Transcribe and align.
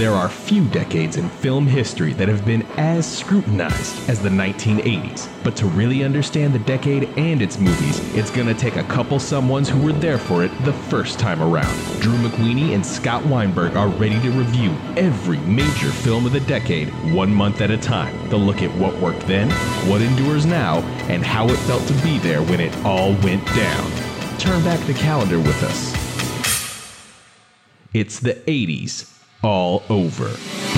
There 0.00 0.14
are 0.14 0.30
few 0.30 0.64
decades 0.68 1.18
in 1.18 1.28
film 1.28 1.66
history 1.66 2.14
that 2.14 2.26
have 2.26 2.46
been 2.46 2.62
as 2.78 3.04
scrutinized 3.06 4.08
as 4.08 4.18
the 4.18 4.30
1980s. 4.30 5.28
But 5.44 5.56
to 5.56 5.66
really 5.66 6.04
understand 6.04 6.54
the 6.54 6.58
decade 6.60 7.10
and 7.18 7.42
its 7.42 7.58
movies, 7.58 7.98
it's 8.14 8.30
gonna 8.30 8.54
take 8.54 8.76
a 8.76 8.84
couple 8.84 9.18
someones 9.18 9.68
who 9.68 9.78
were 9.78 9.92
there 9.92 10.16
for 10.16 10.42
it 10.42 10.50
the 10.64 10.72
first 10.72 11.18
time 11.18 11.42
around. 11.42 11.70
Drew 12.00 12.16
McWeeny 12.16 12.74
and 12.74 12.84
Scott 12.84 13.26
Weinberg 13.26 13.76
are 13.76 13.88
ready 13.88 14.18
to 14.22 14.30
review 14.30 14.74
every 14.96 15.36
major 15.40 15.90
film 15.90 16.24
of 16.24 16.32
the 16.32 16.40
decade, 16.40 16.88
one 17.12 17.34
month 17.34 17.60
at 17.60 17.70
a 17.70 17.76
time. 17.76 18.16
They'll 18.30 18.38
look 18.38 18.62
at 18.62 18.74
what 18.78 18.98
worked 19.02 19.26
then, 19.26 19.50
what 19.86 20.00
endures 20.00 20.46
now, 20.46 20.78
and 21.10 21.22
how 21.22 21.46
it 21.50 21.58
felt 21.68 21.86
to 21.88 21.94
be 22.02 22.16
there 22.20 22.40
when 22.44 22.60
it 22.60 22.74
all 22.86 23.12
went 23.16 23.44
down. 23.48 23.90
Turn 24.38 24.64
back 24.64 24.80
the 24.86 24.94
calendar 24.94 25.38
with 25.38 25.62
us. 25.62 25.92
It's 27.92 28.18
the 28.18 28.36
80s 28.46 29.19
all 29.42 29.82
over. 29.88 30.69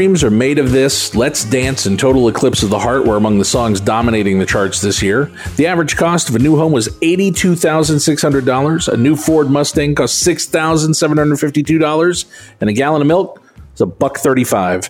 Dreams 0.00 0.24
are 0.24 0.30
made 0.30 0.58
of 0.58 0.72
this. 0.72 1.14
Let's 1.14 1.44
Dance 1.44 1.84
and 1.84 1.98
Total 1.98 2.26
Eclipse 2.26 2.62
of 2.62 2.70
the 2.70 2.78
Heart 2.78 3.04
were 3.04 3.18
among 3.18 3.38
the 3.38 3.44
songs 3.44 3.82
dominating 3.82 4.38
the 4.38 4.46
charts 4.46 4.80
this 4.80 5.02
year. 5.02 5.30
The 5.56 5.66
average 5.66 5.94
cost 5.94 6.30
of 6.30 6.34
a 6.34 6.38
new 6.38 6.56
home 6.56 6.72
was 6.72 6.88
$82,600. 7.00 8.88
A 8.88 8.96
new 8.96 9.14
Ford 9.14 9.50
Mustang 9.50 9.94
cost 9.94 10.26
$6,752. 10.26 12.24
And 12.62 12.70
a 12.70 12.72
gallon 12.72 13.02
of 13.02 13.08
milk 13.08 13.42
is 13.74 13.82
a 13.82 13.86
buck 13.86 14.16
35. 14.16 14.88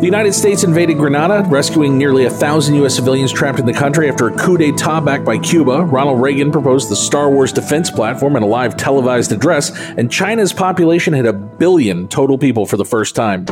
The 0.00 0.06
United 0.06 0.32
States 0.32 0.64
invaded 0.64 0.96
Grenada, 0.96 1.46
rescuing 1.46 1.98
nearly 1.98 2.24
a 2.24 2.30
thousand 2.30 2.74
U.S. 2.76 2.94
civilians 2.94 3.30
trapped 3.30 3.58
in 3.58 3.66
the 3.66 3.74
country 3.74 4.08
after 4.08 4.28
a 4.28 4.34
coup 4.34 4.56
d'etat 4.56 5.00
backed 5.00 5.26
by 5.26 5.36
Cuba. 5.36 5.84
Ronald 5.84 6.22
Reagan 6.22 6.50
proposed 6.50 6.88
the 6.90 6.96
Star 6.96 7.28
Wars 7.28 7.52
defense 7.52 7.90
platform 7.90 8.34
in 8.36 8.42
a 8.42 8.46
live 8.46 8.78
televised 8.78 9.30
address, 9.30 9.78
and 9.98 10.10
China's 10.10 10.54
population 10.54 11.12
hit 11.12 11.26
a 11.26 11.34
billion 11.34 12.08
total 12.08 12.38
people 12.38 12.64
for 12.64 12.78
the 12.78 12.84
first 12.86 13.14
time. 13.14 13.44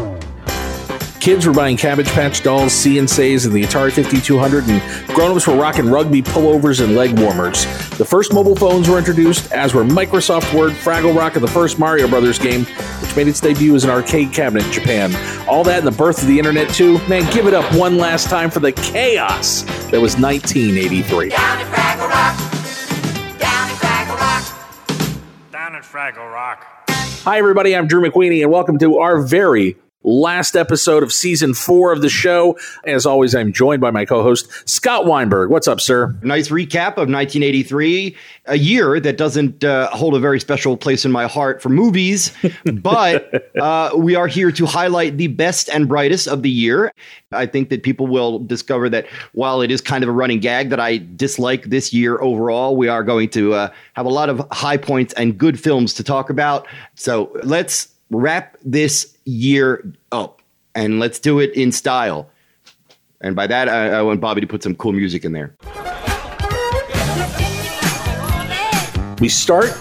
Kids 1.21 1.47
were 1.47 1.53
buying 1.53 1.77
Cabbage 1.77 2.07
Patch 2.09 2.43
dolls, 2.43 2.73
CNCs, 2.73 3.45
and 3.45 3.55
the 3.55 3.63
Atari 3.63 3.93
5200, 3.93 4.65
and 4.69 5.09
grown-ups 5.09 5.47
were 5.47 5.57
rocking 5.57 5.91
rugby 5.91 6.23
pullovers 6.23 6.83
and 6.83 6.95
leg 6.95 7.19
warmers. 7.19 7.65
The 7.99 8.05
first 8.05 8.33
mobile 8.33 8.55
phones 8.55 8.89
were 8.89 8.99
introduced, 8.99 9.53
as 9.53 9.75
were 9.75 9.85
Microsoft 9.85 10.57
Word, 10.57 10.73
Fraggle 10.73 11.15
Rock, 11.17 11.35
and 11.35 11.43
the 11.43 11.51
first 11.51 11.79
Mario 11.79 12.09
Brothers 12.09 12.39
game, 12.39 12.65
which 13.03 13.15
made 13.17 13.27
its 13.27 13.41
debut 13.41 13.75
as 13.75 13.85
an 13.85 13.91
arcade 13.91 14.33
cabinet 14.33 14.65
in 14.67 14.73
Japan. 14.73 15.15
All 15.49 15.65
that 15.65 15.79
and 15.79 15.87
the 15.87 15.97
birth 15.97 16.23
of 16.23 16.29
the 16.29 16.39
internet, 16.39 16.73
too. 16.73 16.99
Man, 17.09 17.31
give 17.33 17.47
it 17.47 17.55
up 17.55 17.75
one 17.75 17.99
last 17.99 18.31
time 18.31 18.51
for 18.51 18.61
the 18.61 18.73
chaos 18.73 19.63
that 19.91 20.01
was 20.01 20.17
1983. 20.17 21.31
Down 21.31 21.59
at 21.59 21.67
Fraggle 21.67 22.09
Rock. 22.09 23.39
Down 23.39 23.71
at 23.71 23.77
Fraggle 23.77 24.17
Rock. 24.17 25.51
Down 25.53 25.75
at 25.75 25.83
Fraggle 25.83 26.33
Rock. 26.33 26.65
Hi, 27.25 27.39
everybody. 27.39 27.77
I'm 27.77 27.87
Drew 27.89 28.09
McWeeny, 28.09 28.43
and 28.43 28.51
welcome 28.51 28.79
to 28.79 28.99
our 28.99 29.21
very 29.21 29.77
last 30.05 30.57
episode 30.57 31.03
of 31.03 31.13
season 31.13 31.55
four 31.55 31.93
of 31.93 32.03
the 32.03 32.09
show. 32.09 32.57
As 32.85 33.05
always, 33.05 33.35
I'm 33.35 33.53
joined 33.53 33.81
by 33.81 33.91
my 33.91 34.05
co 34.05 34.23
host, 34.23 34.69
Scott 34.69 35.07
Weinberg. 35.07 35.51
What's 35.51 35.69
up, 35.69 35.81
sir? 35.81 36.17
Nice 36.23 36.49
recap 36.49 36.93
of 36.93 37.09
1983, 37.09 38.17
a 38.47 38.59
year 38.59 39.01
that 39.01 39.17
doesn't 39.17 39.65
uh, 39.65 39.89
hold 39.91 40.15
a 40.15 40.21
very 40.21 40.41
special 40.41 40.77
place 40.77 41.05
in 41.05 41.13
my 41.13 41.27
heart 41.27 41.61
for 41.61 41.69
movies, 41.69 42.33
but 42.75 43.51
uh, 43.61 43.91
we 43.97 44.15
are 44.15 44.27
here 44.27 44.53
to 44.53 44.67
highlight 44.67 45.17
the 45.17 45.29
best 45.29 45.69
and 45.69 45.89
brightest 45.89 46.29
of 46.29 46.43
the 46.43 46.51
year. 46.51 46.93
I 47.33 47.47
think 47.47 47.69
that 47.69 47.83
people 47.83 48.07
will 48.07 48.39
discover 48.39 48.89
that 48.89 49.07
while 49.33 49.61
it 49.61 49.71
is 49.71 49.81
kind 49.81 50.03
of 50.03 50.09
a 50.09 50.13
running 50.13 50.41
gag 50.41 50.71
that 50.71 50.81
I 50.81 50.99
dislike 51.17 51.65
this 51.65 51.93
year 51.93 52.21
overall, 52.21 52.77
we 52.77 52.89
are 52.89 53.05
going 53.05 53.29
to 53.31 53.55
uh, 53.55 53.71
have 53.95 54.07
a 54.07 54.11
lot 54.11 54.31
of 54.31 54.47
high 54.51 54.79
points 54.79 55.13
and 55.15 55.37
good 55.37 55.61
films 55.61 55.93
to 55.95 56.05
talk 56.05 56.31
about. 56.31 56.67
So 56.95 57.31
let's 57.43 57.89
wrap 58.11 58.57
this 58.65 59.17
year 59.25 59.93
up 60.13 60.43
and 60.75 61.01
let's 61.01 61.19
do 61.19 61.41
it 61.41 61.53
in 61.55 61.73
style. 61.73 62.31
And 63.21 63.35
by 63.35 63.47
that, 63.49 63.69
I, 63.69 63.89
I 63.89 64.03
want 64.03 64.21
Bobby 64.21 64.41
to 64.41 64.47
put 64.47 64.63
some 64.63 64.75
cool 64.77 64.93
music 64.93 65.25
in 65.25 65.33
there. 65.33 65.55
We 69.21 69.29
start 69.29 69.77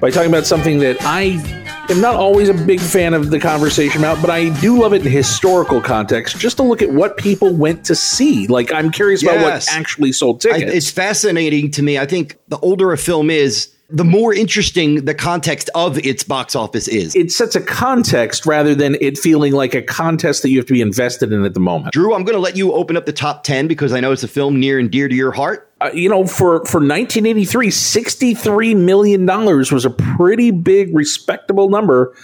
by 0.00 0.10
talking 0.10 0.30
about 0.30 0.46
something 0.46 0.78
that 0.78 0.96
I 1.00 1.42
am 1.90 2.00
not 2.00 2.14
always 2.14 2.48
a 2.48 2.54
big 2.54 2.80
fan 2.80 3.14
of 3.14 3.30
the 3.30 3.40
conversation 3.40 4.00
about, 4.00 4.20
but 4.20 4.30
I 4.30 4.50
do 4.60 4.80
love 4.80 4.92
it 4.92 5.04
in 5.04 5.10
historical 5.10 5.80
context, 5.80 6.38
just 6.38 6.58
to 6.58 6.62
look 6.62 6.82
at 6.82 6.92
what 6.92 7.16
people 7.16 7.52
went 7.52 7.84
to 7.86 7.96
see. 7.96 8.46
Like, 8.46 8.72
I'm 8.72 8.92
curious 8.92 9.22
about 9.22 9.42
what 9.42 9.66
actually 9.72 10.12
sold 10.12 10.44
I, 10.46 10.58
tickets. 10.58 10.72
it's 10.72 10.90
fascinating 10.90 11.72
to 11.72 11.82
me. 11.82 11.98
I 11.98 12.06
think 12.06 12.38
the 12.46 12.58
older 12.58 12.92
a 12.92 12.98
film 12.98 13.30
is, 13.30 13.74
the 13.90 14.04
more 14.04 14.34
interesting 14.34 15.06
the 15.06 15.14
context 15.14 15.70
of 15.74 15.96
its 15.98 16.22
box 16.22 16.54
office 16.54 16.88
is. 16.88 17.16
it 17.16 17.32
sets 17.32 17.56
a 17.56 17.60
context 17.60 18.44
rather 18.44 18.74
than 18.74 18.96
it 19.00 19.16
feeling 19.16 19.54
like 19.54 19.74
a 19.74 19.80
contest 19.80 20.42
that 20.42 20.50
you 20.50 20.58
have 20.58 20.66
to 20.66 20.74
be 20.74 20.82
invested 20.82 21.32
in 21.32 21.42
at 21.44 21.54
the 21.54 21.60
moment. 21.60 21.94
Drew, 21.94 22.14
I'm 22.14 22.24
going 22.24 22.34
to 22.34 22.40
let 22.40 22.54
you 22.54 22.72
open 22.72 22.98
up 22.98 23.06
the 23.06 23.14
top 23.14 23.44
10 23.44 23.66
because 23.66 23.94
I 23.94 24.00
know 24.00 24.12
it's 24.12 24.22
a 24.22 24.28
film 24.28 24.60
near 24.60 24.78
and 24.78 24.90
dear 24.90 25.08
to 25.08 25.14
your 25.14 25.32
heart. 25.32 25.70
Uh, 25.80 25.90
you 25.94 26.08
know, 26.08 26.26
for, 26.26 26.64
for 26.66 26.80
1983, 26.80 27.68
$63 27.68 28.76
million 28.76 29.24
was 29.24 29.84
a 29.86 29.90
pretty 29.90 30.50
big, 30.50 30.94
respectable 30.94 31.70
number, 31.70 32.14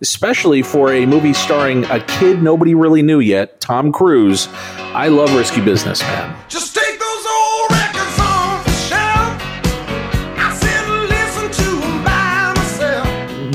especially 0.00 0.62
for 0.62 0.92
a 0.92 1.06
movie 1.06 1.34
starring 1.34 1.84
a 1.84 2.00
kid 2.04 2.42
nobody 2.42 2.74
really 2.74 3.02
knew 3.02 3.20
yet, 3.20 3.60
Tom 3.60 3.92
Cruise. 3.92 4.48
I 4.50 5.06
love 5.06 5.32
Risky 5.34 5.60
Business, 5.60 6.02
man. 6.02 6.36
Just 6.48 6.74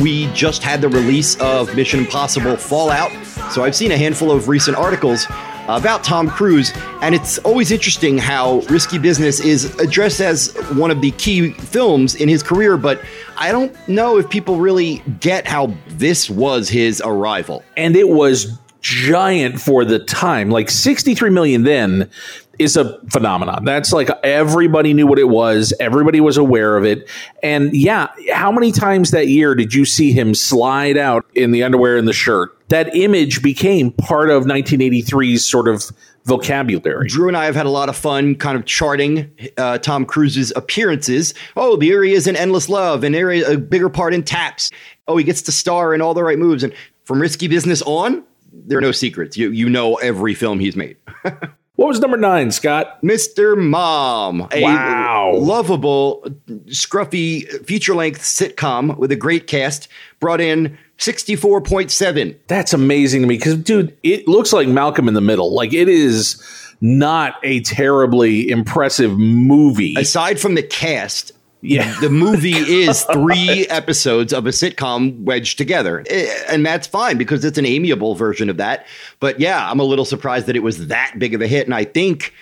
We 0.01 0.31
just 0.33 0.63
had 0.63 0.81
the 0.81 0.89
release 0.89 1.35
of 1.39 1.75
Mission 1.75 2.01
Impossible 2.01 2.57
Fallout, 2.57 3.11
so 3.51 3.63
I've 3.63 3.75
seen 3.75 3.91
a 3.91 3.97
handful 3.97 4.31
of 4.31 4.47
recent 4.47 4.77
articles 4.77 5.25
about 5.67 6.03
Tom 6.03 6.29
Cruise, 6.29 6.71
and 7.01 7.15
it's 7.15 7.39
always 7.39 7.71
interesting 7.71 8.17
how 8.17 8.59
Risky 8.69 8.97
Business 8.97 9.39
is 9.39 9.75
addressed 9.79 10.21
as 10.21 10.53
one 10.73 10.91
of 10.91 11.01
the 11.01 11.11
key 11.11 11.51
films 11.53 12.15
in 12.15 12.29
his 12.29 12.43
career, 12.43 12.77
but 12.77 13.01
I 13.37 13.51
don't 13.51 13.75
know 13.87 14.17
if 14.17 14.29
people 14.29 14.57
really 14.59 15.03
get 15.19 15.47
how 15.47 15.73
this 15.87 16.29
was 16.29 16.69
his 16.69 17.01
arrival. 17.03 17.63
and 17.75 17.95
it 17.95 18.09
was 18.09 18.57
giant 18.81 19.59
for 19.59 19.83
the 19.83 19.99
time. 19.99 20.49
Like 20.49 20.69
63 20.69 21.29
million 21.29 21.63
then 21.63 22.09
is 22.59 22.77
a 22.77 22.99
phenomenon. 23.09 23.65
That's 23.65 23.93
like 23.93 24.09
everybody 24.23 24.93
knew 24.93 25.07
what 25.07 25.19
it 25.19 25.29
was, 25.29 25.73
everybody 25.79 26.19
was 26.19 26.37
aware 26.37 26.77
of 26.77 26.85
it. 26.85 27.09
And 27.43 27.73
yeah, 27.75 28.07
how 28.33 28.51
many 28.51 28.71
times 28.71 29.11
that 29.11 29.27
year 29.27 29.55
did 29.55 29.73
you 29.73 29.85
see 29.85 30.11
him 30.11 30.33
slide 30.33 30.97
out 30.97 31.25
in 31.35 31.51
the 31.51 31.63
underwear 31.63 31.97
and 31.97 32.07
the 32.07 32.13
shirt? 32.13 32.53
That 32.69 32.95
image 32.95 33.41
became 33.41 33.91
part 33.91 34.29
of 34.29 34.43
1983's 34.43 35.47
sort 35.47 35.67
of 35.67 35.83
vocabulary. 36.25 37.07
Drew 37.07 37.29
and 37.29 37.37
I 37.37 37.45
have 37.45 37.55
had 37.55 37.65
a 37.65 37.69
lot 37.69 37.87
of 37.87 37.95
fun 37.95 38.35
kind 38.35 38.57
of 38.57 38.65
charting 38.65 39.31
uh, 39.57 39.77
Tom 39.77 40.05
Cruise's 40.05 40.51
appearances. 40.55 41.33
Oh, 41.55 41.79
here 41.79 42.03
he 42.03 42.13
is 42.13 42.27
in 42.27 42.35
Endless 42.35 42.67
Love, 42.67 43.05
and 43.05 43.15
is 43.15 43.47
a 43.47 43.57
bigger 43.57 43.89
part 43.89 44.13
in 44.13 44.23
Taps. 44.23 44.69
Oh, 45.07 45.15
he 45.15 45.23
gets 45.23 45.41
to 45.43 45.53
star 45.53 45.93
in 45.93 46.01
all 46.01 46.13
the 46.13 46.23
right 46.23 46.37
moves. 46.37 46.63
And 46.63 46.73
from 47.05 47.21
Risky 47.21 47.47
Business 47.47 47.81
on, 47.83 48.25
there 48.51 48.77
are 48.77 48.81
no 48.81 48.91
secrets. 48.91 49.37
You 49.37 49.51
you 49.51 49.69
know 49.69 49.95
every 49.95 50.33
film 50.33 50.59
he's 50.59 50.75
made. 50.75 50.97
What 51.77 51.89
was 51.89 51.99
number 51.99 52.17
nine, 52.17 52.49
Scott? 52.51 52.99
Mr. 53.03 53.55
Mom, 53.55 54.47
a 54.51 54.63
Wow. 54.63 55.35
lovable, 55.37 56.25
scruffy 56.69 57.47
feature 57.67 57.93
length 57.93 58.21
sitcom 58.23 58.97
with 58.97 59.11
a 59.11 59.15
great 59.15 59.45
cast, 59.45 59.87
brought 60.19 60.41
in 60.41 60.75
64.7. 60.97 62.35
That's 62.47 62.73
amazing 62.73 63.21
to 63.21 63.27
me 63.27 63.35
because, 63.37 63.55
dude, 63.57 63.95
it 64.01 64.27
looks 64.27 64.51
like 64.53 64.67
Malcolm 64.67 65.07
in 65.07 65.13
the 65.13 65.21
Middle. 65.21 65.53
Like 65.53 65.71
it 65.71 65.87
is 65.87 66.41
not 66.81 67.35
a 67.43 67.59
terribly 67.61 68.49
impressive 68.49 69.17
movie. 69.17 69.93
Aside 69.97 70.39
from 70.39 70.55
the 70.55 70.63
cast, 70.63 71.31
Yeah. 71.61 71.99
the 72.01 72.09
movie 72.09 72.51
is 72.85 73.03
three 73.05 73.65
episodes 73.67 74.31
of 74.33 74.45
a 74.45 74.49
sitcom 74.49 75.23
wedged 75.23 75.57
together. 75.57 76.03
Eh, 76.09 76.27
And 76.49 76.65
that's 76.65 76.87
fine 76.87 77.17
because 77.17 77.43
it's 77.43 77.57
an 77.57 77.65
amiable 77.65 78.15
version 78.15 78.49
of 78.49 78.57
that. 78.57 78.85
But 79.19 79.39
yeah, 79.39 79.69
I'm 79.69 79.79
a 79.79 79.83
little 79.83 80.05
surprised 80.05 80.45
that 80.47 80.55
it 80.55 80.63
was 80.63 80.87
that 80.87 81.15
big 81.17 81.33
of 81.33 81.41
a 81.41 81.47
hit. 81.47 81.65
And 81.65 81.73
I 81.73 81.83
think 81.83 82.33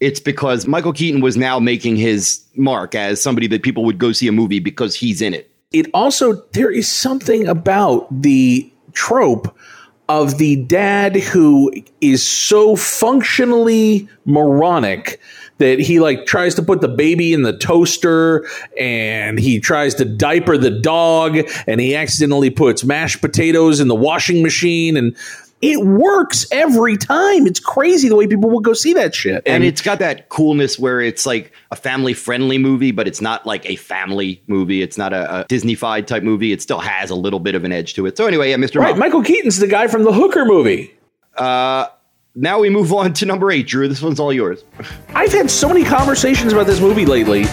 it's 0.00 0.18
because 0.20 0.66
Michael 0.66 0.92
Keaton 0.92 1.20
was 1.20 1.36
now 1.36 1.58
making 1.60 1.96
his 1.96 2.44
mark 2.56 2.94
as 2.94 3.22
somebody 3.22 3.46
that 3.46 3.62
people 3.62 3.84
would 3.84 3.98
go 3.98 4.12
see 4.12 4.26
a 4.28 4.32
movie 4.32 4.58
because 4.58 4.94
he's 4.94 5.22
in 5.22 5.34
it. 5.34 5.50
it 5.72 5.86
also 5.94 6.34
there 6.52 6.70
is 6.70 6.88
something 6.88 7.46
about 7.46 8.08
the 8.22 8.70
trope 8.92 9.56
of 10.08 10.36
the 10.38 10.56
dad 10.56 11.16
who 11.16 11.72
is 12.00 12.26
so 12.26 12.76
functionally 12.76 14.08
moronic 14.26 15.20
that 15.58 15.78
he 15.78 16.00
like 16.00 16.26
tries 16.26 16.54
to 16.56 16.62
put 16.62 16.80
the 16.80 16.88
baby 16.88 17.32
in 17.32 17.42
the 17.42 17.56
toaster 17.56 18.46
and 18.78 19.38
he 19.38 19.60
tries 19.60 19.94
to 19.94 20.04
diaper 20.04 20.58
the 20.58 20.70
dog 20.70 21.38
and 21.66 21.80
he 21.80 21.94
accidentally 21.94 22.50
puts 22.50 22.84
mashed 22.84 23.20
potatoes 23.20 23.80
in 23.80 23.88
the 23.88 23.94
washing 23.94 24.42
machine 24.42 24.96
and 24.96 25.16
it 25.62 25.82
works 25.82 26.46
every 26.52 26.96
time. 26.96 27.46
It's 27.46 27.60
crazy 27.60 28.08
the 28.08 28.16
way 28.16 28.26
people 28.26 28.50
will 28.50 28.60
go 28.60 28.74
see 28.74 28.92
that 28.94 29.14
shit. 29.14 29.42
and 29.46 29.64
it's 29.64 29.80
got 29.80 29.98
that 30.00 30.28
coolness 30.28 30.78
where 30.78 31.00
it's 31.00 31.24
like 31.24 31.52
a 31.70 31.76
family 31.76 32.12
friendly 32.12 32.58
movie, 32.58 32.90
but 32.90 33.08
it's 33.08 33.22
not 33.22 33.46
like 33.46 33.64
a 33.64 33.76
family 33.76 34.42
movie. 34.46 34.82
It's 34.82 34.98
not 34.98 35.14
a, 35.14 35.40
a 35.40 35.44
Disney-fied 35.44 36.06
type 36.06 36.22
movie. 36.22 36.52
It 36.52 36.60
still 36.60 36.80
has 36.80 37.08
a 37.08 37.14
little 37.14 37.40
bit 37.40 37.54
of 37.54 37.64
an 37.64 37.72
edge 37.72 37.94
to 37.94 38.04
it. 38.04 38.16
So 38.18 38.26
anyway, 38.26 38.50
yeah, 38.50 38.56
Mr. 38.56 38.78
right. 38.80 38.90
Mom. 38.90 38.98
Michael 38.98 39.22
Keaton's 39.22 39.58
the 39.58 39.66
guy 39.66 39.86
from 39.86 40.02
the 40.02 40.12
Hooker 40.12 40.44
movie. 40.44 40.92
Uh, 41.38 41.86
now 42.34 42.58
we 42.58 42.68
move 42.68 42.92
on 42.92 43.12
to 43.14 43.26
number 43.26 43.50
eight, 43.50 43.66
Drew. 43.66 43.86
This 43.88 44.02
one's 44.02 44.18
all 44.18 44.32
yours. 44.32 44.64
I've 45.14 45.32
had 45.32 45.50
so 45.50 45.68
many 45.68 45.84
conversations 45.84 46.52
about 46.52 46.66
this 46.66 46.80
movie 46.80 47.06
lately, 47.06 47.44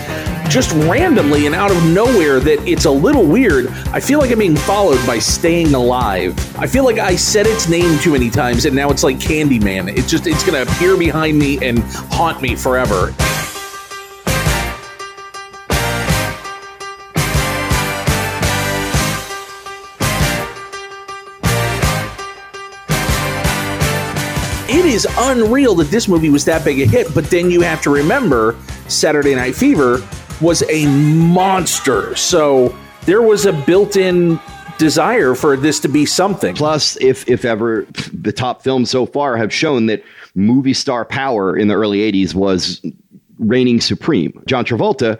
just 0.50 0.72
randomly 0.88 1.46
and 1.46 1.54
out 1.54 1.72
of 1.72 1.84
nowhere, 1.86 2.40
that 2.40 2.60
it's 2.68 2.86
a 2.86 2.92
little 2.92 3.26
weird. 3.26 3.68
I 3.94 4.00
feel 4.00 4.20
like 4.20 4.32
I'm 4.32 4.40
being 4.40 4.56
followed 4.56 5.06
by 5.06 5.20
Staying 5.20 5.76
Alive. 5.76 6.36
I 6.58 6.66
feel 6.66 6.84
like 6.84 6.98
I 6.98 7.16
said 7.16 7.46
its 7.46 7.70
name 7.70 8.00
too 8.00 8.14
many 8.14 8.30
times, 8.30 8.66
and 8.66 8.76
now 8.76 8.90
it's 8.90 9.04
like 9.04 9.18
Candyman. 9.18 9.96
It's 9.96 10.10
just 10.10 10.26
it's 10.26 10.44
gonna 10.44 10.64
appear 10.64 10.98
behind 10.98 11.38
me 11.38 11.60
and 11.66 11.80
haunt 12.12 12.42
me 12.42 12.56
forever. 12.56 13.14
It 24.74 24.86
is 24.86 25.06
unreal 25.18 25.76
that 25.76 25.92
this 25.92 26.08
movie 26.08 26.30
was 26.30 26.46
that 26.46 26.64
big 26.64 26.80
a 26.80 26.86
hit, 26.86 27.14
but 27.14 27.26
then 27.26 27.52
you 27.52 27.60
have 27.60 27.82
to 27.82 27.90
remember 27.90 28.56
Saturday 28.88 29.36
Night 29.36 29.54
Fever 29.54 30.02
was 30.40 30.64
a 30.70 30.86
monster. 30.88 32.16
So 32.16 32.74
there 33.06 33.22
was 33.22 33.46
a 33.46 33.52
built 33.52 33.98
in 33.98 34.40
desire 34.78 35.36
for 35.36 35.58
this 35.58 35.82
to 35.82 35.90
be 35.90 36.06
something. 36.06 36.56
Plus, 36.56 36.96
if 37.02 37.28
if 37.28 37.44
ever, 37.44 37.86
the 38.14 38.32
top 38.32 38.62
films 38.62 38.90
so 38.90 39.06
far 39.06 39.36
have 39.36 39.54
shown 39.54 39.88
that 39.88 40.06
movie 40.36 40.74
star 40.74 41.04
power 41.04 41.58
in 41.58 41.68
the 41.68 41.74
early 41.74 42.10
'80s 42.10 42.34
was 42.34 42.82
reigning 43.40 43.82
supreme. 43.82 44.42
John 44.46 44.64
Travolta, 44.64 45.20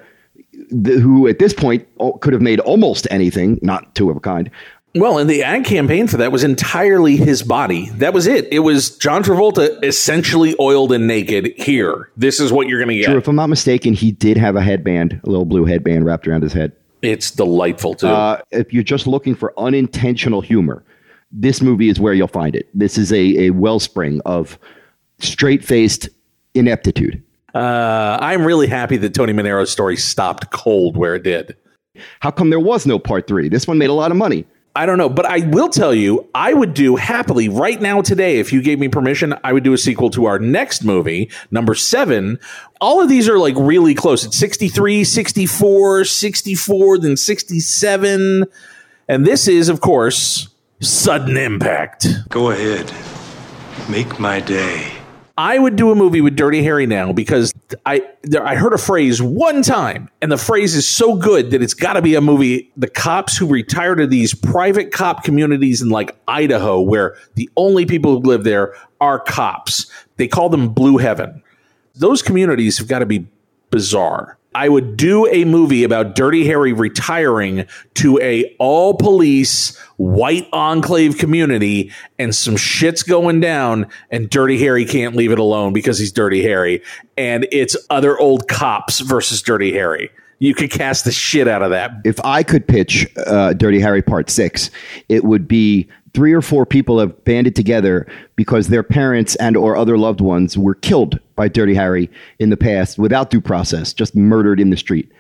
the, 0.70 0.94
who 0.94 1.28
at 1.28 1.40
this 1.40 1.54
point 1.54 1.86
oh, 2.00 2.14
could 2.14 2.32
have 2.32 2.42
made 2.42 2.62
almost 2.62 3.06
anything, 3.12 3.60
not 3.62 3.94
two 3.96 4.10
of 4.10 4.16
a 4.16 4.22
kind. 4.22 4.50
Well, 4.94 5.20
and 5.20 5.30
the 5.30 5.44
ad 5.44 5.64
campaign 5.64 6.08
for 6.08 6.18
that 6.18 6.32
was 6.32 6.44
entirely 6.44 7.16
his 7.16 7.44
body. 7.44 7.90
That 7.92 8.14
was 8.14 8.28
it. 8.28 8.52
It 8.52 8.60
was 8.60 8.98
John 8.98 9.24
Travolta 9.24 9.82
essentially 9.84 10.54
oiled 10.60 10.92
and 10.92 11.08
naked. 11.08 11.54
Here, 11.56 12.12
this 12.18 12.42
is 12.42 12.52
what 12.52 12.68
you're 12.68 12.80
going 12.80 12.90
to 12.90 12.98
get. 12.98 13.06
Drew, 13.08 13.18
if 13.18 13.28
I'm 13.28 13.38
not 13.38 13.48
mistaken, 13.48 13.94
he 13.94 14.12
did 14.12 14.36
have 14.38 14.58
a 14.58 14.62
headband, 14.62 15.22
a 15.24 15.30
little 15.30 15.46
blue 15.46 15.64
headband 15.64 16.06
wrapped 16.06 16.28
around 16.28 16.44
his 16.44 16.52
head. 16.52 16.74
It's 17.02 17.32
delightful 17.32 17.96
too. 17.96 18.08
Uh, 18.08 18.42
if 18.52 18.74
you're 18.74 18.84
just 18.84 19.08
looking 19.08 19.34
for 19.34 19.58
unintentional 19.58 20.42
humor, 20.42 20.84
this 21.32 21.62
movie 21.62 21.88
is 21.88 22.00
where 22.00 22.14
you'll 22.14 22.28
find 22.28 22.56
it. 22.56 22.70
This 22.74 22.98
is 22.98 23.14
a, 23.14 23.46
a 23.46 23.50
wellspring 23.52 24.22
of 24.26 24.60
straight 25.20 25.64
faced 25.64 26.10
ineptitude. 26.54 27.24
Uh, 27.56 28.18
I'm 28.22 28.44
really 28.46 28.68
happy 28.68 28.98
that 28.98 29.14
Tony 29.14 29.34
Manero's 29.34 29.72
story 29.72 29.98
stopped 29.98 30.52
cold 30.52 30.98
where 30.98 31.16
it 31.16 31.24
did. 31.24 31.56
How 32.20 32.32
come 32.32 32.50
there 32.50 32.60
was 32.60 32.86
no 32.86 33.00
part 33.00 33.28
three? 33.28 33.50
This 33.50 33.68
one 33.68 33.78
made 33.78 33.90
a 33.90 33.94
lot 33.94 34.12
of 34.12 34.18
money. 34.18 34.46
I 34.76 34.86
don't 34.86 34.98
know, 34.98 35.10
but 35.10 35.26
I 35.26 35.40
will 35.48 35.68
tell 35.68 35.94
you, 35.94 36.30
I 36.34 36.54
would 36.54 36.74
do 36.74 36.96
happily 36.96 37.50
right 37.50 37.82
now 37.82 38.02
today, 38.02 38.40
if 38.40 38.54
you 38.54 38.62
gave 38.62 38.80
me 38.80 38.88
permission, 38.88 39.34
I 39.44 39.52
would 39.52 39.64
do 39.64 39.74
a 39.74 39.78
sequel 39.78 40.10
to 40.12 40.26
our 40.26 40.40
next 40.40 40.84
movie, 40.84 41.30
number 41.52 41.76
seven. 41.76 42.40
All 42.80 43.02
of 43.02 43.10
these 43.10 43.28
are 43.28 43.38
like 43.38 43.56
really 43.58 43.94
close. 43.94 44.24
It's 44.24 44.38
63, 44.38 45.04
64, 45.04 46.06
64, 46.06 46.98
then 47.00 47.18
67. 47.18 48.46
And 49.10 49.26
this 49.28 49.50
is, 49.50 49.68
of 49.68 49.82
course, 49.82 50.48
Sudden 50.80 51.36
Impact. 51.36 52.08
Go 52.30 52.52
ahead. 52.52 52.92
Make 53.90 54.20
my 54.20 54.40
day. 54.40 55.01
I 55.38 55.58
would 55.58 55.76
do 55.76 55.92
a 55.92 55.96
movie 55.96 56.22
with 56.22 56.36
Dirty 56.36 56.64
Harry 56.64 56.86
now 56.86 57.14
because 57.14 57.54
I 57.86 58.08
there, 58.24 58.46
I 58.46 58.56
heard 58.56 58.74
a 58.74 58.78
phrase 58.78 59.22
one 59.22 59.64
time, 59.64 60.10
and 60.22 60.32
the 60.32 60.38
phrase 60.38 60.76
is 60.76 60.88
so 60.88 61.16
good 61.16 61.52
that 61.52 61.62
it's 61.62 61.74
got 61.74 61.94
to 61.94 62.02
be 62.02 62.16
a 62.16 62.22
movie. 62.22 62.72
The 62.78 62.90
cops 62.90 63.38
who 63.38 63.48
retire 63.48 63.96
to 63.96 64.06
these 64.08 64.34
private 64.34 64.92
cop 64.92 65.24
communities 65.24 65.82
in 65.82 65.90
like 65.90 66.16
Idaho, 66.28 66.82
where 66.82 67.16
the 67.36 67.50
only 67.56 67.86
people 67.86 68.20
who 68.20 68.28
live 68.28 68.44
there 68.44 68.76
are 69.00 69.20
cops. 69.20 69.90
They 70.18 70.28
call 70.28 70.50
them 70.50 70.70
Blue 70.70 70.98
Heaven. 70.98 71.42
Those 71.96 72.22
communities 72.22 72.78
have 72.78 72.88
got 72.88 73.00
to 73.00 73.06
be 73.06 73.28
bizarre. 73.70 74.38
I 74.54 74.68
would 74.68 74.98
do 74.98 75.28
a 75.28 75.46
movie 75.46 75.84
about 75.84 76.16
Dirty 76.16 76.46
Harry 76.46 76.74
retiring 76.74 77.66
to 77.96 78.20
a 78.20 78.54
all 78.60 78.96
police 78.96 79.78
white 79.96 80.48
enclave 80.52 81.18
community 81.18 81.92
and 82.20 82.36
some 82.36 82.58
shit's 82.58 83.04
going 83.04 83.40
down 83.40 83.88
and 84.10 84.30
Dirty 84.30 84.58
Harry 84.60 84.84
can't 84.84 85.16
leave 85.16 85.32
it 85.32 85.40
alone 85.40 85.72
because 85.72 86.00
he's 86.00 86.12
Dirty 86.12 86.44
Harry 86.44 86.84
and 87.18 87.48
it's 87.52 87.78
other 87.90 88.20
old 88.20 88.50
cops 88.50 89.00
versus 89.00 89.42
Dirty 89.42 89.72
Harry. 89.72 90.12
You 90.42 90.56
could 90.56 90.72
cast 90.72 91.06
the 91.06 91.12
shit 91.12 91.48
out 91.48 91.62
of 91.62 91.70
that. 91.70 91.92
If 92.04 92.20
I 92.26 92.42
could 92.42 92.68
pitch 92.68 93.08
uh, 93.28 93.54
Dirty 93.54 93.80
Harry 93.80 94.02
Part 94.02 94.28
Six, 94.32 94.72
it 95.08 95.24
would 95.24 95.48
be 95.48 95.88
three 96.16 96.34
or 96.34 96.42
four 96.42 96.66
people 96.66 96.98
have 97.00 97.24
banded 97.26 97.56
together 97.56 98.08
because 98.36 98.70
their 98.70 98.82
parents 98.82 99.36
and 99.36 99.56
or 99.56 99.78
other 99.78 100.00
loved 100.00 100.20
ones 100.20 100.58
were 100.58 100.74
killed 100.74 101.20
by 101.36 101.48
Dirty 101.48 101.76
Harry 101.76 102.10
in 102.40 102.50
the 102.50 102.58
past 102.58 102.98
without 102.98 103.30
due 103.30 103.40
process, 103.40 103.94
just 103.94 104.16
murdered 104.16 104.60
in 104.60 104.72
the 104.72 104.78
street, 104.78 105.12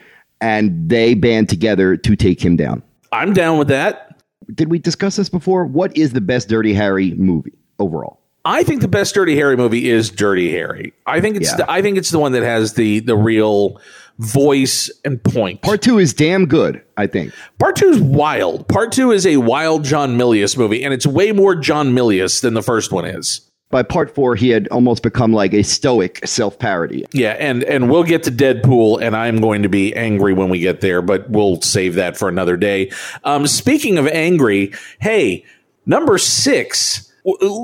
and 0.41 0.89
they 0.89 1.13
band 1.13 1.49
together 1.49 1.95
to 1.97 2.15
take 2.15 2.43
him 2.43 2.55
down. 2.55 2.81
I'm 3.11 3.33
down 3.33 3.59
with 3.59 3.67
that. 3.67 4.19
Did 4.55 4.71
we 4.71 4.79
discuss 4.79 5.17
this 5.17 5.29
before? 5.29 5.65
What 5.65 5.95
is 5.95 6.13
the 6.13 6.21
best 6.21 6.49
Dirty 6.49 6.73
Harry 6.73 7.11
movie 7.13 7.53
overall? 7.77 8.17
I 8.43 8.63
think 8.63 8.81
the 8.81 8.87
best 8.87 9.13
Dirty 9.13 9.35
Harry 9.35 9.55
movie 9.55 9.87
is 9.87 10.09
Dirty 10.09 10.51
Harry. 10.51 10.93
I 11.05 11.21
think 11.21 11.35
it's 11.37 11.51
Yeah. 11.51 11.57
the, 11.57 11.71
I 11.71 11.83
think 11.83 11.99
it's 11.99 12.09
the 12.09 12.17
one 12.17 12.31
that 12.31 12.41
has 12.41 12.73
the 12.73 13.01
the 13.01 13.15
real 13.15 13.79
voice 14.21 14.91
and 15.03 15.21
point. 15.23 15.61
Part 15.61 15.81
two 15.81 15.97
is 15.97 16.13
damn 16.13 16.45
good, 16.45 16.81
I 16.95 17.07
think. 17.07 17.33
Part 17.59 17.75
two 17.75 17.89
is 17.89 17.99
wild. 17.99 18.67
Part 18.67 18.91
two 18.91 19.11
is 19.11 19.25
a 19.25 19.37
wild 19.37 19.83
John 19.83 20.17
Milius 20.17 20.57
movie, 20.57 20.83
and 20.83 20.93
it's 20.93 21.07
way 21.07 21.31
more 21.31 21.55
John 21.55 21.91
Milius 21.93 22.41
than 22.41 22.53
the 22.53 22.61
first 22.61 22.91
one 22.91 23.05
is. 23.05 23.41
By 23.71 23.83
part 23.83 24.13
four, 24.13 24.35
he 24.35 24.49
had 24.49 24.67
almost 24.67 25.01
become 25.01 25.33
like 25.33 25.53
a 25.53 25.63
stoic 25.63 26.25
self 26.27 26.59
parody. 26.59 27.05
Yeah, 27.13 27.31
and 27.39 27.63
and 27.63 27.89
we'll 27.89 28.03
get 28.03 28.23
to 28.23 28.31
Dead 28.31 28.63
Pool, 28.63 28.97
and 28.97 29.15
I'm 29.15 29.37
going 29.37 29.63
to 29.63 29.69
be 29.69 29.95
angry 29.95 30.33
when 30.33 30.49
we 30.49 30.59
get 30.59 30.81
there, 30.81 31.01
but 31.01 31.29
we'll 31.29 31.61
save 31.61 31.95
that 31.95 32.17
for 32.17 32.27
another 32.27 32.57
day. 32.57 32.91
Um, 33.23 33.47
speaking 33.47 33.97
of 33.97 34.07
angry, 34.07 34.73
hey, 34.99 35.45
number 35.85 36.17
six 36.17 37.10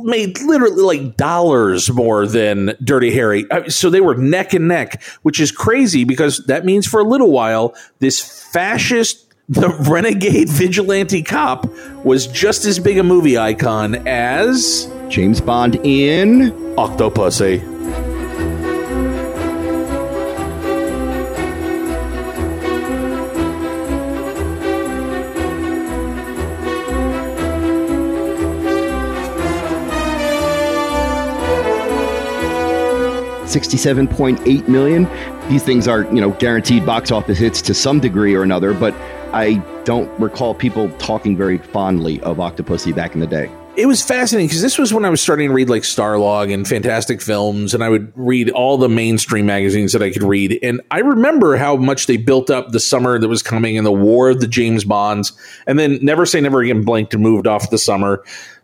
made 0.03 0.39
literally 0.41 0.81
like 0.81 1.17
dollars 1.17 1.91
more 1.91 2.27
than 2.27 2.75
Dirty 2.83 3.11
Harry, 3.11 3.45
so 3.67 3.89
they 3.89 4.01
were 4.01 4.15
neck 4.15 4.53
and 4.53 4.67
neck, 4.67 5.03
which 5.23 5.39
is 5.39 5.51
crazy 5.51 6.03
because 6.03 6.45
that 6.45 6.65
means 6.65 6.87
for 6.87 6.99
a 6.99 7.03
little 7.03 7.31
while 7.31 7.75
this 7.99 8.21
fascist. 8.51 9.23
The 9.49 9.69
renegade 9.89 10.49
vigilante 10.49 11.23
cop 11.23 11.65
was 12.03 12.27
just 12.27 12.65
as 12.65 12.79
big 12.79 12.97
a 12.97 13.03
movie 13.03 13.37
icon 13.37 14.05
as 14.05 14.91
James 15.07 15.39
Bond 15.39 15.75
in 15.85 16.51
Octopussy. 16.75 17.76
67.8 33.47 34.67
million. 34.67 35.07
These 35.49 35.63
things 35.63 35.87
are, 35.87 36.03
you 36.13 36.21
know, 36.21 36.31
guaranteed 36.31 36.85
box 36.85 37.11
office 37.11 37.37
hits 37.37 37.61
to 37.63 37.73
some 37.73 37.99
degree 37.99 38.35
or 38.35 38.43
another, 38.43 38.73
but 38.73 38.93
I 39.33 39.55
don't 39.83 40.09
recall 40.19 40.53
people 40.53 40.89
talking 40.97 41.35
very 41.35 41.57
fondly 41.57 42.21
of 42.21 42.37
Octopussy 42.37 42.95
back 42.95 43.13
in 43.13 43.19
the 43.19 43.27
day. 43.27 43.49
it 43.77 43.85
was 43.85 44.01
fascinating 44.03 44.47
because 44.47 44.63
this 44.63 44.79
was 44.79 44.91
when 44.91 45.05
I 45.05 45.09
was 45.09 45.21
starting 45.21 45.49
to 45.49 45.53
read 45.53 45.69
like 45.69 45.83
Starlog 45.83 46.51
and 46.51 46.67
Fantastic 46.67 47.21
Films, 47.21 47.75
and 47.75 47.83
I 47.83 47.89
would 47.89 48.11
read 48.15 48.49
all 48.49 48.77
the 48.77 48.89
mainstream 48.89 49.45
magazines 49.45 49.93
that 49.93 50.01
I 50.01 50.09
could 50.09 50.23
read. 50.23 50.57
And 50.63 50.81
I 50.89 50.99
remember 50.99 51.55
how 51.57 51.75
much 51.75 52.07
they 52.07 52.17
built 52.17 52.49
up 52.49 52.71
the 52.71 52.79
summer 52.79 53.19
that 53.19 53.27
was 53.27 53.43
coming 53.43 53.77
and 53.77 53.85
the 53.85 53.91
war 53.91 54.31
of 54.31 54.39
the 54.39 54.47
James 54.47 54.83
Bonds, 54.83 55.31
and 55.67 55.77
then 55.77 55.99
Never 56.01 56.25
Say 56.25 56.41
Never 56.41 56.61
Again 56.61 56.81
blinked 56.81 57.13
and 57.13 57.21
moved 57.21 57.45
off 57.45 57.69
the 57.69 57.77
summer. 57.77 58.23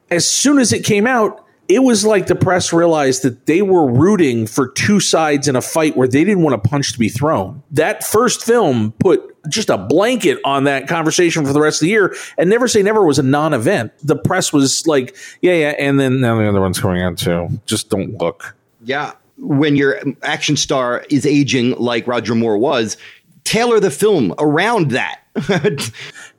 As 0.10 0.28
soon 0.28 0.58
as 0.58 0.74
it 0.74 0.84
came 0.84 1.06
out, 1.06 1.46
it 1.68 1.80
was 1.80 2.06
like 2.06 2.28
the 2.28 2.36
press 2.36 2.74
realized 2.74 3.24
that 3.24 3.46
they 3.46 3.62
were 3.62 3.90
rooting 3.90 4.48
for 4.48 4.70
two 4.70 5.00
sides 5.00 5.48
in 5.48 5.56
a 5.56 5.62
fight 5.62 5.96
where 5.96 6.08
they 6.08 6.24
didn't 6.24 6.44
want 6.44 6.56
a 6.56 6.58
punch 6.58 6.92
to 6.94 7.00
be 7.00 7.10
thrown. 7.10 7.64
That 7.72 8.04
first 8.04 8.44
film 8.44 8.92
put 9.00 9.34
just 9.50 9.70
a 9.70 9.78
blanket 9.78 10.40
on 10.46 10.66
that 10.66 10.88
conversation 10.88 11.46
for 11.46 11.54
the 11.54 11.62
rest 11.62 11.82
of 11.82 11.86
the 11.86 11.90
year. 11.90 12.16
And 12.38 12.50
Never 12.50 12.68
Say 12.68 12.82
Never 12.84 13.06
was 13.06 13.20
a 13.20 13.24
non 13.24 13.54
event. 13.54 13.92
The 14.04 14.16
press 14.16 14.52
was 14.52 14.86
like, 14.88 15.16
yeah, 15.42 15.54
yeah. 15.54 15.76
And 15.80 16.00
then 16.00 16.22
now 16.22 16.38
the 16.38 16.48
other 16.48 16.62
one's 16.62 16.80
coming 16.80 17.02
out 17.02 17.18
too. 17.18 17.50
Just 17.66 17.90
don't 17.90 18.18
look. 18.18 18.56
Yeah. 18.84 19.14
When 19.38 19.76
your 19.76 20.00
action 20.22 20.56
star 20.58 21.06
is 21.10 21.26
aging 21.26 21.72
like 21.78 22.08
Roger 22.08 22.36
Moore 22.36 22.58
was, 22.58 22.98
tailor 23.44 23.80
the 23.80 23.92
film 23.92 24.34
around 24.40 24.92
that. 24.92 25.22
Can 25.36 25.80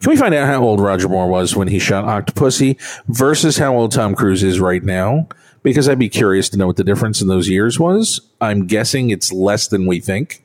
we 0.07 0.17
find 0.17 0.35
out 0.35 0.47
how 0.47 0.63
old 0.63 0.81
Roger 0.81 1.09
Moore 1.09 1.29
was 1.29 1.57
when 1.57 1.69
he 1.69 1.79
shot 1.79 2.05
Octopussy 2.05 2.79
versus 3.09 3.59
how 3.59 3.75
old 3.75 3.93
Tom 3.93 4.15
Cruise 4.15 4.43
is 4.43 4.61
right 4.61 4.83
now? 4.83 5.29
Because 5.63 5.89
I'd 5.89 5.99
be 5.99 6.09
curious 6.09 6.49
to 6.51 6.59
know 6.59 6.67
what 6.67 6.77
the 6.77 6.85
difference 6.85 7.21
in 7.21 7.29
those 7.29 7.49
years 7.49 7.81
was. 7.81 8.21
I'm 8.41 8.67
guessing 8.67 9.11
it's 9.11 9.33
less 9.33 9.69
than 9.69 9.87
we 9.87 9.99
think. 9.99 10.45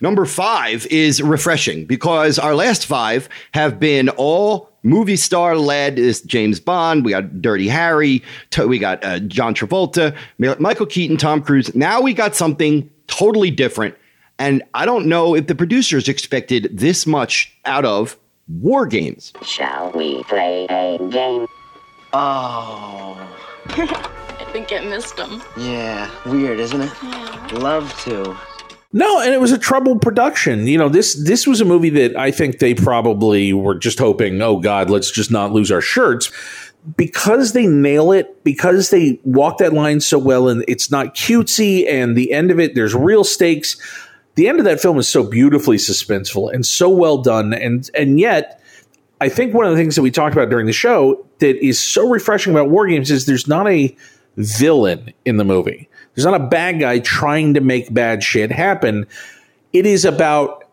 Number 0.00 0.24
five 0.24 0.86
is 0.86 1.22
refreshing 1.22 1.84
because 1.84 2.38
our 2.38 2.54
last 2.54 2.86
five 2.86 3.28
have 3.52 3.78
been 3.78 4.08
all 4.10 4.70
movie 4.82 5.16
star 5.16 5.56
led. 5.56 5.98
Is 5.98 6.20
James 6.22 6.60
Bond? 6.60 7.04
We 7.04 7.10
got 7.10 7.42
Dirty 7.42 7.68
Harry. 7.68 8.22
We 8.56 8.78
got 8.78 9.04
uh, 9.04 9.18
John 9.20 9.54
Travolta, 9.54 10.16
Michael 10.38 10.86
Keaton, 10.86 11.16
Tom 11.16 11.42
Cruise. 11.42 11.74
Now 11.74 12.00
we 12.00 12.14
got 12.14 12.34
something 12.36 12.88
totally 13.06 13.50
different, 13.50 13.96
and 14.38 14.62
I 14.74 14.84
don't 14.86 15.06
know 15.06 15.34
if 15.34 15.46
the 15.46 15.54
producers 15.54 16.08
expected 16.08 16.68
this 16.72 17.06
much 17.06 17.56
out 17.64 17.84
of 17.84 18.16
War 18.48 18.86
Games. 18.86 19.32
Shall 19.42 19.90
we 19.92 20.22
play 20.24 20.66
a 20.68 20.98
game? 21.10 21.46
Oh, 22.12 23.16
I 23.66 24.46
think 24.52 24.72
I 24.72 24.80
missed 24.84 25.18
him. 25.18 25.42
yeah. 25.56 26.10
Weird, 26.26 26.60
isn't 26.60 26.80
it? 26.80 27.52
Love 27.54 27.92
to. 28.02 28.36
No, 28.92 29.20
and 29.20 29.34
it 29.34 29.40
was 29.40 29.50
a 29.50 29.58
troubled 29.58 30.00
production. 30.02 30.68
You 30.68 30.78
know, 30.78 30.88
this 30.88 31.20
this 31.24 31.46
was 31.46 31.60
a 31.60 31.64
movie 31.64 31.90
that 31.90 32.16
I 32.16 32.30
think 32.30 32.60
they 32.60 32.74
probably 32.74 33.52
were 33.52 33.74
just 33.74 33.98
hoping, 33.98 34.40
oh 34.40 34.58
God, 34.60 34.88
let's 34.90 35.10
just 35.10 35.32
not 35.32 35.52
lose 35.52 35.72
our 35.72 35.80
shirts. 35.80 36.30
Because 36.96 37.54
they 37.54 37.66
nail 37.66 38.12
it, 38.12 38.44
because 38.44 38.90
they 38.90 39.18
walk 39.24 39.58
that 39.58 39.72
line 39.72 40.00
so 40.00 40.18
well, 40.18 40.48
and 40.48 40.64
it's 40.68 40.90
not 40.90 41.14
cutesy, 41.14 41.90
and 41.90 42.14
the 42.14 42.30
end 42.30 42.50
of 42.50 42.60
it, 42.60 42.74
there's 42.74 42.94
real 42.94 43.24
stakes. 43.24 43.76
The 44.36 44.48
end 44.48 44.58
of 44.58 44.64
that 44.64 44.80
film 44.80 44.98
is 44.98 45.08
so 45.08 45.22
beautifully 45.22 45.76
suspenseful 45.76 46.52
and 46.52 46.66
so 46.66 46.88
well 46.88 47.18
done, 47.18 47.54
and 47.54 47.88
and 47.94 48.18
yet, 48.18 48.60
I 49.20 49.28
think 49.28 49.54
one 49.54 49.64
of 49.64 49.70
the 49.70 49.76
things 49.76 49.94
that 49.96 50.02
we 50.02 50.10
talked 50.10 50.34
about 50.34 50.50
during 50.50 50.66
the 50.66 50.72
show 50.72 51.24
that 51.38 51.64
is 51.64 51.78
so 51.78 52.08
refreshing 52.08 52.52
about 52.52 52.70
War 52.70 52.86
Games 52.86 53.10
is 53.10 53.26
there's 53.26 53.46
not 53.46 53.68
a 53.68 53.94
villain 54.36 55.12
in 55.24 55.36
the 55.36 55.44
movie. 55.44 55.88
There's 56.14 56.24
not 56.24 56.40
a 56.40 56.44
bad 56.44 56.80
guy 56.80 56.98
trying 56.98 57.54
to 57.54 57.60
make 57.60 57.92
bad 57.92 58.22
shit 58.22 58.50
happen. 58.50 59.06
It 59.72 59.86
is 59.86 60.04
about 60.04 60.63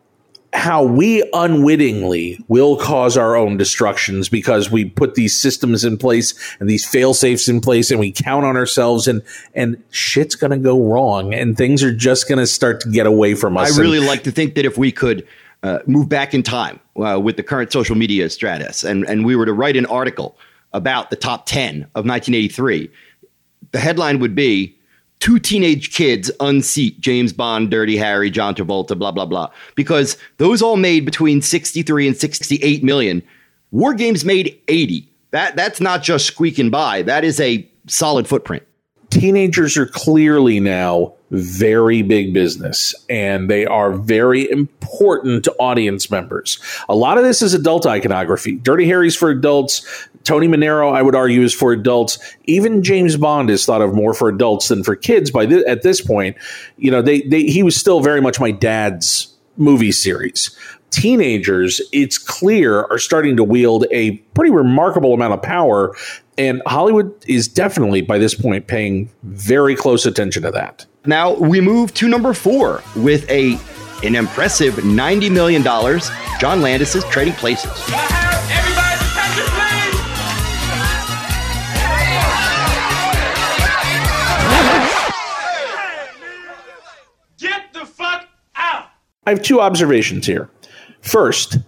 how 0.54 0.84
we 0.84 1.22
unwittingly 1.32 2.38
will 2.48 2.76
cause 2.76 3.16
our 3.16 3.36
own 3.36 3.56
destructions 3.56 4.28
because 4.28 4.70
we 4.70 4.84
put 4.84 5.14
these 5.14 5.34
systems 5.34 5.82
in 5.84 5.96
place 5.96 6.34
and 6.60 6.68
these 6.68 6.86
fail 6.86 7.14
safes 7.14 7.48
in 7.48 7.60
place 7.60 7.90
and 7.90 7.98
we 7.98 8.12
count 8.12 8.44
on 8.44 8.56
ourselves 8.56 9.08
and 9.08 9.22
and 9.54 9.82
shit's 9.90 10.34
gonna 10.34 10.58
go 10.58 10.78
wrong 10.78 11.32
and 11.32 11.56
things 11.56 11.82
are 11.82 11.94
just 11.94 12.28
gonna 12.28 12.46
start 12.46 12.80
to 12.80 12.90
get 12.90 13.06
away 13.06 13.34
from 13.34 13.56
us. 13.56 13.78
I 13.78 13.80
really 13.80 13.98
And- 13.98 14.06
like 14.06 14.24
to 14.24 14.30
think 14.30 14.54
that 14.56 14.66
if 14.66 14.76
we 14.76 14.92
could 14.92 15.26
uh, 15.62 15.78
move 15.86 16.08
back 16.08 16.34
in 16.34 16.42
time 16.42 16.80
uh, 16.96 17.18
with 17.22 17.36
the 17.36 17.42
current 17.42 17.72
social 17.72 17.96
media 17.96 18.28
stratus 18.28 18.82
and, 18.84 19.08
and 19.08 19.24
we 19.24 19.36
were 19.36 19.46
to 19.46 19.52
write 19.52 19.76
an 19.76 19.86
article 19.86 20.36
about 20.72 21.08
the 21.10 21.16
top 21.16 21.46
10 21.46 21.82
of 21.94 22.04
1983, 22.04 22.90
the 23.70 23.78
headline 23.78 24.18
would 24.18 24.34
be 24.34 24.76
Two 25.22 25.38
teenage 25.38 25.94
kids 25.94 26.32
unseat 26.40 27.00
James 27.00 27.32
Bond, 27.32 27.70
Dirty 27.70 27.96
Harry, 27.96 28.28
John 28.28 28.56
Travolta, 28.56 28.98
blah, 28.98 29.12
blah, 29.12 29.24
blah. 29.24 29.52
Because 29.76 30.16
those 30.38 30.60
all 30.60 30.74
made 30.74 31.04
between 31.04 31.40
63 31.40 32.08
and 32.08 32.16
68 32.16 32.82
million. 32.82 33.22
War 33.70 33.94
Games 33.94 34.24
made 34.24 34.60
80. 34.66 35.08
That, 35.30 35.54
that's 35.54 35.80
not 35.80 36.02
just 36.02 36.26
squeaking 36.26 36.70
by, 36.70 37.02
that 37.02 37.22
is 37.22 37.38
a 37.38 37.64
solid 37.86 38.26
footprint. 38.26 38.64
teenagers 39.10 39.76
are 39.76 39.86
clearly 39.86 40.58
now 40.58 41.14
very 41.32 42.02
big 42.02 42.34
business 42.34 42.94
and 43.08 43.48
they 43.48 43.64
are 43.64 43.92
very 43.92 44.48
important 44.50 45.48
audience 45.58 46.10
members. 46.10 46.58
A 46.90 46.94
lot 46.94 47.16
of 47.16 47.24
this 47.24 47.40
is 47.40 47.54
adult 47.54 47.86
iconography. 47.86 48.56
Dirty 48.56 48.86
Harry's 48.86 49.16
for 49.16 49.30
adults. 49.30 50.08
Tony 50.24 50.46
Manero, 50.46 50.94
I 50.94 51.00
would 51.00 51.14
argue, 51.14 51.42
is 51.42 51.54
for 51.54 51.72
adults. 51.72 52.18
Even 52.44 52.82
James 52.82 53.16
Bond 53.16 53.48
is 53.48 53.64
thought 53.64 53.80
of 53.80 53.94
more 53.94 54.12
for 54.12 54.28
adults 54.28 54.68
than 54.68 54.84
for 54.84 54.94
kids. 54.94 55.30
By 55.30 55.46
th- 55.46 55.64
at 55.66 55.82
this 55.82 56.00
point, 56.02 56.36
you 56.76 56.90
know, 56.90 57.00
they, 57.00 57.22
they 57.22 57.44
he 57.44 57.62
was 57.62 57.76
still 57.76 58.00
very 58.00 58.20
much 58.20 58.38
my 58.38 58.50
dad's 58.50 59.34
movie 59.56 59.92
series. 59.92 60.56
Teenagers, 60.90 61.80
it's 61.90 62.18
clear, 62.18 62.82
are 62.84 62.98
starting 62.98 63.36
to 63.36 63.44
wield 63.44 63.86
a 63.90 64.18
pretty 64.34 64.52
remarkable 64.52 65.14
amount 65.14 65.32
of 65.32 65.40
power, 65.40 65.96
and 66.38 66.62
Hollywood 66.66 67.12
is 67.26 67.48
definitely 67.48 68.00
by 68.00 68.18
this 68.18 68.34
point 68.34 68.66
paying 68.66 69.10
very 69.22 69.74
close 69.76 70.06
attention 70.06 70.42
to 70.42 70.50
that. 70.50 70.86
Now 71.04 71.34
we 71.34 71.60
move 71.60 71.92
to 71.94 72.08
number 72.08 72.32
four 72.32 72.82
with 72.96 73.28
a 73.30 73.58
an 74.04 74.16
impressive 74.16 74.74
$90 74.74 75.30
million. 75.30 75.62
John 75.62 76.60
Landis 76.60 76.94
is 76.96 77.04
trading 77.04 77.34
places. 77.34 77.70
Everybody, 77.70 78.98
attention, 78.98 79.46
please. 79.54 79.98
Get 87.38 87.72
the 87.72 87.86
fuck 87.86 88.26
out. 88.56 88.86
I 89.24 89.30
have 89.30 89.42
two 89.42 89.60
observations 89.60 90.26
here. 90.26 90.50
First, 91.00 91.58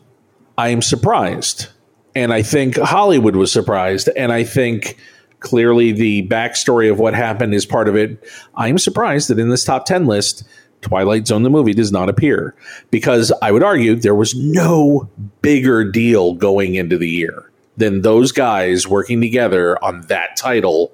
I 0.59 0.71
am 0.71 0.83
surprised. 0.83 1.69
And 2.15 2.33
I 2.33 2.43
think 2.43 2.77
Hollywood 2.77 3.37
was 3.37 3.51
surprised. 3.51 4.09
And 4.17 4.33
I 4.33 4.45
think 4.45 4.97
clearly 5.41 5.93
the 5.93 6.27
backstory 6.29 6.91
of 6.91 6.99
what 6.99 7.15
happened 7.15 7.55
is 7.55 7.67
part 7.67 7.89
of 7.89 7.97
it. 7.97 8.23
I 8.55 8.69
am 8.69 8.79
surprised 8.79 9.29
that 9.29 9.39
in 9.39 9.51
this 9.51 9.65
top 9.65 9.85
10 9.85 10.07
list, 10.07 10.45
Twilight 10.81 11.27
Zone 11.27 11.43
the 11.43 11.51
movie 11.51 11.75
does 11.75 11.93
not 11.93 12.09
appear 12.09 12.55
because 12.91 13.33
I 13.43 13.53
would 13.53 13.63
argue 13.63 13.95
there 13.95 14.15
was 14.15 14.35
no 14.35 15.09
bigger 15.43 15.85
deal 15.85 16.35
going 16.35 16.75
into 16.75 16.99
the 16.99 17.09
year 17.09 17.51
than 17.77 18.03
those 18.03 18.33
guys 18.33 18.87
working 18.87 19.21
together 19.21 19.83
on 19.83 20.03
that 20.03 20.37
title. 20.37 20.93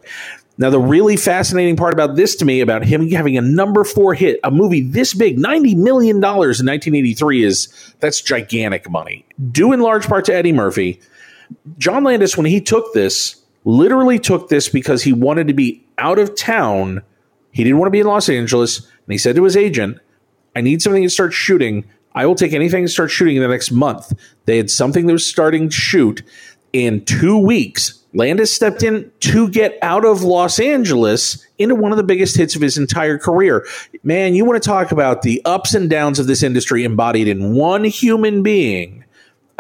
Now, 0.59 0.71
the 0.71 0.79
really 0.79 1.17
fascinating 1.17 1.77
part 1.77 1.95
about 1.95 2.17
this 2.17 2.37
to 2.37 2.45
me, 2.45 2.61
about 2.61 2.85
him 2.85 3.09
having 3.09 3.39
a 3.39 3.41
number 3.41 3.83
four 3.83 4.15
hit, 4.15 4.41
a 4.45 4.51
movie 4.51 4.83
this 4.83 5.15
big, 5.15 5.39
$90 5.39 5.77
million 5.77 6.17
in 6.17 6.23
1983, 6.23 7.45
is 7.45 7.95
that's 8.01 8.21
gigantic 8.21 8.91
money. 8.91 9.25
Due 9.51 9.73
in 9.73 9.81
large 9.81 10.07
part 10.07 10.27
to 10.27 10.35
Eddie 10.35 10.53
Murphy. 10.53 11.01
John 11.79 12.05
Landis, 12.05 12.37
when 12.37 12.47
he 12.47 12.61
took 12.61 12.93
this, 12.93 13.43
literally 13.65 14.19
took 14.19 14.49
this 14.49 14.69
because 14.69 15.03
he 15.03 15.13
wanted 15.13 15.49
to 15.49 15.55
be 15.55 15.85
out 15.99 16.19
of 16.19 16.35
town. 16.37 17.03
He 17.53 17.65
didn't 17.65 17.79
want 17.79 17.89
to 17.89 17.93
be 17.93 18.01
in 18.01 18.07
Los 18.07 18.29
Angeles. 18.29 18.79
And 18.81 19.13
he 19.13 19.19
said 19.19 19.37
to 19.37 19.45
his 19.45 19.57
agent, 19.57 19.99
I 20.57 20.61
need 20.61 20.83
something 20.83 21.03
to 21.03 21.11
start 21.11 21.33
shooting. 21.33 21.85
I 22.15 22.27
will 22.27 22.35
take 22.35 22.53
anything 22.53 22.85
to 22.85 22.89
start 22.89 23.11
shooting 23.11 23.37
in 23.37 23.43
the 23.43 23.49
next 23.49 23.71
month. 23.71 24.13
They 24.47 24.57
had 24.57 24.71
something 24.71 25.07
that 25.07 25.13
was 25.13 25.27
starting 25.27 25.69
to 25.69 25.75
shoot 25.75 26.23
in 26.73 27.05
two 27.05 27.39
weeks. 27.39 28.03
Landis 28.13 28.53
stepped 28.53 28.83
in 28.83 29.11
to 29.21 29.49
get 29.49 29.79
out 29.83 30.05
of 30.05 30.23
Los 30.23 30.59
Angeles 30.59 31.47
into 31.59 31.77
one 31.77 31.93
of 31.93 31.97
the 31.97 32.05
biggest 32.05 32.37
hits 32.37 32.57
of 32.57 32.63
his 32.63 32.77
entire 32.77 33.19
career. 33.19 33.67
Man, 34.03 34.35
you 34.35 34.45
want 34.45 34.61
to 34.61 34.69
talk 34.69 34.91
about 34.91 35.23
the 35.23 35.41
ups 35.45 35.75
and 35.75 35.89
downs 35.89 36.19
of 36.19 36.27
this 36.27 36.43
industry 36.43 36.83
embodied 36.83 37.29
in 37.29 37.55
one 37.55 37.85
human 37.85 38.43
being. 38.43 39.00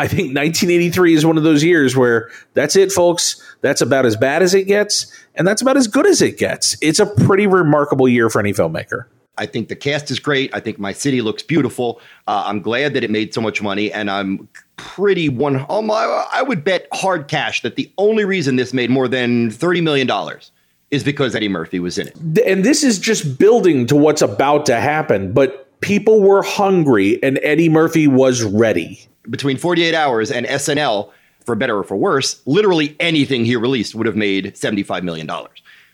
I 0.00 0.09
think 0.09 0.35
1983 0.35 1.12
is 1.12 1.26
one 1.26 1.37
of 1.37 1.42
those 1.42 1.62
years 1.62 1.95
where 1.95 2.30
that's 2.54 2.75
it, 2.75 2.90
folks. 2.90 3.38
That's 3.61 3.83
about 3.83 4.07
as 4.07 4.16
bad 4.16 4.42
as 4.42 4.54
it 4.54 4.64
gets, 4.64 5.12
and 5.35 5.47
that's 5.47 5.61
about 5.61 5.76
as 5.76 5.88
good 5.88 6.07
as 6.07 6.23
it 6.23 6.38
gets. 6.38 6.75
It's 6.80 7.00
a 7.00 7.04
pretty 7.04 7.47
remarkable 7.47 8.09
year 8.09 8.30
for 8.30 8.40
any 8.40 8.54
filmmaker. 8.54 9.04
I 9.37 9.45
think 9.45 9.69
the 9.69 9.76
cast 9.76 10.11
is 10.11 10.19
great. 10.19 10.54
I 10.54 10.61
think 10.61 10.78
my 10.78 10.95
city 10.95 11.21
looks 11.21 11.42
beautiful. 11.42 12.00
Uh, 12.26 12.45
I'm 12.47 12.62
glad 12.62 12.95
that 12.95 13.04
it 13.04 13.11
made 13.11 13.35
so 13.35 13.42
much 13.42 13.61
money, 13.61 13.92
and 13.92 14.11
I'm 14.11 14.49
pretty 14.76 15.28
one. 15.28 15.66
Oh 15.69 15.83
my, 15.83 16.26
I 16.33 16.40
would 16.40 16.64
bet 16.64 16.88
hard 16.95 17.28
cash 17.28 17.61
that 17.61 17.76
the 17.76 17.92
only 17.99 18.25
reason 18.25 18.57
this 18.57 18.73
made 18.73 18.88
more 18.88 19.07
than 19.07 19.50
thirty 19.50 19.83
million 19.83 20.07
dollars 20.07 20.50
is 20.90 21.04
because 21.04 21.35
Eddie 21.35 21.49
Murphy 21.49 21.78
was 21.78 21.99
in 21.99 22.09
it. 22.09 22.16
And 22.47 22.64
this 22.64 22.83
is 22.83 22.99
just 22.99 23.38
building 23.38 23.85
to 23.88 23.97
what's 23.97 24.23
about 24.23 24.64
to 24.66 24.80
happen, 24.80 25.35
but 25.35 25.78
people 25.83 26.23
were 26.23 26.42
hungry 26.42 27.23
and 27.23 27.38
Eddie 27.42 27.69
Murphy 27.69 28.09
was 28.09 28.42
ready. 28.42 29.07
Between 29.28 29.56
48 29.56 29.94
Hours 29.94 30.30
and 30.30 30.46
SNL, 30.46 31.10
for 31.44 31.54
better 31.54 31.78
or 31.78 31.84
for 31.84 31.96
worse, 31.96 32.40
literally 32.46 32.96
anything 33.00 33.44
he 33.44 33.56
released 33.56 33.94
would 33.94 34.06
have 34.06 34.16
made 34.16 34.54
$75 34.54 35.02
million. 35.02 35.28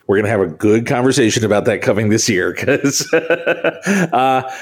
We're 0.06 0.16
going 0.16 0.24
to 0.24 0.30
have 0.30 0.40
a 0.40 0.46
good 0.46 0.86
conversation 0.86 1.44
about 1.44 1.64
that 1.64 1.82
coming 1.82 2.08
this 2.10 2.28
year 2.28 2.52
because 2.52 3.12
uh, 3.12 4.54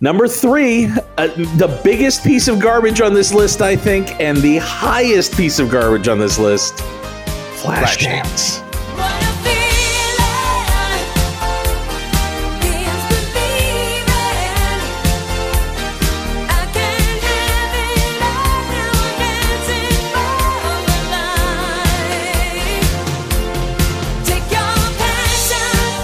number 0.00 0.28
three, 0.28 0.86
uh, 1.16 1.28
the 1.56 1.80
biggest 1.82 2.22
piece 2.24 2.48
of 2.48 2.60
garbage 2.60 3.00
on 3.00 3.14
this 3.14 3.32
list, 3.32 3.62
I 3.62 3.76
think, 3.76 4.20
and 4.20 4.36
the 4.38 4.58
highest 4.58 5.34
piece 5.36 5.58
of 5.58 5.70
garbage 5.70 6.08
on 6.08 6.18
this 6.18 6.38
list, 6.38 6.74
Flashdance. 7.62 8.61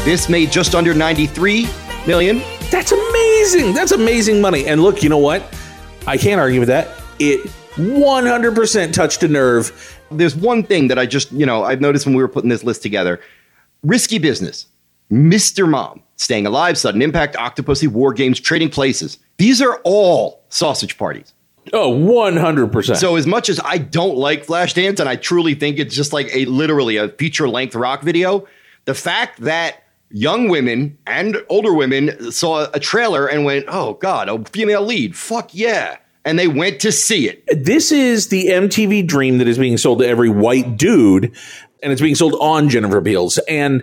This 0.09 0.31
made 0.31 0.51
just 0.51 0.75
under 0.75 0.95
93 0.95 1.69
million. 2.07 2.39
That's 2.71 2.93
amazing. 2.93 3.75
That's 3.75 3.93
amazing 3.93 4.41
money. 4.41 4.65
And 4.67 4.83
look, 4.83 5.03
you 5.03 5.11
know 5.11 5.19
what? 5.19 5.43
I 6.07 6.17
can't 6.17 6.41
argue 6.41 6.61
with 6.61 6.71
that. 6.71 7.03
It 7.19 7.47
100% 7.75 8.93
touched 8.95 9.23
a 9.23 9.29
nerve. 9.29 10.01
There's 10.11 10.35
one 10.35 10.63
thing 10.63 10.89
that 10.89 10.99
I 10.99 11.05
just, 11.05 11.31
you 11.31 11.45
know, 11.45 11.63
I've 11.63 11.83
noticed 11.83 12.07
when 12.07 12.15
we 12.15 12.23
were 12.23 12.29
putting 12.29 12.49
this 12.49 12.65
list 12.65 12.81
together. 12.81 13.21
Risky 13.83 14.17
business. 14.17 14.65
Mr. 15.13 15.69
Mom, 15.69 16.03
Staying 16.17 16.47
Alive, 16.47 16.79
Sudden 16.79 17.03
Impact, 17.03 17.37
Octopussy, 17.37 17.87
War 17.87 18.15
Games, 18.15 18.41
Trading 18.41 18.71
Places. 18.71 19.19
These 19.37 19.61
are 19.61 19.79
all 19.85 20.43
sausage 20.49 20.97
parties. 20.97 21.35
Oh, 21.75 21.93
100%. 21.93 22.97
So 22.97 23.17
as 23.17 23.27
much 23.27 23.51
as 23.51 23.61
I 23.63 23.77
don't 23.77 24.17
like 24.17 24.47
Flashdance 24.47 25.01
and 25.01 25.09
I 25.11 25.17
truly 25.17 25.55
think 25.55 25.79
it's 25.79 25.95
just 25.95 26.15
like 26.15 26.35
a 26.35 26.47
literally 26.47 26.97
a 26.97 27.11
feature 27.11 27.47
length 27.47 27.75
rock 27.75 28.01
video, 28.01 28.49
the 28.87 28.95
fact 28.95 29.43
that 29.43 29.83
young 30.11 30.49
women 30.49 30.99
and 31.07 31.43
older 31.49 31.73
women 31.73 32.33
saw 32.33 32.67
a 32.73 32.81
trailer 32.81 33.27
and 33.27 33.45
went, 33.45 33.67
"Oh 33.69 33.95
god, 33.95 34.29
a 34.29 34.45
female 34.51 34.83
lead. 34.83 35.17
Fuck 35.17 35.55
yeah." 35.55 35.97
And 36.25 36.39
they 36.39 36.49
went 36.49 36.81
to 36.81 36.93
see 36.93 37.29
it. 37.29 37.43
this 37.65 37.91
is 37.91 38.29
the 38.29 38.49
MTV 38.49 39.07
dream 39.07 39.39
that 39.39 39.49
is 39.49 39.57
being 39.57 39.79
sold 39.79 40.01
to 40.01 40.07
every 40.07 40.29
white 40.29 40.77
dude, 40.77 41.33
and 41.83 41.93
it's 41.93 42.03
being 42.03 42.15
sold 42.15 42.35
on 42.41 42.69
Jennifer 42.69 43.01
Beals. 43.01 43.39
And 43.49 43.83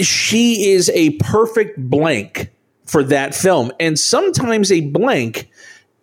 she 0.00 0.70
is 0.72 0.90
a 0.94 1.10
perfect 1.18 1.78
blank 1.78 2.50
for 2.86 3.02
that 3.04 3.34
film. 3.34 3.70
And 3.78 3.98
sometimes 3.98 4.72
a 4.72 4.80
blank 4.80 5.50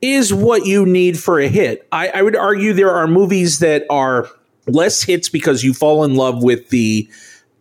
is 0.01 0.33
what 0.33 0.65
you 0.65 0.85
need 0.85 1.19
for 1.19 1.39
a 1.39 1.47
hit. 1.47 1.87
I, 1.91 2.09
I 2.09 2.21
would 2.21 2.35
argue 2.35 2.73
there 2.73 2.91
are 2.91 3.07
movies 3.07 3.59
that 3.59 3.85
are 3.89 4.29
less 4.67 5.01
hits 5.01 5.29
because 5.29 5.63
you 5.63 5.73
fall 5.73 6.03
in 6.03 6.15
love 6.15 6.43
with 6.43 6.69
the 6.69 7.09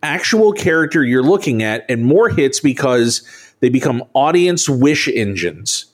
actual 0.05 0.53
character 0.53 1.03
you're 1.03 1.23
looking 1.23 1.63
at, 1.63 1.83
and 1.89 2.05
more 2.05 2.29
hits 2.29 2.59
because 2.59 3.27
they 3.59 3.69
become 3.69 4.03
audience 4.13 4.69
wish 4.69 5.07
engines. 5.07 5.85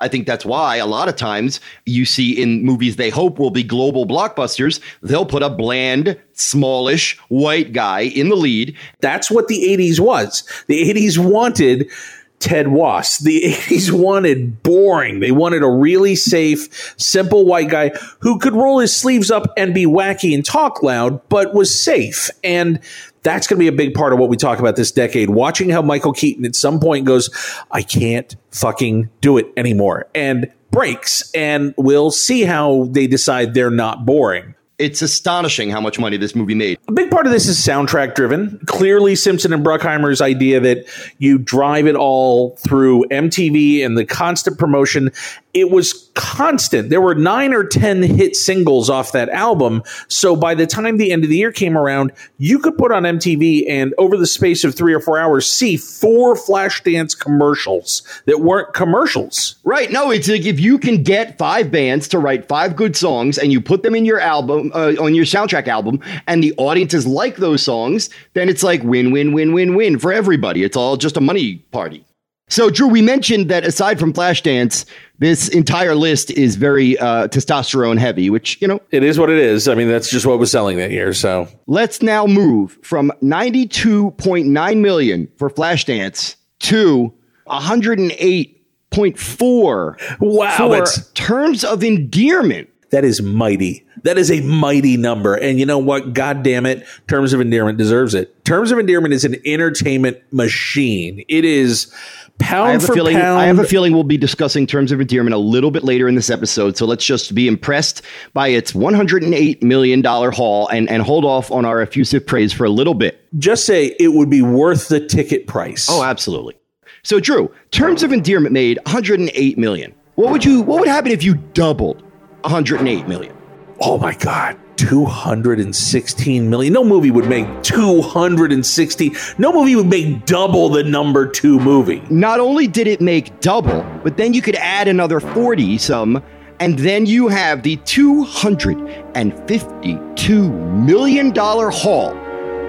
I 0.00 0.08
think 0.08 0.26
that's 0.26 0.44
why 0.44 0.76
a 0.76 0.86
lot 0.86 1.08
of 1.08 1.16
times 1.16 1.60
you 1.84 2.04
see 2.04 2.40
in 2.40 2.62
movies 2.62 2.96
they 2.96 3.10
hope 3.10 3.38
will 3.38 3.50
be 3.50 3.62
global 3.62 4.06
blockbusters, 4.06 4.80
they'll 5.02 5.26
put 5.26 5.42
a 5.42 5.50
bland, 5.50 6.18
smallish 6.32 7.18
white 7.28 7.72
guy 7.72 8.02
in 8.02 8.28
the 8.28 8.36
lead. 8.36 8.76
That's 9.00 9.30
what 9.30 9.48
the 9.48 9.58
80s 9.76 10.00
was. 10.00 10.44
The 10.68 10.90
80s 10.90 11.18
wanted 11.18 11.90
Ted 12.38 12.68
Wass. 12.68 13.18
The 13.18 13.42
80s 13.46 13.90
wanted 13.90 14.62
boring. 14.62 15.20
They 15.20 15.32
wanted 15.32 15.62
a 15.62 15.70
really 15.70 16.14
safe, 16.14 16.94
simple 16.98 17.44
white 17.44 17.68
guy 17.68 17.90
who 18.20 18.38
could 18.38 18.54
roll 18.54 18.78
his 18.78 18.94
sleeves 18.94 19.30
up 19.30 19.52
and 19.56 19.74
be 19.74 19.86
wacky 19.86 20.34
and 20.34 20.44
talk 20.44 20.82
loud, 20.82 21.26
but 21.28 21.54
was 21.54 21.74
safe. 21.74 22.30
And 22.44 22.80
that's 23.26 23.48
going 23.48 23.58
to 23.58 23.60
be 23.60 23.66
a 23.66 23.72
big 23.72 23.92
part 23.92 24.12
of 24.12 24.20
what 24.20 24.28
we 24.28 24.36
talk 24.36 24.60
about 24.60 24.76
this 24.76 24.92
decade. 24.92 25.30
Watching 25.30 25.68
how 25.68 25.82
Michael 25.82 26.12
Keaton 26.12 26.44
at 26.44 26.54
some 26.54 26.78
point 26.78 27.06
goes, 27.06 27.28
I 27.72 27.82
can't 27.82 28.34
fucking 28.52 29.10
do 29.20 29.36
it 29.36 29.52
anymore, 29.56 30.06
and 30.14 30.50
breaks. 30.70 31.28
And 31.32 31.74
we'll 31.76 32.12
see 32.12 32.42
how 32.42 32.86
they 32.90 33.08
decide 33.08 33.52
they're 33.52 33.70
not 33.70 34.06
boring. 34.06 34.54
It's 34.78 35.00
astonishing 35.00 35.70
how 35.70 35.80
much 35.80 35.98
money 35.98 36.18
this 36.18 36.34
movie 36.34 36.54
made. 36.54 36.78
A 36.86 36.92
big 36.92 37.10
part 37.10 37.26
of 37.26 37.32
this 37.32 37.48
is 37.48 37.58
soundtrack 37.58 38.14
driven. 38.14 38.60
Clearly, 38.66 39.16
Simpson 39.16 39.54
and 39.54 39.64
Bruckheimer's 39.64 40.20
idea 40.20 40.60
that 40.60 40.86
you 41.18 41.38
drive 41.38 41.86
it 41.86 41.96
all 41.96 42.56
through 42.56 43.06
MTV 43.06 43.84
and 43.84 43.96
the 43.96 44.04
constant 44.04 44.58
promotion. 44.58 45.10
It 45.56 45.70
was 45.70 46.10
constant. 46.12 46.90
There 46.90 47.00
were 47.00 47.14
nine 47.14 47.54
or 47.54 47.64
10 47.64 48.02
hit 48.02 48.36
singles 48.36 48.90
off 48.90 49.12
that 49.12 49.30
album. 49.30 49.82
So 50.06 50.36
by 50.36 50.54
the 50.54 50.66
time 50.66 50.98
the 50.98 51.10
end 51.12 51.24
of 51.24 51.30
the 51.30 51.38
year 51.38 51.50
came 51.50 51.78
around, 51.78 52.12
you 52.36 52.58
could 52.58 52.76
put 52.76 52.92
on 52.92 53.04
MTV 53.04 53.64
and 53.66 53.94
over 53.96 54.18
the 54.18 54.26
space 54.26 54.64
of 54.64 54.74
three 54.74 54.92
or 54.92 55.00
four 55.00 55.18
hours, 55.18 55.50
see 55.50 55.78
four 55.78 56.34
Flashdance 56.34 57.18
commercials 57.18 58.02
that 58.26 58.42
weren't 58.42 58.74
commercials. 58.74 59.54
Right. 59.64 59.90
No, 59.90 60.10
it's 60.10 60.28
like 60.28 60.44
if 60.44 60.60
you 60.60 60.76
can 60.78 61.02
get 61.02 61.38
five 61.38 61.70
bands 61.70 62.06
to 62.08 62.18
write 62.18 62.48
five 62.48 62.76
good 62.76 62.94
songs 62.94 63.38
and 63.38 63.50
you 63.50 63.62
put 63.62 63.82
them 63.82 63.94
in 63.94 64.04
your 64.04 64.20
album, 64.20 64.72
uh, 64.74 64.92
on 65.00 65.14
your 65.14 65.24
soundtrack 65.24 65.68
album, 65.68 66.00
and 66.26 66.44
the 66.44 66.52
audiences 66.58 67.06
like 67.06 67.36
those 67.36 67.62
songs, 67.62 68.10
then 68.34 68.50
it's 68.50 68.62
like 68.62 68.82
win, 68.82 69.10
win, 69.10 69.32
win, 69.32 69.54
win, 69.54 69.74
win 69.74 69.98
for 69.98 70.12
everybody. 70.12 70.64
It's 70.64 70.76
all 70.76 70.98
just 70.98 71.16
a 71.16 71.22
money 71.22 71.56
party. 71.72 72.04
So, 72.48 72.70
Drew, 72.70 72.86
we 72.86 73.02
mentioned 73.02 73.48
that 73.50 73.64
aside 73.64 73.98
from 73.98 74.12
Flashdance, 74.12 74.84
this 75.18 75.48
entire 75.48 75.96
list 75.96 76.30
is 76.30 76.54
very 76.54 76.96
uh, 76.98 77.26
testosterone 77.26 77.98
heavy, 77.98 78.30
which, 78.30 78.56
you 78.62 78.68
know, 78.68 78.80
It 78.92 79.02
is 79.02 79.18
what 79.18 79.30
it 79.30 79.38
is. 79.38 79.66
I 79.66 79.74
mean, 79.74 79.88
that's 79.88 80.08
just 80.08 80.26
what 80.26 80.38
was 80.38 80.52
selling 80.52 80.76
that 80.76 80.92
year. 80.92 81.12
So 81.12 81.48
let's 81.66 82.02
now 82.02 82.24
move 82.26 82.78
from 82.82 83.10
92.9 83.20 84.80
million 84.80 85.28
for 85.38 85.50
Flashdance 85.50 86.36
to 86.60 87.12
108.4 87.48 90.20
Wow, 90.20 90.56
for 90.56 90.68
that's- 90.70 91.10
terms 91.14 91.64
of 91.64 91.82
endearment. 91.82 92.68
That 92.90 93.04
is 93.04 93.20
mighty. 93.20 93.84
That 94.04 94.16
is 94.18 94.30
a 94.30 94.40
mighty 94.42 94.96
number. 94.96 95.34
And 95.34 95.58
you 95.58 95.66
know 95.66 95.78
what? 95.78 96.12
God 96.12 96.44
damn 96.44 96.64
it. 96.66 96.86
Terms 97.08 97.32
of 97.32 97.40
Endearment 97.40 97.78
deserves 97.78 98.14
it. 98.14 98.44
Terms 98.44 98.70
of 98.70 98.78
Endearment 98.78 99.12
is 99.12 99.24
an 99.24 99.34
entertainment 99.44 100.18
machine. 100.30 101.24
It 101.28 101.44
is 101.44 101.92
pound 102.38 102.68
I 102.68 102.72
have 102.72 102.84
a 102.84 102.86
for 102.86 102.94
feeling. 102.94 103.16
pound. 103.16 103.40
I 103.40 103.46
have 103.46 103.58
a 103.58 103.64
feeling 103.64 103.92
we'll 103.92 104.04
be 104.04 104.16
discussing 104.16 104.66
terms 104.66 104.92
of 104.92 105.00
endearment 105.00 105.34
a 105.34 105.38
little 105.38 105.70
bit 105.70 105.84
later 105.84 106.08
in 106.08 106.14
this 106.14 106.30
episode. 106.30 106.76
So 106.76 106.86
let's 106.86 107.04
just 107.04 107.34
be 107.34 107.48
impressed 107.48 108.02
by 108.32 108.48
its 108.48 108.74
108 108.74 109.62
million 109.62 110.00
dollar 110.02 110.30
haul 110.30 110.68
and 110.68 110.88
and 110.88 111.02
hold 111.02 111.24
off 111.24 111.50
on 111.50 111.64
our 111.64 111.80
effusive 111.80 112.26
praise 112.26 112.52
for 112.52 112.64
a 112.64 112.70
little 112.70 112.94
bit. 112.94 113.20
Just 113.38 113.64
say 113.66 113.94
it 113.98 114.08
would 114.14 114.30
be 114.30 114.42
worth 114.42 114.88
the 114.88 115.00
ticket 115.06 115.46
price. 115.46 115.88
Oh, 115.90 116.02
absolutely. 116.02 116.54
So, 117.02 117.20
Drew, 117.20 117.52
terms 117.70 118.02
of 118.02 118.12
endearment 118.12 118.52
made 118.52 118.78
108 118.84 119.58
million. 119.58 119.94
What 120.16 120.32
would 120.32 120.44
you? 120.44 120.62
What 120.62 120.80
would 120.80 120.88
happen 120.88 121.12
if 121.12 121.22
you 121.22 121.34
doubled 121.34 122.02
108 122.42 123.06
million? 123.06 123.36
Oh 123.80 123.98
my 123.98 124.14
God. 124.14 124.58
216 124.76 126.50
million. 126.50 126.72
No 126.72 126.84
movie 126.84 127.10
would 127.10 127.28
make 127.28 127.46
260. 127.62 129.12
No 129.38 129.52
movie 129.52 129.76
would 129.76 129.86
make 129.86 130.26
double 130.26 130.68
the 130.68 130.82
number 130.84 131.26
two 131.26 131.58
movie. 131.60 132.02
Not 132.10 132.40
only 132.40 132.66
did 132.66 132.86
it 132.86 133.00
make 133.00 133.40
double, 133.40 133.82
but 134.02 134.16
then 134.16 134.34
you 134.34 134.42
could 134.42 134.56
add 134.56 134.88
another 134.88 135.20
40 135.20 135.78
some, 135.78 136.22
and 136.60 136.78
then 136.78 137.06
you 137.06 137.28
have 137.28 137.62
the 137.62 137.76
252 137.76 140.50
million 140.50 141.30
dollar 141.32 141.70
haul 141.70 142.16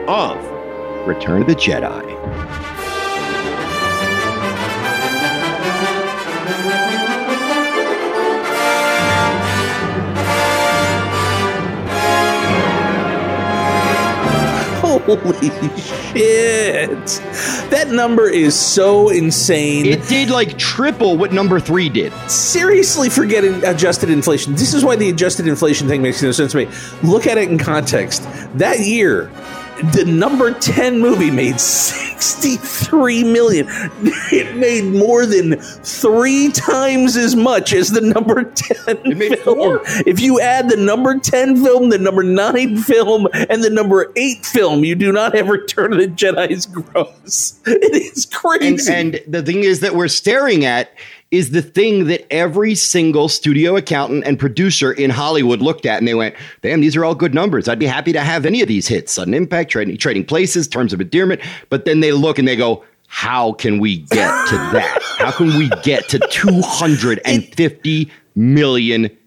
of 0.10 0.38
Return 1.08 1.42
of 1.42 1.48
the 1.48 1.56
Jedi. 1.56 2.67
Holy 15.08 15.50
shit. 15.80 17.06
That 17.70 17.88
number 17.92 18.30
is 18.30 18.60
so 18.60 19.08
insane. 19.10 19.86
It 19.86 20.06
did 20.10 20.30
like 20.30 20.58
triple 20.58 21.18
what 21.18 21.32
number 21.32 21.62
three 21.62 21.88
did. 21.88 22.12
seriously 22.30 23.10
forget 23.10 23.46
adjusted 23.46 24.10
inflation. 24.10 24.54
This 24.54 24.74
is 24.74 24.84
why 24.84 24.98
the 24.98 25.10
adjusted 25.10 25.48
inflation 25.48 25.88
thing 25.88 26.02
makes 26.02 26.22
no 26.22 26.32
sense 26.32 26.52
to 26.52 26.58
me. 26.58 26.68
Look 27.04 27.26
at 27.26 27.38
it 27.38 27.50
in 27.50 27.58
context. 27.58 28.24
That 28.56 28.82
year, 28.82 29.32
the 29.94 30.06
number 30.06 30.54
10 30.54 31.00
movie 31.00 31.32
made 31.32 31.60
63 31.60 33.24
million. 33.24 33.68
It 34.30 34.58
made 34.58 34.84
more 34.84 35.26
than 35.26 35.58
three 35.60 36.52
times 36.52 37.16
as 37.16 37.36
much 37.36 37.72
as 37.74 37.92
the 37.92 38.02
number 38.02 38.44
10 38.44 39.18
made 39.18 39.40
film. 39.40 39.58
four. 39.58 39.82
If 40.06 40.20
you 40.20 40.40
add 40.42 40.70
the 40.70 40.76
number 40.76 41.18
10 41.18 41.64
film, 41.64 41.90
the 41.90 41.98
number 41.98 42.24
9 42.24 42.78
film, 42.78 43.28
and 43.34 43.64
the 43.64 43.70
number 43.70 44.12
8 44.16 44.46
film, 44.46 44.84
you 44.84 44.96
do 44.96 45.12
not 45.12 45.34
have 45.36 45.48
Return 45.48 45.94
of 45.94 46.00
the 46.00 46.08
Jedi's 46.08 46.66
gross. 46.66 47.60
It 47.68 47.94
is 47.96 48.26
and, 48.26 48.34
crazy. 48.34 48.94
and 48.94 49.22
the 49.28 49.42
thing 49.44 49.64
is 49.64 49.80
that 49.82 49.96
we're 49.96 50.08
staring 50.08 50.66
at 50.66 50.92
is 51.30 51.52
the 51.52 51.62
thing 51.62 52.06
that 52.06 52.26
every 52.32 52.74
single 52.74 53.28
studio 53.28 53.76
accountant 53.76 54.24
and 54.26 54.40
producer 54.40 54.92
in 54.94 55.10
Hollywood 55.10 55.62
looked 55.62 55.86
at 55.86 55.98
and 55.98 56.08
they 56.08 56.14
went, 56.14 56.36
damn, 56.62 56.80
these 56.80 56.96
are 56.96 57.04
all 57.04 57.16
good 57.16 57.34
numbers. 57.34 57.68
I'd 57.68 57.80
be 57.80 57.86
happy 57.86 58.14
to 58.14 58.22
have 58.22 58.46
any 58.46 58.62
of 58.62 58.68
these 58.68 58.88
hits. 58.88 59.12
Sudden 59.14 59.34
impact, 59.34 59.72
trading, 59.72 59.98
trading 59.98 60.26
places, 60.26 60.68
terms 60.68 60.94
of 60.94 61.02
endearment. 61.02 61.42
But 61.70 61.86
then 61.86 62.00
they 62.00 62.14
look 62.14 62.40
and 62.40 62.48
they 62.48 62.56
go, 62.56 62.84
how 63.08 63.54
can 63.54 63.80
we 63.80 63.98
get 63.98 64.48
to 64.50 64.56
that? 64.74 65.02
How 65.18 65.32
can 65.32 65.58
we 65.58 65.70
get 65.84 66.08
to 66.10 66.20
$250 66.20 68.12
million? 68.36 69.18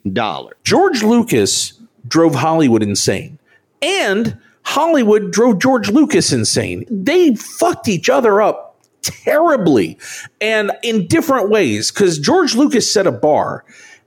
George 0.65 1.03
Lucas 1.03 1.73
drove 2.07 2.35
Hollywood 2.35 2.83
insane. 2.83 3.39
And 3.83 4.39
Hollywood 4.63 5.33
drove 5.33 5.59
George 5.59 5.91
Lucas 5.91 6.33
insane. 6.33 6.85
They 6.91 7.35
fucked 7.35 7.89
each 7.89 8.09
other 8.09 8.41
up 8.43 8.70
terribly 9.03 9.99
and 10.41 10.73
in 10.83 11.07
different 11.07 11.51
ways 11.51 11.91
because 11.91 12.19
George 12.19 12.55
Lucas 12.55 12.93
set 12.93 13.07
a 13.07 13.13
bar 13.13 13.65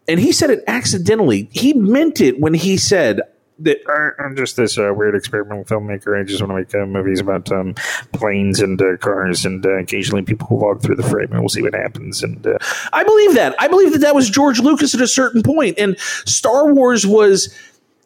and 0.07 0.19
he 0.19 0.31
said 0.31 0.49
it 0.49 0.63
accidentally. 0.67 1.49
He 1.51 1.73
meant 1.73 2.21
it 2.21 2.39
when 2.39 2.53
he 2.53 2.77
said, 2.77 3.21
that 3.59 3.77
I'm 4.19 4.35
just 4.35 4.57
this 4.57 4.77
uh, 4.77 4.91
weird 4.95 5.15
experimental 5.15 5.63
filmmaker. 5.63 6.19
I 6.19 6.23
just 6.23 6.41
want 6.41 6.51
to 6.51 6.55
make 6.55 6.83
uh, 6.83 6.85
movies 6.85 7.19
about 7.19 7.51
um, 7.51 7.75
planes 8.11 8.59
and 8.59 8.81
uh, 8.81 8.97
cars, 8.97 9.45
and 9.45 9.65
uh, 9.65 9.77
occasionally 9.77 10.23
people 10.23 10.47
who 10.47 10.55
walk 10.55 10.81
through 10.81 10.95
the 10.95 11.03
frame, 11.03 11.31
and 11.31 11.39
we'll 11.39 11.49
see 11.49 11.61
what 11.61 11.75
happens. 11.75 12.23
And 12.23 12.45
uh, 12.45 12.57
I 12.91 13.03
believe 13.03 13.35
that. 13.35 13.55
I 13.59 13.67
believe 13.67 13.93
that 13.93 13.99
that 13.99 14.15
was 14.15 14.29
George 14.29 14.59
Lucas 14.59 14.93
at 14.95 15.01
a 15.01 15.07
certain 15.07 15.43
point, 15.43 15.77
and 15.77 15.99
Star 15.99 16.73
Wars 16.73 17.05
was 17.05 17.55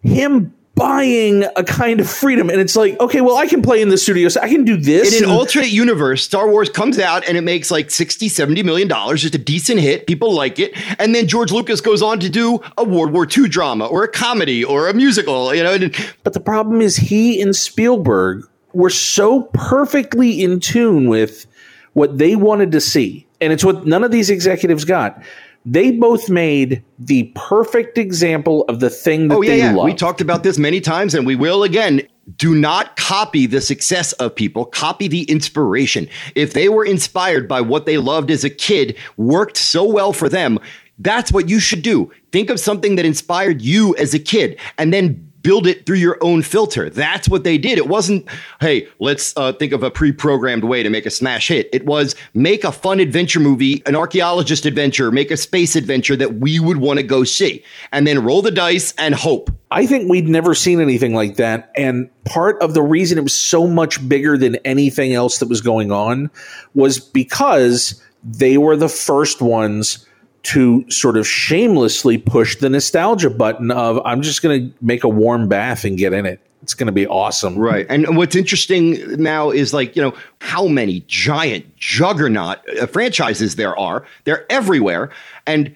him 0.04 0.54
buying 0.78 1.44
a 1.56 1.64
kind 1.64 2.00
of 2.00 2.10
freedom. 2.10 2.50
And 2.50 2.62
it's 2.62 2.76
like, 2.76 2.98
okay, 3.00 3.20
well, 3.20 3.36
I 3.36 3.48
can 3.48 3.62
play 3.62 3.82
in 3.82 3.90
the 3.90 3.98
studio, 3.98 4.30
so 4.30 4.40
I 4.40 4.48
can 4.48 4.64
do 4.64 4.78
this. 4.78 5.18
In 5.18 5.26
an 5.26 5.30
alternate 5.30 5.72
universe, 5.72 6.24
Star 6.24 6.50
Wars 6.50 6.70
comes 6.70 7.00
out 7.00 7.28
and 7.28 7.36
it 7.36 7.42
makes 7.42 7.72
like 7.72 7.90
60, 7.92 8.30
70 8.30 8.64
million 8.64 8.88
dollars, 8.88 9.24
just 9.24 9.36
a 9.36 9.40
decent 9.40 9.80
hit. 9.80 10.08
People 10.08 10.34
like 10.34 10.60
it. 10.60 10.72
And 11.00 11.14
then 11.14 11.28
George 11.28 11.52
Lucas 11.52 11.82
goes 11.82 12.02
on 12.02 12.20
to 12.20 12.30
do 12.30 12.60
a 12.78 12.84
World 12.84 13.12
War 13.12 13.28
II 13.28 13.50
drama 13.50 13.88
or 13.88 14.04
a 14.04 14.08
comedy 14.08 14.64
or 14.64 14.88
a 14.88 14.94
musical, 14.94 15.54
you 15.54 15.64
know. 15.64 15.74
And 15.74 15.96
But 16.24 16.34
the 16.34 16.40
problem 16.40 16.80
is, 16.80 16.96
he 16.96 17.42
and 17.42 17.56
Spielberg 17.56 18.48
were 18.74 18.92
so 18.92 19.44
perfectly 19.54 20.44
in 20.44 20.60
tune 20.60 21.10
with 21.10 21.48
what 21.94 22.20
they 22.20 22.36
wanted 22.36 22.72
to 22.74 22.80
see. 22.80 23.26
And 23.42 23.52
it's 23.52 23.66
what 23.66 23.88
none 23.88 24.04
of 24.04 24.12
these 24.12 24.30
executives 24.30 24.86
got. 24.86 25.22
They 25.70 25.92
both 25.92 26.30
made 26.30 26.82
the 26.98 27.30
perfect 27.36 27.98
example 27.98 28.64
of 28.70 28.80
the 28.80 28.90
thing 28.90 29.28
that 29.28 29.36
oh, 29.36 29.42
yeah, 29.42 29.50
they 29.50 29.58
yeah. 29.58 29.74
love. 29.74 29.84
We 29.84 29.94
talked 29.94 30.22
about 30.22 30.44
this 30.44 30.58
many 30.58 30.80
times 30.80 31.14
and 31.14 31.28
we 31.28 31.36
will 31.36 31.64
again. 31.64 32.08
Do 32.38 32.56
not 32.56 32.96
copy 32.96 33.48
the 33.48 33.60
success 33.60 34.14
of 34.14 34.34
people, 34.34 34.64
copy 34.64 35.10
the 35.10 35.24
inspiration. 35.24 36.08
If 36.36 36.54
they 36.54 36.70
were 36.70 36.86
inspired 36.86 37.50
by 37.50 37.60
what 37.60 37.86
they 37.86 37.98
loved 37.98 38.32
as 38.32 38.46
a 38.46 38.50
kid, 38.50 38.98
worked 39.18 39.58
so 39.58 39.84
well 39.84 40.14
for 40.14 40.30
them, 40.30 40.58
that's 41.00 41.34
what 41.34 41.50
you 41.50 41.60
should 41.60 41.82
do. 41.82 42.12
Think 42.32 42.50
of 42.50 42.62
something 42.62 42.96
that 42.96 43.06
inspired 43.06 43.62
you 43.62 43.94
as 43.98 44.14
a 44.14 44.20
kid 44.20 44.58
and 44.78 44.94
then 44.94 45.27
build 45.48 45.66
it 45.66 45.86
through 45.86 45.96
your 45.96 46.18
own 46.20 46.42
filter. 46.42 46.90
That's 46.90 47.30
what 47.30 47.46
they 47.46 47.58
did. 47.58 47.78
It 47.78 47.88
wasn't, 47.88 48.28
hey, 48.60 48.86
let's 49.00 49.34
uh, 49.38 49.54
think 49.54 49.72
of 49.72 49.82
a 49.82 49.90
pre 49.90 50.12
programmed 50.12 50.66
way 50.66 50.84
to 50.84 50.90
make 50.90 51.06
a 51.06 51.10
smash 51.10 51.48
hit. 51.48 51.70
It 51.72 51.86
was 51.86 52.16
make 52.34 52.66
a 52.66 52.72
fun 52.74 53.00
adventure 53.00 53.40
movie, 53.40 53.82
an 53.86 53.96
archaeologist 53.96 54.66
adventure, 54.66 55.10
make 55.10 55.32
a 55.32 55.38
space 55.38 55.78
adventure 55.78 56.18
that 56.18 56.42
we 56.42 56.60
would 56.60 56.78
want 56.78 57.00
to 57.00 57.04
go 57.04 57.24
see, 57.24 57.64
and 57.94 58.06
then 58.06 58.26
roll 58.26 58.42
the 58.42 58.52
dice 58.52 58.94
and 58.98 59.16
hope. 59.16 59.50
I 59.72 59.86
think 59.86 60.10
we'd 60.10 60.28
never 60.28 60.54
seen 60.54 60.82
anything 60.82 61.16
like 61.16 61.38
that. 61.38 61.72
And 61.78 62.10
part 62.26 62.62
of 62.62 62.74
the 62.74 62.84
reason 62.84 63.18
it 63.18 63.22
was 63.22 63.34
so 63.34 63.68
much 63.68 64.06
bigger 64.10 64.38
than 64.38 64.58
anything 64.66 65.14
else 65.14 65.38
that 65.38 65.48
was 65.48 65.62
going 65.62 65.94
on 65.94 66.30
was 66.76 67.00
because 67.00 68.04
they 68.22 68.58
were 68.58 68.76
the 68.76 68.90
first 68.90 69.42
ones 69.42 70.06
to 70.48 70.90
sort 70.90 71.18
of 71.18 71.28
shamelessly 71.28 72.18
push 72.18 72.56
the 72.56 72.70
nostalgia 72.70 73.30
button 73.30 73.70
of 73.70 74.00
I'm 74.06 74.22
just 74.22 74.42
going 74.42 74.70
to 74.70 74.78
make 74.82 75.04
a 75.04 75.10
warm 75.10 75.50
bath 75.50 75.84
and 75.84 75.98
get 75.98 76.14
in 76.14 76.26
it. 76.26 76.40
It's 76.64 76.74
going 76.74 76.88
to 76.88 76.94
be 76.94 77.06
awesome. 77.06 77.58
Right. 77.58 77.86
And 77.90 78.16
what's 78.16 78.34
interesting 78.36 79.22
now 79.22 79.52
is 79.52 79.74
like, 79.74 79.96
you 79.96 80.02
know, 80.02 80.14
how 80.40 80.68
many 80.68 81.02
giant 81.08 81.76
juggernaut 81.76 82.60
uh, 82.80 82.88
franchises 82.88 83.58
there 83.58 83.78
are. 83.78 84.06
They're 84.24 84.50
everywhere. 84.50 85.12
And 85.46 85.76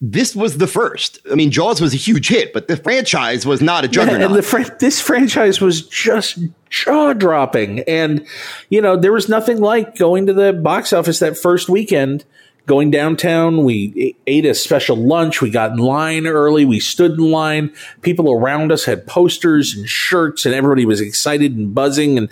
this 0.00 0.34
was 0.34 0.58
the 0.58 0.66
first. 0.66 1.20
I 1.30 1.36
mean, 1.36 1.52
Jaws 1.52 1.80
was 1.80 1.94
a 1.94 1.96
huge 1.96 2.28
hit, 2.28 2.52
but 2.52 2.66
the 2.66 2.76
franchise 2.76 3.46
was 3.46 3.62
not 3.62 3.84
a 3.84 3.88
juggernaut. 3.88 4.22
and 4.22 4.34
the 4.34 4.42
fran- 4.42 4.76
this 4.80 5.00
franchise 5.00 5.60
was 5.60 5.86
just 5.86 6.38
jaw 6.70 7.12
dropping. 7.12 7.80
And, 7.80 8.26
you 8.68 8.82
know, 8.82 8.96
there 8.96 9.12
was 9.12 9.28
nothing 9.28 9.60
like 9.60 9.96
going 9.96 10.26
to 10.26 10.32
the 10.32 10.52
box 10.52 10.92
office 10.92 11.20
that 11.20 11.36
first 11.36 11.68
weekend, 11.68 12.24
going 12.68 12.92
downtown. 12.92 13.64
We 13.64 14.14
ate 14.28 14.46
a 14.46 14.54
special 14.54 14.96
lunch. 14.96 15.42
We 15.42 15.50
got 15.50 15.72
in 15.72 15.78
line 15.78 16.26
early. 16.26 16.64
We 16.64 16.78
stood 16.78 17.12
in 17.12 17.32
line. 17.32 17.74
People 18.02 18.30
around 18.30 18.70
us 18.70 18.84
had 18.84 19.06
posters 19.08 19.74
and 19.74 19.88
shirts, 19.88 20.46
and 20.46 20.54
everybody 20.54 20.84
was 20.84 21.00
excited 21.00 21.56
and 21.56 21.74
buzzing. 21.74 22.16
And 22.16 22.28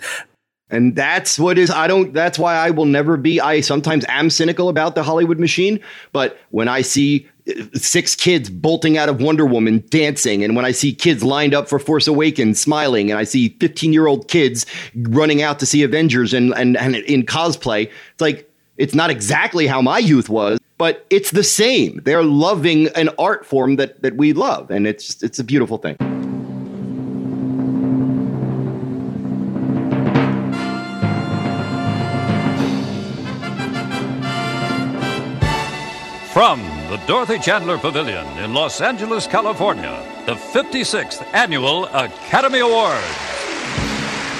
And 0.69 0.95
that's 0.95 1.39
what 1.39 1.57
is, 1.57 1.71
I 1.71 1.87
don't, 1.87 2.13
that's 2.13 2.37
why 2.37 2.55
I 2.55 2.69
will 2.71 2.85
never 2.85 3.17
be, 3.17 3.41
I 3.41 3.61
sometimes 3.61 4.05
am 4.09 4.29
cynical 4.29 4.69
about 4.69 4.95
the 4.95 5.03
Hollywood 5.03 5.39
machine. 5.39 5.79
But 6.11 6.37
when 6.51 6.67
I 6.67 6.81
see 6.81 7.27
uh, 7.49 7.63
six 7.73 8.15
kids 8.15 8.49
bolting 8.49 8.97
out 8.97 9.07
of 9.07 9.21
Wonder 9.21 9.45
Woman 9.45 9.83
dancing, 9.89 10.43
and 10.43 10.55
when 10.55 10.65
I 10.65 10.71
see 10.71 10.93
kids 10.93 11.23
lined 11.23 11.53
up 11.53 11.69
for 11.69 11.79
Force 11.79 12.05
Awakens 12.05 12.59
smiling, 12.59 13.09
and 13.09 13.17
I 13.17 13.23
see 13.23 13.49
15 13.59 13.93
year 13.93 14.07
old 14.07 14.27
kids 14.27 14.65
running 14.93 15.41
out 15.41 15.59
to 15.59 15.65
see 15.65 15.83
Avengers 15.83 16.33
and, 16.33 16.53
and, 16.53 16.75
and 16.75 16.95
in 16.95 17.23
cosplay, 17.23 17.87
it's 17.87 18.21
like, 18.21 18.46
it's 18.77 18.93
not 18.93 19.09
exactly 19.09 19.67
how 19.67 19.81
my 19.81 19.97
youth 19.97 20.29
was, 20.29 20.59
but 20.77 21.05
it's 21.09 21.31
the 21.31 21.43
same. 21.43 22.01
They're 22.03 22.23
loving 22.23 22.87
an 22.89 23.09
art 23.17 23.45
form 23.45 23.77
that, 23.77 24.01
that 24.03 24.15
we 24.15 24.33
love. 24.33 24.69
And 24.69 24.85
it's, 24.85 25.07
just, 25.07 25.23
it's 25.23 25.39
a 25.39 25.43
beautiful 25.43 25.77
thing. 25.77 25.97
From 36.31 36.61
the 36.91 37.01
Dorothy 37.07 37.39
Chandler 37.39 37.79
Pavilion 37.79 38.27
in 38.37 38.53
Los 38.53 38.79
Angeles, 38.79 39.25
California, 39.25 40.03
the 40.27 40.35
56th 40.35 41.25
Annual 41.33 41.85
Academy 41.85 42.59
Awards. 42.59 43.36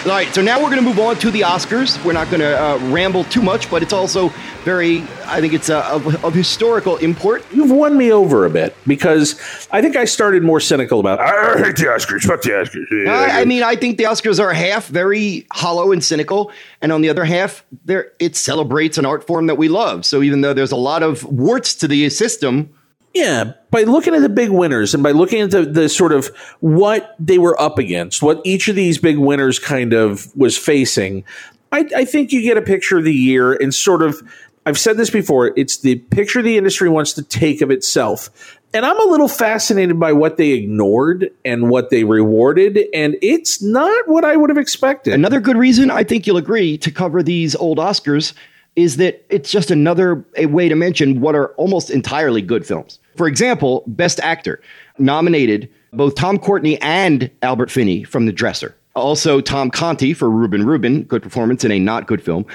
All 0.07 0.13
right, 0.13 0.33
so 0.33 0.41
now 0.41 0.57
we're 0.59 0.69
going 0.69 0.81
to 0.81 0.87
move 0.87 0.99
on 0.99 1.17
to 1.17 1.31
the 1.31 1.41
Oscars. 1.41 2.01
We're 2.05 2.13
not 2.13 2.29
going 2.29 2.39
to 2.39 2.57
uh, 2.57 2.77
ramble 2.93 3.25
too 3.25 3.41
much, 3.41 3.69
but 3.69 3.83
it's 3.83 3.91
also 3.91 4.29
very, 4.63 5.01
I 5.25 5.41
think 5.41 5.51
it's 5.51 5.69
uh, 5.69 5.85
of, 5.91 6.23
of 6.23 6.33
historical 6.33 6.95
import. 6.97 7.43
you've 7.51 7.71
won 7.71 7.97
me 7.97 8.09
over 8.09 8.45
a 8.45 8.49
bit 8.49 8.73
because 8.87 9.37
I 9.69 9.81
think 9.81 9.97
I 9.97 10.05
started 10.05 10.43
more 10.43 10.61
cynical 10.61 11.01
about 11.01 11.19
I 11.19 11.61
hate 11.61 11.75
the 11.75 11.87
Oscars. 11.87 12.21
Fuck 12.21 12.41
the 12.43 12.51
Oscars. 12.51 13.07
I, 13.09 13.41
I 13.41 13.45
mean, 13.45 13.63
I 13.63 13.75
think 13.75 13.97
the 13.97 14.05
Oscars 14.05 14.39
are 14.39 14.53
half 14.53 14.87
very 14.87 15.45
hollow 15.51 15.91
and 15.91 16.01
cynical, 16.01 16.53
and 16.81 16.93
on 16.93 17.01
the 17.01 17.09
other 17.09 17.25
half, 17.25 17.65
there 17.83 18.13
it 18.17 18.37
celebrates 18.37 18.97
an 18.97 19.05
art 19.05 19.27
form 19.27 19.47
that 19.47 19.55
we 19.55 19.67
love. 19.67 20.05
So 20.05 20.21
even 20.21 20.39
though 20.39 20.53
there's 20.53 20.71
a 20.71 20.77
lot 20.77 21.03
of 21.03 21.25
warts 21.25 21.75
to 21.75 21.87
the 21.87 22.09
system, 22.11 22.73
Yeah, 23.17 23.53
by 23.71 23.81
looking 23.81 24.13
at 24.13 24.21
the 24.21 24.29
big 24.29 24.51
winners 24.51 24.93
and 24.93 25.01
by 25.01 25.09
looking 25.09 25.41
at 25.41 25.49
the, 25.49 25.65
the 25.65 25.89
sort 25.89 26.11
of 26.11 26.27
what 26.59 27.15
they 27.17 27.39
were 27.39 27.59
up 27.59 27.79
against, 27.79 28.21
what 28.21 28.39
each 28.43 28.67
of 28.67 28.75
these 28.75 28.99
big 28.99 29.17
winners 29.17 29.57
kind 29.57 29.91
of 29.93 30.35
was 30.35 30.55
facing, 30.55 31.23
I, 31.71 31.89
I 31.95 32.05
think 32.05 32.31
you 32.31 32.43
get 32.43 32.57
a 32.57 32.61
picture 32.61 32.99
of 32.99 33.05
the 33.05 33.13
year 33.13 33.53
and 33.53 33.73
sort 33.73 34.03
of. 34.03 34.21
I've 34.67 34.77
said 34.77 34.97
this 34.97 35.09
before. 35.09 35.53
It's 35.55 35.77
the 35.77 35.95
picture 35.95 36.41
the 36.41 36.57
industry 36.57 36.89
wants 36.89 37.13
to 37.13 37.23
take 37.23 37.61
of 37.61 37.71
itself. 37.71 38.59
And 38.73 38.85
I'm 38.85 38.99
a 38.99 39.09
little 39.09 39.29
fascinated 39.29 39.97
by 39.97 40.11
what 40.11 40.35
they 40.35 40.51
ignored 40.51 41.31
and 41.45 41.69
what 41.69 41.89
they 41.89 42.03
rewarded. 42.03 42.77
And 42.93 43.15
it's 43.21 43.61
not 43.61 44.09
what 44.09 44.25
I 44.25 44.35
would 44.35 44.49
have 44.49 44.57
expected. 44.57 45.13
Another 45.13 45.39
good 45.39 45.55
reason 45.55 45.89
I 45.89 46.03
think 46.03 46.27
you'll 46.27 46.35
agree 46.35 46.77
to 46.79 46.91
cover 46.91 47.23
these 47.23 47.55
old 47.55 47.77
Oscars 47.77 48.33
is 48.77 48.97
that 48.97 49.25
it's 49.29 49.51
just 49.51 49.71
another 49.71 50.23
a 50.37 50.45
way 50.45 50.69
to 50.69 50.75
mention 50.75 51.19
what 51.19 51.35
are 51.35 51.47
almost 51.55 51.89
entirely 51.89 52.43
good 52.43 52.65
films. 52.65 52.99
For 53.17 53.27
example, 53.27 53.83
Best 53.87 54.19
Actor 54.21 54.61
nominated 54.99 55.67
both 55.93 56.13
Tom 56.13 56.37
Courtenay 56.37 56.77
and 56.77 57.29
Albert 57.41 57.71
Finney 57.71 58.03
from 58.03 58.27
The 58.27 58.31
Dresser. 58.31 58.75
Also, 58.95 59.41
Tom 59.41 59.71
Conti 59.71 60.13
for 60.13 60.29
Reuben 60.29 60.63
Reuben, 60.63 61.03
good 61.03 61.23
performance 61.23 61.65
in 61.65 61.71
a 61.71 61.79
not 61.79 62.05
good 62.05 62.21
film. 62.21 62.45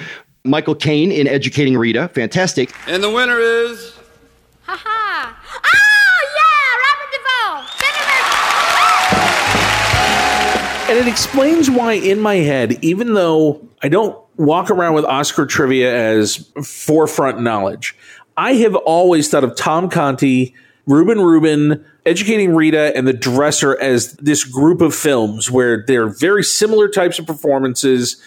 Michael 0.45 0.75
Caine 0.75 1.11
in 1.11 1.27
Educating 1.27 1.77
Rita, 1.77 2.07
fantastic. 2.09 2.73
And 2.87 3.03
the 3.03 3.09
winner 3.09 3.39
is. 3.39 3.97
Ha 4.63 4.77
ha! 4.81 5.02
And 10.93 11.07
it 11.07 11.09
explains 11.09 11.71
why, 11.71 11.93
in 11.93 12.19
my 12.19 12.35
head, 12.35 12.77
even 12.83 13.15
though 13.15 13.67
I 13.81 13.89
don't 13.89 14.15
walk 14.37 14.69
around 14.69 14.93
with 14.93 15.05
Oscar 15.05 15.47
trivia 15.47 15.91
as 15.91 16.47
forefront 16.63 17.41
knowledge, 17.41 17.97
I 18.37 18.53
have 18.53 18.75
always 18.75 19.27
thought 19.27 19.43
of 19.43 19.55
Tom 19.55 19.89
Conti, 19.89 20.53
Reuben 20.85 21.19
Reuben, 21.19 21.83
Educating 22.05 22.53
Rita, 22.53 22.95
and 22.95 23.07
The 23.07 23.13
Dresser 23.13 23.75
as 23.81 24.13
this 24.17 24.43
group 24.43 24.81
of 24.81 24.93
films 24.93 25.49
where 25.49 25.83
they're 25.83 26.09
very 26.09 26.43
similar 26.43 26.87
types 26.87 27.17
of 27.17 27.25
performances. 27.25 28.21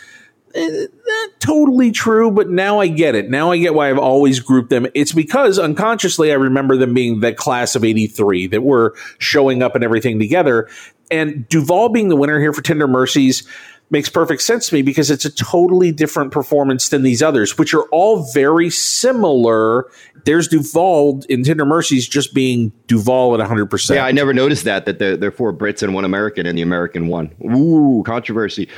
Eh, 0.54 0.86
Not 1.06 1.30
totally 1.40 1.90
true, 1.90 2.30
but 2.30 2.48
now 2.48 2.80
I 2.80 2.88
get 2.88 3.14
it. 3.14 3.28
Now 3.28 3.50
I 3.52 3.58
get 3.58 3.74
why 3.74 3.90
I've 3.90 3.98
always 3.98 4.40
grouped 4.40 4.70
them. 4.70 4.86
It's 4.94 5.12
because 5.12 5.58
unconsciously 5.58 6.30
I 6.30 6.36
remember 6.36 6.76
them 6.76 6.94
being 6.94 7.20
the 7.20 7.32
class 7.34 7.74
of 7.74 7.84
83 7.84 8.46
that 8.48 8.62
were 8.62 8.94
showing 9.18 9.62
up 9.62 9.74
and 9.74 9.84
everything 9.84 10.18
together. 10.18 10.68
And 11.10 11.48
Duvall 11.48 11.90
being 11.90 12.08
the 12.08 12.16
winner 12.16 12.40
here 12.40 12.52
for 12.52 12.62
Tender 12.62 12.88
Mercies 12.88 13.46
makes 13.90 14.08
perfect 14.08 14.42
sense 14.42 14.68
to 14.68 14.74
me 14.74 14.82
because 14.82 15.10
it's 15.10 15.24
a 15.24 15.30
totally 15.30 15.92
different 15.92 16.32
performance 16.32 16.88
than 16.88 17.02
these 17.02 17.22
others, 17.22 17.56
which 17.56 17.72
are 17.74 17.84
all 17.90 18.30
very 18.32 18.68
similar. 18.70 19.86
There's 20.24 20.48
Duvall 20.48 21.22
in 21.28 21.44
Tender 21.44 21.64
Mercies 21.64 22.08
just 22.08 22.34
being 22.34 22.72
Duvall 22.88 23.40
at 23.40 23.48
100%. 23.48 23.94
Yeah, 23.94 24.04
I 24.04 24.12
never 24.12 24.34
noticed 24.34 24.64
that 24.64 24.84
that 24.86 24.98
there, 24.98 25.16
there 25.16 25.28
are 25.28 25.32
four 25.32 25.52
Brits 25.52 25.82
and 25.82 25.94
one 25.94 26.04
American, 26.04 26.46
and 26.46 26.58
the 26.58 26.62
American 26.62 27.08
won. 27.08 27.30
Ooh, 27.44 28.02
controversy. 28.04 28.68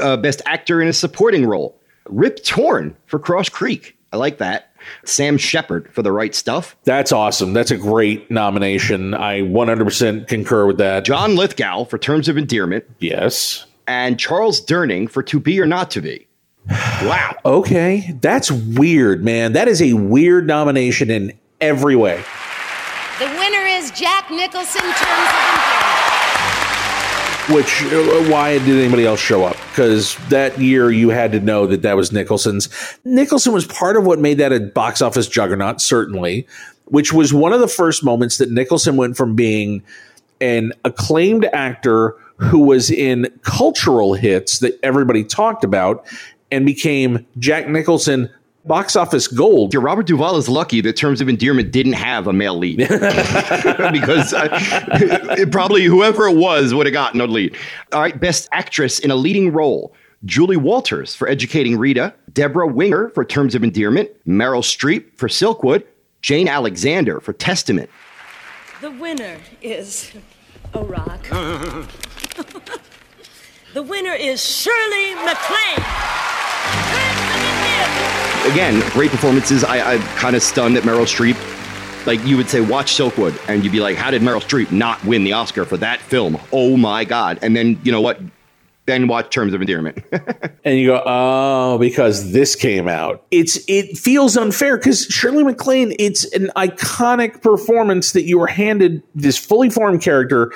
Uh, 0.00 0.16
best 0.16 0.42
actor 0.46 0.82
in 0.82 0.88
a 0.88 0.92
supporting 0.92 1.46
role: 1.46 1.78
Rip 2.08 2.44
Torn 2.44 2.94
for 3.06 3.18
Cross 3.18 3.48
Creek. 3.50 3.96
I 4.12 4.16
like 4.16 4.38
that. 4.38 4.72
Sam 5.04 5.36
Shepard 5.36 5.92
for 5.92 6.02
The 6.02 6.12
Right 6.12 6.34
Stuff. 6.34 6.76
That's 6.84 7.12
awesome. 7.12 7.52
That's 7.52 7.70
a 7.70 7.76
great 7.76 8.30
nomination. 8.30 9.12
I 9.12 9.42
100% 9.42 10.28
concur 10.28 10.66
with 10.66 10.78
that. 10.78 11.04
John 11.04 11.36
Lithgow 11.36 11.84
for 11.84 11.98
Terms 11.98 12.28
of 12.28 12.38
Endearment, 12.38 12.84
Yes. 13.00 13.66
And 13.88 14.20
Charles 14.20 14.60
Durning 14.60 15.10
for 15.10 15.22
To 15.24 15.40
Be 15.40 15.60
or 15.60 15.66
Not 15.66 15.90
to 15.92 16.00
Be. 16.00 16.28
Wow. 16.68 17.34
Okay. 17.44 18.14
That's 18.20 18.50
weird, 18.50 19.24
man. 19.24 19.54
That 19.54 19.68
is 19.68 19.80
a 19.80 19.94
weird 19.94 20.46
nomination 20.46 21.10
in 21.10 21.32
every 21.62 21.96
way. 21.96 22.22
The 23.18 23.26
winner 23.26 23.64
is 23.66 23.90
Jack 23.92 24.30
Nicholson, 24.30 24.82
Terms 24.82 25.00
of 25.00 25.08
Endearment. 25.48 25.88
Which, 27.48 27.82
uh, 27.84 28.30
why 28.30 28.58
did 28.58 28.76
anybody 28.76 29.06
else 29.06 29.18
show 29.20 29.44
up? 29.44 29.56
Because 29.70 30.14
that 30.28 30.58
year 30.60 30.90
you 30.90 31.08
had 31.08 31.32
to 31.32 31.40
know 31.40 31.66
that 31.68 31.80
that 31.82 31.96
was 31.96 32.12
Nicholson's. 32.12 32.68
Nicholson 33.04 33.54
was 33.54 33.66
part 33.66 33.96
of 33.96 34.04
what 34.04 34.18
made 34.18 34.36
that 34.38 34.52
a 34.52 34.60
box 34.60 35.00
office 35.00 35.26
juggernaut, 35.26 35.80
certainly, 35.80 36.46
which 36.84 37.14
was 37.14 37.32
one 37.32 37.54
of 37.54 37.60
the 37.60 37.68
first 37.68 38.04
moments 38.04 38.36
that 38.38 38.50
Nicholson 38.50 38.98
went 38.98 39.16
from 39.16 39.34
being 39.34 39.82
an 40.40 40.74
acclaimed 40.84 41.46
actor 41.46 42.14
who 42.38 42.60
was 42.60 42.90
in 42.90 43.28
cultural 43.42 44.14
hits 44.14 44.60
that 44.60 44.78
everybody 44.82 45.24
talked 45.24 45.64
about 45.64 46.06
and 46.50 46.64
became 46.64 47.26
Jack 47.38 47.68
Nicholson 47.68 48.30
box 48.64 48.96
office 48.96 49.26
gold. 49.26 49.74
Yeah, 49.74 49.80
Robert 49.82 50.06
Duvall 50.06 50.36
is 50.36 50.48
lucky 50.48 50.80
that 50.82 50.94
Terms 50.96 51.20
of 51.20 51.28
Endearment 51.28 51.72
didn't 51.72 51.94
have 51.94 52.26
a 52.26 52.32
male 52.32 52.56
lead 52.56 52.78
because 52.88 54.32
uh, 54.32 54.48
it 55.38 55.50
probably 55.50 55.84
whoever 55.84 56.28
it 56.28 56.36
was 56.36 56.74
would 56.74 56.86
have 56.86 56.92
gotten 56.92 57.20
a 57.20 57.26
lead. 57.26 57.56
All 57.92 58.00
right, 58.00 58.18
best 58.18 58.48
actress 58.52 58.98
in 58.98 59.10
a 59.10 59.16
leading 59.16 59.52
role. 59.52 59.92
Julie 60.24 60.56
Walters 60.56 61.14
for 61.14 61.28
Educating 61.28 61.76
Rita, 61.76 62.12
Debra 62.32 62.66
Winger 62.66 63.08
for 63.10 63.24
Terms 63.24 63.54
of 63.54 63.62
Endearment, 63.62 64.10
Meryl 64.26 64.62
Streep 64.62 65.16
for 65.16 65.28
Silkwood, 65.28 65.84
Jane 66.22 66.48
Alexander 66.48 67.20
for 67.20 67.32
Testament. 67.32 67.88
The 68.80 68.90
winner 68.92 69.38
is 69.62 70.12
a 70.74 70.82
rock. 70.82 71.26
the 73.74 73.82
winner 73.82 74.12
is 74.12 74.44
Shirley 74.44 75.14
MacLaine. 75.16 75.84
Again, 78.50 78.82
great 78.92 79.10
performances. 79.10 79.62
I, 79.62 79.94
I'm 79.94 80.02
kind 80.16 80.34
of 80.34 80.42
stunned 80.42 80.76
at 80.76 80.84
Meryl 80.84 81.04
Streep. 81.04 81.36
Like 82.06 82.24
you 82.24 82.38
would 82.38 82.48
say, 82.48 82.62
watch 82.62 82.92
Silkwood, 82.92 83.38
and 83.48 83.62
you'd 83.62 83.72
be 83.72 83.80
like, 83.80 83.96
how 83.96 84.10
did 84.10 84.22
Meryl 84.22 84.40
Streep 84.40 84.72
not 84.72 85.04
win 85.04 85.24
the 85.24 85.34
Oscar 85.34 85.66
for 85.66 85.76
that 85.76 86.00
film? 86.00 86.38
Oh 86.52 86.76
my 86.78 87.04
God. 87.04 87.38
And 87.42 87.54
then, 87.54 87.78
you 87.82 87.92
know 87.92 88.00
what? 88.00 88.20
Then 88.86 89.06
watch 89.06 89.28
Terms 89.28 89.52
of 89.52 89.60
Endearment. 89.60 90.02
and 90.64 90.78
you 90.78 90.86
go, 90.86 91.02
oh, 91.04 91.76
because 91.76 92.32
this 92.32 92.56
came 92.56 92.88
out. 92.88 93.22
It's 93.30 93.58
it 93.68 93.98
feels 93.98 94.34
unfair 94.38 94.78
because 94.78 95.04
Shirley 95.04 95.44
MacLaine, 95.44 95.94
it's 95.98 96.24
an 96.32 96.50
iconic 96.56 97.42
performance 97.42 98.12
that 98.12 98.22
you 98.22 98.38
were 98.38 98.46
handed 98.46 99.02
this 99.14 99.36
fully 99.36 99.68
formed 99.68 100.00
character. 100.00 100.54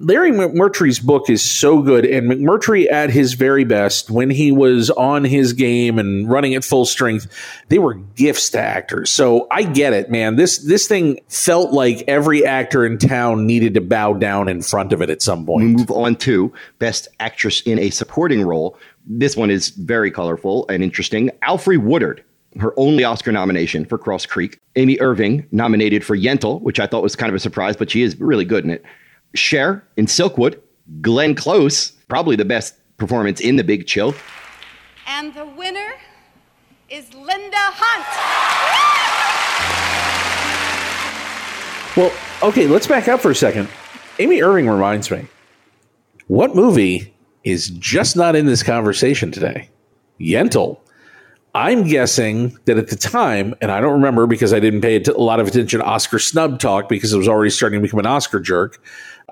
Larry 0.00 0.30
McMurtry's 0.30 0.98
book 0.98 1.28
is 1.28 1.42
so 1.42 1.82
good, 1.82 2.06
and 2.06 2.30
McMurtry 2.30 2.90
at 2.90 3.10
his 3.10 3.34
very 3.34 3.64
best, 3.64 4.10
when 4.10 4.30
he 4.30 4.50
was 4.50 4.88
on 4.88 5.24
his 5.24 5.52
game 5.52 5.98
and 5.98 6.28
running 6.28 6.54
at 6.54 6.64
full 6.64 6.86
strength, 6.86 7.26
they 7.68 7.78
were 7.78 7.94
gifts 7.94 8.48
to 8.50 8.58
actors. 8.58 9.10
So 9.10 9.46
I 9.50 9.62
get 9.62 9.92
it, 9.92 10.10
man. 10.10 10.36
This 10.36 10.58
this 10.58 10.88
thing 10.88 11.20
felt 11.28 11.72
like 11.72 12.02
every 12.08 12.46
actor 12.46 12.86
in 12.86 12.96
town 12.96 13.46
needed 13.46 13.74
to 13.74 13.82
bow 13.82 14.14
down 14.14 14.48
in 14.48 14.62
front 14.62 14.94
of 14.94 15.02
it 15.02 15.10
at 15.10 15.20
some 15.20 15.44
point. 15.44 15.66
We 15.66 15.72
move 15.72 15.90
on 15.90 16.16
to 16.16 16.50
Best 16.78 17.08
Actress 17.20 17.60
in 17.62 17.78
a 17.78 17.90
Supporting 17.90 18.42
Role. 18.42 18.78
This 19.06 19.36
one 19.36 19.50
is 19.50 19.68
very 19.68 20.10
colorful 20.10 20.66
and 20.70 20.82
interesting. 20.82 21.30
Alfre 21.42 21.76
Woodard, 21.76 22.24
her 22.58 22.72
only 22.78 23.04
Oscar 23.04 23.32
nomination 23.32 23.84
for 23.84 23.98
Cross 23.98 24.26
Creek. 24.26 24.58
Amy 24.76 24.98
Irving, 24.98 25.46
nominated 25.52 26.06
for 26.06 26.16
Yentl, 26.16 26.62
which 26.62 26.80
I 26.80 26.86
thought 26.86 27.02
was 27.02 27.16
kind 27.16 27.28
of 27.28 27.34
a 27.34 27.40
surprise, 27.40 27.76
but 27.76 27.90
she 27.90 28.00
is 28.00 28.18
really 28.18 28.46
good 28.46 28.64
in 28.64 28.70
it. 28.70 28.82
Cher 29.34 29.86
in 29.96 30.06
Silkwood. 30.06 30.60
Glenn 31.00 31.34
Close, 31.34 31.90
probably 32.08 32.36
the 32.36 32.44
best 32.44 32.74
performance 32.96 33.40
in 33.40 33.56
The 33.56 33.64
Big 33.64 33.86
Chill. 33.86 34.14
And 35.06 35.32
the 35.34 35.46
winner 35.46 35.92
is 36.88 37.12
Linda 37.14 37.56
Hunt. 37.56 38.06
Well, 41.96 42.12
okay, 42.42 42.66
let's 42.66 42.86
back 42.86 43.08
up 43.08 43.20
for 43.20 43.30
a 43.30 43.34
second. 43.34 43.68
Amy 44.18 44.42
Irving 44.42 44.68
reminds 44.68 45.10
me 45.10 45.26
what 46.26 46.54
movie 46.54 47.14
is 47.44 47.70
just 47.70 48.16
not 48.16 48.36
in 48.36 48.46
this 48.46 48.62
conversation 48.62 49.32
today? 49.32 49.68
Yentl. 50.20 50.78
I'm 51.52 51.82
guessing 51.82 52.56
that 52.66 52.78
at 52.78 52.88
the 52.88 52.96
time, 52.96 53.56
and 53.60 53.72
I 53.72 53.80
don't 53.80 53.94
remember 53.94 54.28
because 54.28 54.52
I 54.52 54.60
didn't 54.60 54.82
pay 54.82 55.02
a 55.02 55.12
lot 55.12 55.40
of 55.40 55.48
attention 55.48 55.80
to 55.80 55.86
Oscar 55.86 56.20
snub 56.20 56.60
talk 56.60 56.88
because 56.88 57.12
it 57.12 57.18
was 57.18 57.26
already 57.26 57.50
starting 57.50 57.80
to 57.80 57.82
become 57.82 57.98
an 57.98 58.06
Oscar 58.06 58.38
jerk. 58.38 58.80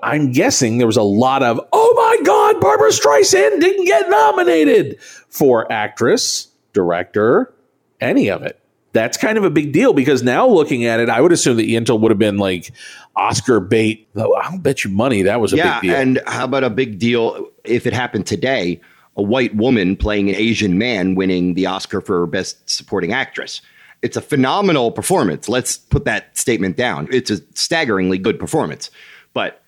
I'm 0.03 0.31
guessing 0.31 0.77
there 0.77 0.87
was 0.87 0.97
a 0.97 1.03
lot 1.03 1.43
of, 1.43 1.59
oh 1.71 1.93
my 1.95 2.25
God, 2.25 2.61
Barbra 2.61 2.89
Streisand 2.89 3.59
didn't 3.59 3.85
get 3.85 4.09
nominated 4.09 4.99
for 5.29 5.71
actress, 5.71 6.47
director, 6.73 7.53
any 8.01 8.29
of 8.29 8.43
it. 8.43 8.59
That's 8.91 9.17
kind 9.17 9.37
of 9.37 9.43
a 9.43 9.49
big 9.49 9.71
deal 9.71 9.93
because 9.93 10.23
now 10.23 10.47
looking 10.47 10.85
at 10.85 10.99
it, 10.99 11.09
I 11.09 11.21
would 11.21 11.31
assume 11.31 11.57
that 11.57 11.67
Yentl 11.67 11.99
would 11.99 12.09
have 12.09 12.17
been 12.17 12.37
like 12.37 12.71
Oscar 13.15 13.59
bait. 13.59 14.07
Though 14.13 14.33
I'll 14.35 14.57
bet 14.57 14.83
you 14.83 14.89
money 14.89 15.21
that 15.23 15.39
was 15.39 15.53
a 15.53 15.57
yeah, 15.57 15.79
big 15.79 15.89
deal. 15.89 15.99
and 15.99 16.21
how 16.25 16.45
about 16.45 16.63
a 16.63 16.69
big 16.69 16.97
deal 16.97 17.49
if 17.63 17.85
it 17.85 17.93
happened 17.93 18.25
today? 18.25 18.81
A 19.15 19.21
white 19.21 19.55
woman 19.55 19.95
playing 19.95 20.29
an 20.29 20.35
Asian 20.35 20.77
man 20.77 21.13
winning 21.13 21.53
the 21.53 21.65
Oscar 21.67 22.01
for 22.01 22.25
Best 22.25 22.67
Supporting 22.69 23.13
Actress. 23.13 23.61
It's 24.01 24.15
a 24.15 24.21
phenomenal 24.21 24.91
performance. 24.91 25.49
Let's 25.49 25.77
put 25.77 26.05
that 26.05 26.35
statement 26.37 26.77
down. 26.77 27.09
It's 27.11 27.29
a 27.29 27.37
staggeringly 27.53 28.17
good 28.17 28.39
performance, 28.39 28.89
but 29.33 29.61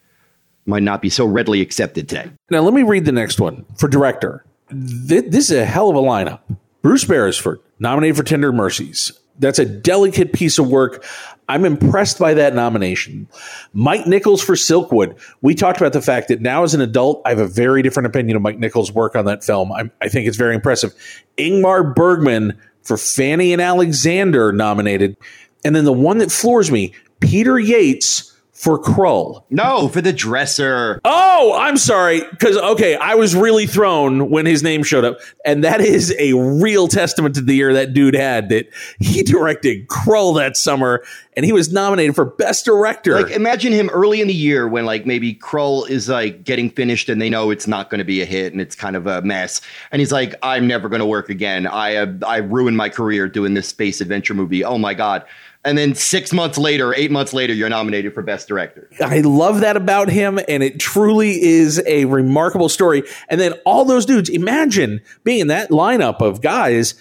might 0.65 0.83
not 0.83 1.01
be 1.01 1.09
so 1.09 1.25
readily 1.25 1.61
accepted 1.61 2.07
today. 2.09 2.29
Now, 2.49 2.61
let 2.61 2.73
me 2.73 2.83
read 2.83 3.05
the 3.05 3.11
next 3.11 3.39
one 3.39 3.65
for 3.77 3.87
director. 3.87 4.45
Th- 4.69 5.25
This 5.27 5.49
is 5.49 5.57
a 5.57 5.65
hell 5.65 5.89
of 5.89 5.95
a 5.95 6.01
lineup. 6.01 6.39
Bruce 6.81 7.05
Beresford, 7.05 7.59
nominated 7.79 8.17
for 8.17 8.23
Tender 8.23 8.51
Mercies. 8.51 9.11
That's 9.39 9.59
a 9.59 9.65
delicate 9.65 10.33
piece 10.33 10.59
of 10.59 10.69
work. 10.69 11.03
I'm 11.49 11.65
impressed 11.65 12.19
by 12.19 12.33
that 12.35 12.53
nomination. 12.55 13.27
Mike 13.73 14.05
Nichols 14.07 14.41
for 14.41 14.53
Silkwood. 14.53 15.19
We 15.41 15.55
talked 15.55 15.79
about 15.79 15.93
the 15.93 16.01
fact 16.01 16.27
that 16.27 16.41
now, 16.41 16.63
as 16.63 16.73
an 16.73 16.81
adult, 16.81 17.21
I 17.25 17.29
have 17.29 17.39
a 17.39 17.47
very 17.47 17.81
different 17.81 18.07
opinion 18.07 18.35
of 18.35 18.41
Mike 18.41 18.59
Nichols' 18.59 18.91
work 18.91 19.15
on 19.15 19.25
that 19.25 19.43
film. 19.43 19.71
i 19.71 19.89
I 20.01 20.09
think 20.09 20.27
it's 20.27 20.37
very 20.37 20.53
impressive. 20.55 20.93
Ingmar 21.37 21.93
Bergman 21.95 22.57
for 22.83 22.97
Fanny 22.97 23.51
and 23.53 23.61
Alexander 23.61 24.51
nominated. 24.51 25.17
And 25.65 25.75
then 25.75 25.85
the 25.85 25.93
one 25.93 26.19
that 26.19 26.31
floors 26.31 26.71
me, 26.71 26.93
Peter 27.19 27.59
Yates 27.59 28.30
for 28.61 28.77
Krull. 28.77 29.43
No, 29.49 29.87
for 29.87 30.01
the 30.01 30.13
dresser. 30.13 31.01
Oh, 31.03 31.57
I'm 31.59 31.77
sorry. 31.77 32.21
Because, 32.29 32.57
okay, 32.57 32.95
I 32.95 33.15
was 33.15 33.35
really 33.35 33.65
thrown 33.65 34.29
when 34.29 34.45
his 34.45 34.61
name 34.61 34.83
showed 34.83 35.03
up. 35.03 35.17
And 35.43 35.63
that 35.63 35.81
is 35.81 36.13
a 36.19 36.33
real 36.33 36.87
testament 36.87 37.33
to 37.35 37.41
the 37.41 37.55
year 37.55 37.73
that 37.73 37.95
dude 37.95 38.13
had 38.13 38.49
that 38.49 38.69
he 38.99 39.23
directed 39.23 39.87
Krull 39.87 40.35
that 40.37 40.55
summer 40.55 41.03
and 41.35 41.45
he 41.45 41.53
was 41.53 41.71
nominated 41.71 42.13
for 42.13 42.25
Best 42.25 42.65
Director. 42.65 43.19
Like 43.19 43.31
imagine 43.31 43.73
him 43.73 43.89
early 43.89 44.21
in 44.21 44.27
the 44.27 44.33
year 44.33 44.67
when 44.67 44.85
like 44.85 45.07
maybe 45.07 45.33
Krull 45.33 45.89
is 45.89 46.09
like 46.09 46.43
getting 46.43 46.69
finished 46.69 47.09
and 47.09 47.21
they 47.21 47.29
know 47.29 47.49
it's 47.49 47.67
not 47.67 47.89
going 47.89 47.99
to 47.99 48.05
be 48.05 48.21
a 48.21 48.25
hit 48.25 48.51
and 48.51 48.61
it's 48.61 48.75
kind 48.75 48.95
of 48.95 49.07
a 49.07 49.21
mess 49.21 49.61
and 49.91 50.01
he's 50.01 50.11
like 50.11 50.35
I'm 50.43 50.67
never 50.67 50.89
going 50.89 50.99
to 50.99 51.05
work 51.05 51.29
again. 51.29 51.67
I 51.67 51.95
uh, 51.95 52.13
I 52.27 52.37
ruined 52.37 52.77
my 52.77 52.89
career 52.89 53.27
doing 53.27 53.53
this 53.53 53.67
space 53.67 54.01
adventure 54.01 54.33
movie. 54.33 54.63
Oh 54.63 54.77
my 54.77 54.93
god. 54.93 55.25
And 55.63 55.77
then 55.77 55.93
six 55.95 56.33
months 56.33 56.57
later, 56.57 56.93
eight 56.95 57.11
months 57.11 57.33
later, 57.33 57.53
you're 57.53 57.69
nominated 57.69 58.13
for 58.13 58.21
Best 58.21 58.47
Director. 58.47 58.89
I 58.99 59.21
love 59.21 59.61
that 59.61 59.77
about 59.77 60.09
him, 60.09 60.39
and 60.47 60.63
it 60.63 60.79
truly 60.79 61.41
is 61.41 61.81
a 61.85 62.05
remarkable 62.05 62.69
story. 62.69 63.03
And 63.29 63.39
then 63.39 63.53
all 63.65 63.85
those 63.85 64.05
dudes, 64.05 64.29
imagine 64.29 65.01
being 65.23 65.39
in 65.39 65.47
that 65.47 65.69
lineup 65.69 66.21
of 66.21 66.41
guys, 66.41 66.95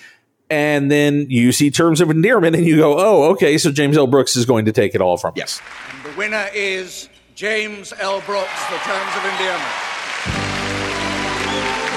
and 0.51 0.91
then 0.91 1.27
you 1.31 1.53
see 1.53 1.71
Terms 1.71 2.01
of 2.01 2.11
Endearment, 2.11 2.57
and 2.57 2.67
you 2.67 2.77
go, 2.77 2.99
"Oh, 2.99 3.31
okay, 3.31 3.57
so 3.57 3.71
James 3.71 3.97
L. 3.97 4.07
Brooks 4.07 4.37
is 4.37 4.45
going 4.45 4.65
to 4.67 4.73
take 4.73 4.95
it 4.95 5.01
all 5.01 5.17
from 5.17 5.33
yes. 5.37 5.61
The 6.03 6.13
winner 6.19 6.49
is 6.53 7.09
James 7.35 7.95
L. 7.99 8.21
Brooks 8.23 8.65
for 8.65 8.77
Terms 8.79 9.17
of 9.17 9.25
Endearment. 9.25 10.00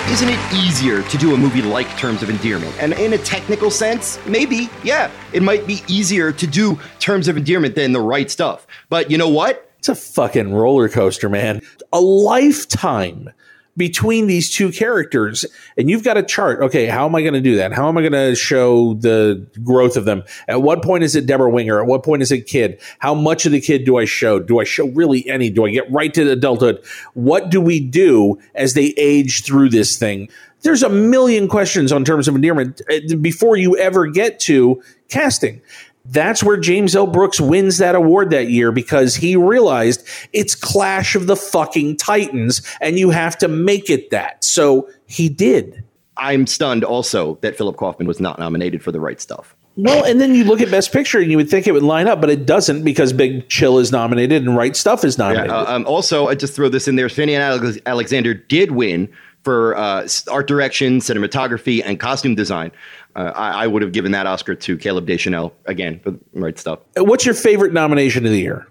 Isn't 0.09 0.27
it 0.29 0.53
easier 0.53 1.01
to 1.01 1.17
do 1.17 1.33
a 1.33 1.37
movie 1.37 1.61
like 1.61 1.87
Terms 1.97 2.21
of 2.21 2.29
Endearment? 2.29 2.75
And 2.77 2.91
in 2.93 3.13
a 3.13 3.17
technical 3.19 3.71
sense, 3.71 4.19
maybe, 4.27 4.69
yeah, 4.83 5.09
it 5.31 5.41
might 5.41 5.65
be 5.65 5.81
easier 5.87 6.33
to 6.33 6.45
do 6.45 6.77
Terms 6.99 7.29
of 7.29 7.37
Endearment 7.37 7.75
than 7.75 7.93
the 7.93 8.01
right 8.01 8.29
stuff. 8.29 8.67
But 8.89 9.09
you 9.09 9.17
know 9.17 9.29
what? 9.29 9.71
It's 9.79 9.87
a 9.87 9.95
fucking 9.95 10.53
roller 10.53 10.89
coaster, 10.89 11.29
man. 11.29 11.61
A 11.93 12.01
lifetime 12.01 13.31
between 13.75 14.27
these 14.27 14.51
two 14.51 14.71
characters, 14.71 15.45
and 15.77 15.89
you've 15.89 16.03
got 16.03 16.17
a 16.17 16.23
chart. 16.23 16.61
Okay, 16.61 16.85
how 16.85 17.05
am 17.05 17.15
I 17.15 17.21
going 17.21 17.33
to 17.33 17.41
do 17.41 17.55
that? 17.57 17.73
How 17.73 17.87
am 17.87 17.97
I 17.97 18.01
going 18.01 18.13
to 18.13 18.35
show 18.35 18.93
the 18.95 19.47
growth 19.63 19.97
of 19.97 20.05
them? 20.05 20.23
At 20.47 20.61
what 20.61 20.83
point 20.83 21.03
is 21.03 21.15
it 21.15 21.25
Debra 21.25 21.49
Winger? 21.49 21.81
At 21.81 21.87
what 21.87 22.03
point 22.03 22.21
is 22.21 22.31
it 22.31 22.45
kid? 22.45 22.79
How 22.99 23.13
much 23.13 23.45
of 23.45 23.51
the 23.51 23.61
kid 23.61 23.85
do 23.85 23.97
I 23.97 24.05
show? 24.05 24.39
Do 24.39 24.59
I 24.59 24.63
show 24.63 24.87
really 24.87 25.27
any? 25.27 25.49
Do 25.49 25.65
I 25.65 25.71
get 25.71 25.91
right 25.91 26.13
to 26.13 26.31
adulthood? 26.31 26.83
What 27.13 27.49
do 27.49 27.59
we 27.59 27.79
do 27.79 28.39
as 28.55 28.73
they 28.73 28.93
age 28.97 29.43
through 29.43 29.69
this 29.69 29.97
thing? 29.97 30.29
There's 30.61 30.83
a 30.83 30.89
million 30.89 31.49
questions 31.49 31.91
on 31.91 32.05
terms 32.05 32.27
of 32.27 32.35
endearment 32.35 32.81
uh, 32.89 33.15
before 33.19 33.57
you 33.57 33.77
ever 33.77 34.07
get 34.07 34.39
to 34.41 34.81
casting. 35.09 35.61
That's 36.05 36.43
where 36.43 36.57
James 36.57 36.95
L. 36.95 37.07
Brooks 37.07 37.39
wins 37.39 37.77
that 37.77 37.95
award 37.95 38.31
that 38.31 38.49
year 38.49 38.71
because 38.71 39.15
he 39.15 39.35
realized 39.35 40.05
it's 40.33 40.53
Clash 40.53 41.15
of 41.15 41.27
the 41.27 41.35
fucking 41.35 41.97
Titans 41.97 42.61
and 42.81 42.99
you 42.99 43.09
have 43.09 43.37
to 43.37 43.47
make 43.47 43.89
it 43.89 44.09
that. 44.09 44.43
So 44.43 44.89
he 45.05 45.29
did. 45.29 45.83
I'm 46.17 46.45
stunned 46.45 46.83
also 46.83 47.35
that 47.41 47.57
Philip 47.57 47.77
Kaufman 47.77 48.07
was 48.07 48.19
not 48.19 48.37
nominated 48.37 48.83
for 48.83 48.91
the 48.91 48.99
right 48.99 49.19
stuff. 49.19 49.55
Well, 49.75 50.03
and 50.03 50.21
then 50.21 50.35
you 50.35 50.43
look 50.43 50.61
at 50.61 50.69
Best 50.69 50.91
Picture 50.91 51.19
and 51.19 51.31
you 51.31 51.37
would 51.37 51.49
think 51.49 51.65
it 51.65 51.71
would 51.71 51.83
line 51.83 52.07
up, 52.07 52.21
but 52.21 52.29
it 52.29 52.45
doesn't 52.45 52.83
because 52.83 53.11
Big 53.11 53.49
Chill 53.49 53.79
is 53.79 53.91
nominated 53.91 54.43
and 54.43 54.55
Right 54.55 54.75
Stuff 54.75 55.03
is 55.03 55.17
nominated. 55.17 55.49
Yeah, 55.49 55.61
uh, 55.61 55.75
um, 55.75 55.87
also, 55.87 56.27
I 56.27 56.35
just 56.35 56.53
throw 56.53 56.69
this 56.69 56.87
in 56.87 56.95
there. 56.95 57.09
Fanny 57.09 57.33
and 57.33 57.41
Alex- 57.41 57.79
Alexander 57.87 58.35
did 58.35 58.71
win 58.71 59.09
for 59.43 59.75
uh, 59.75 60.07
art 60.31 60.47
direction, 60.47 60.99
cinematography, 60.99 61.81
and 61.83 61.99
costume 61.99 62.35
design. 62.35 62.71
Uh, 63.15 63.31
I, 63.35 63.63
I 63.63 63.67
would 63.67 63.81
have 63.81 63.91
given 63.91 64.11
that 64.13 64.25
Oscar 64.25 64.55
to 64.55 64.77
Caleb 64.77 65.05
Deschanel 65.05 65.53
again 65.65 65.99
for 65.99 66.11
the 66.11 66.19
right 66.33 66.57
stuff. 66.57 66.79
What's 66.97 67.25
your 67.25 67.35
favorite 67.35 67.73
nomination 67.73 68.25
of 68.25 68.31
the 68.31 68.39
year? 68.39 68.67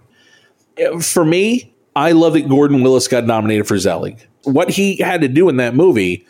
For 1.01 1.25
me, 1.25 1.73
I 1.95 2.13
love 2.13 2.33
that 2.33 2.49
Gordon 2.49 2.83
Willis 2.83 3.09
got 3.09 3.25
nominated 3.25 3.69
for 3.69 3.79
Zelig. 3.79 4.27
What 4.45 4.71
he 4.71 4.97
had 4.97 5.21
to 5.21 5.29
do 5.29 5.49
in 5.49 5.59
that 5.59 5.75
movie 5.75 6.27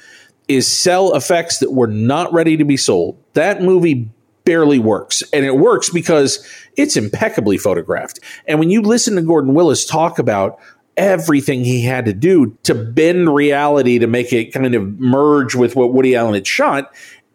is 0.49 0.67
sell 0.67 1.15
effects 1.15 1.59
that 1.59 1.73
were 1.73 1.87
not 1.87 2.33
ready 2.33 2.57
to 2.57 2.65
be 2.65 2.77
sold. 2.77 3.17
That 3.35 3.63
movie 3.63 4.11
barely 4.45 4.79
works. 4.79 5.23
And 5.33 5.45
it 5.45 5.57
works 5.57 5.89
because 5.89 6.47
it's 6.77 6.97
impeccably 6.97 7.57
photographed. 7.57 8.19
And 8.47 8.59
when 8.59 8.71
you 8.71 8.83
listen 8.83 9.15
to 9.17 9.23
Gordon 9.23 9.55
Willis 9.55 9.87
talk 9.87 10.19
about 10.19 10.59
everything 10.97 11.65
he 11.65 11.83
had 11.83 12.05
to 12.05 12.13
do 12.13 12.57
to 12.65 12.75
bend 12.75 13.35
reality 13.35 13.99
to 13.99 14.07
make 14.07 14.33
it 14.33 14.53
kind 14.53 14.75
of 14.75 14.99
merge 14.99 15.55
with 15.55 15.75
what 15.77 15.95
Woody 15.95 16.15
Allen 16.15 16.35
had 16.35 16.47
shot, 16.47 16.93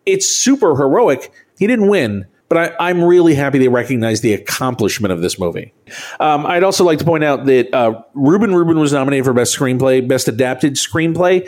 it's 0.07 0.27
super 0.27 0.75
heroic. 0.75 1.31
He 1.59 1.67
didn't 1.67 1.89
win, 1.89 2.25
but 2.49 2.57
I, 2.57 2.89
I'm 2.89 3.03
really 3.03 3.35
happy 3.35 3.59
they 3.59 3.67
recognize 3.67 4.21
the 4.21 4.33
accomplishment 4.33 5.11
of 5.11 5.21
this 5.21 5.37
movie. 5.37 5.73
Um, 6.19 6.45
I'd 6.45 6.63
also 6.63 6.83
like 6.83 6.99
to 6.99 7.05
point 7.05 7.23
out 7.23 7.45
that 7.45 7.73
uh, 7.73 8.01
Reuben 8.13 8.55
Reuben 8.55 8.79
was 8.79 8.93
nominated 8.93 9.25
for 9.25 9.33
Best 9.33 9.55
Screenplay, 9.55 10.07
Best 10.07 10.27
Adapted 10.27 10.75
Screenplay. 10.75 11.47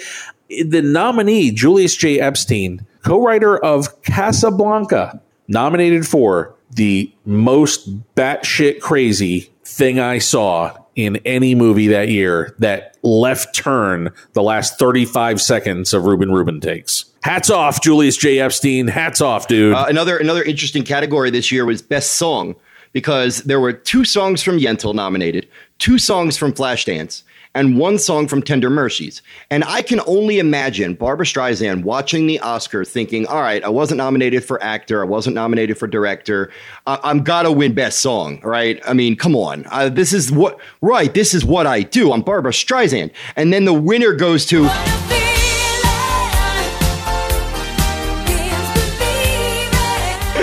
The 0.50 0.82
nominee, 0.82 1.52
Julius 1.52 1.96
J. 1.96 2.20
Epstein, 2.20 2.86
co 3.04 3.24
writer 3.24 3.58
of 3.64 4.02
Casablanca, 4.04 5.22
nominated 5.48 6.06
for 6.08 6.56
the 6.72 7.12
most 7.26 8.16
batshit 8.16 8.82
crazy 8.82 9.52
thing 9.64 10.00
I 10.00 10.18
saw 10.18 10.76
in 10.96 11.18
any 11.18 11.56
movie 11.56 11.88
that 11.88 12.10
year 12.10 12.56
that 12.60 12.98
left 13.04 13.56
turn 13.56 14.12
the 14.34 14.44
last 14.44 14.78
35 14.78 15.40
seconds 15.40 15.94
of 15.94 16.06
Reuben 16.06 16.32
Reuben 16.32 16.60
takes. 16.60 17.06
Hats 17.22 17.50
off, 17.50 17.82
Julius 17.82 18.16
J. 18.18 18.40
Epstein. 18.40 18.88
Hats 18.88 19.20
off, 19.22 19.48
dude. 19.48 19.74
Uh, 19.74 19.86
another 19.90 20.18
another 20.18 20.44
interesting 20.44 20.84
category 20.84 21.30
this 21.30 21.52
year 21.52 21.66
was 21.66 21.82
best 21.82 22.14
song 22.14 22.56
because 22.94 23.44
there 23.44 23.60
were 23.60 23.74
two 23.74 24.06
songs 24.06 24.42
from 24.42 24.58
Yentl 24.58 24.96
nominated, 24.96 25.48
two 25.80 25.98
songs 26.00 26.38
from 26.38 26.54
Flashdance, 26.54 27.24
and 27.54 27.78
one 27.78 28.00
song 28.00 28.28
from 28.28 28.42
Tender 28.42 28.70
Mercies. 28.70 29.22
And 29.52 29.64
I 29.66 29.82
can 29.82 30.00
only 30.08 30.40
imagine 30.40 30.94
Barbra 30.96 31.26
Streisand 31.26 31.84
watching 31.84 32.26
the 32.26 32.40
Oscar 32.40 32.86
thinking, 32.86 33.28
all 33.28 33.42
right, 33.42 33.64
I 33.64 33.70
wasn't 33.70 33.98
nominated 33.98 34.44
for 34.44 34.64
actor, 34.64 35.02
I 35.02 35.06
wasn't 35.06 35.36
nominated 35.36 35.78
for 35.78 35.88
director. 35.88 36.52
I- 36.88 37.00
I'm 37.04 37.22
gotta 37.22 37.52
win 37.52 37.74
best 37.74 38.00
song, 38.00 38.40
right? 38.44 38.80
I 38.88 38.94
mean, 38.94 39.16
come 39.16 39.36
on. 39.36 39.66
Uh, 39.70 39.90
this 39.90 40.14
is 40.14 40.32
what, 40.32 40.58
right, 40.82 41.14
this 41.14 41.34
is 41.34 41.44
what 41.46 41.68
I 41.68 41.82
do. 41.82 42.12
I'm 42.14 42.22
Barbra 42.22 42.54
Streisand. 42.54 43.12
And 43.36 43.52
then 43.54 43.66
the 43.66 43.74
winner 43.74 44.14
goes 44.14 44.46
to. 44.48 44.68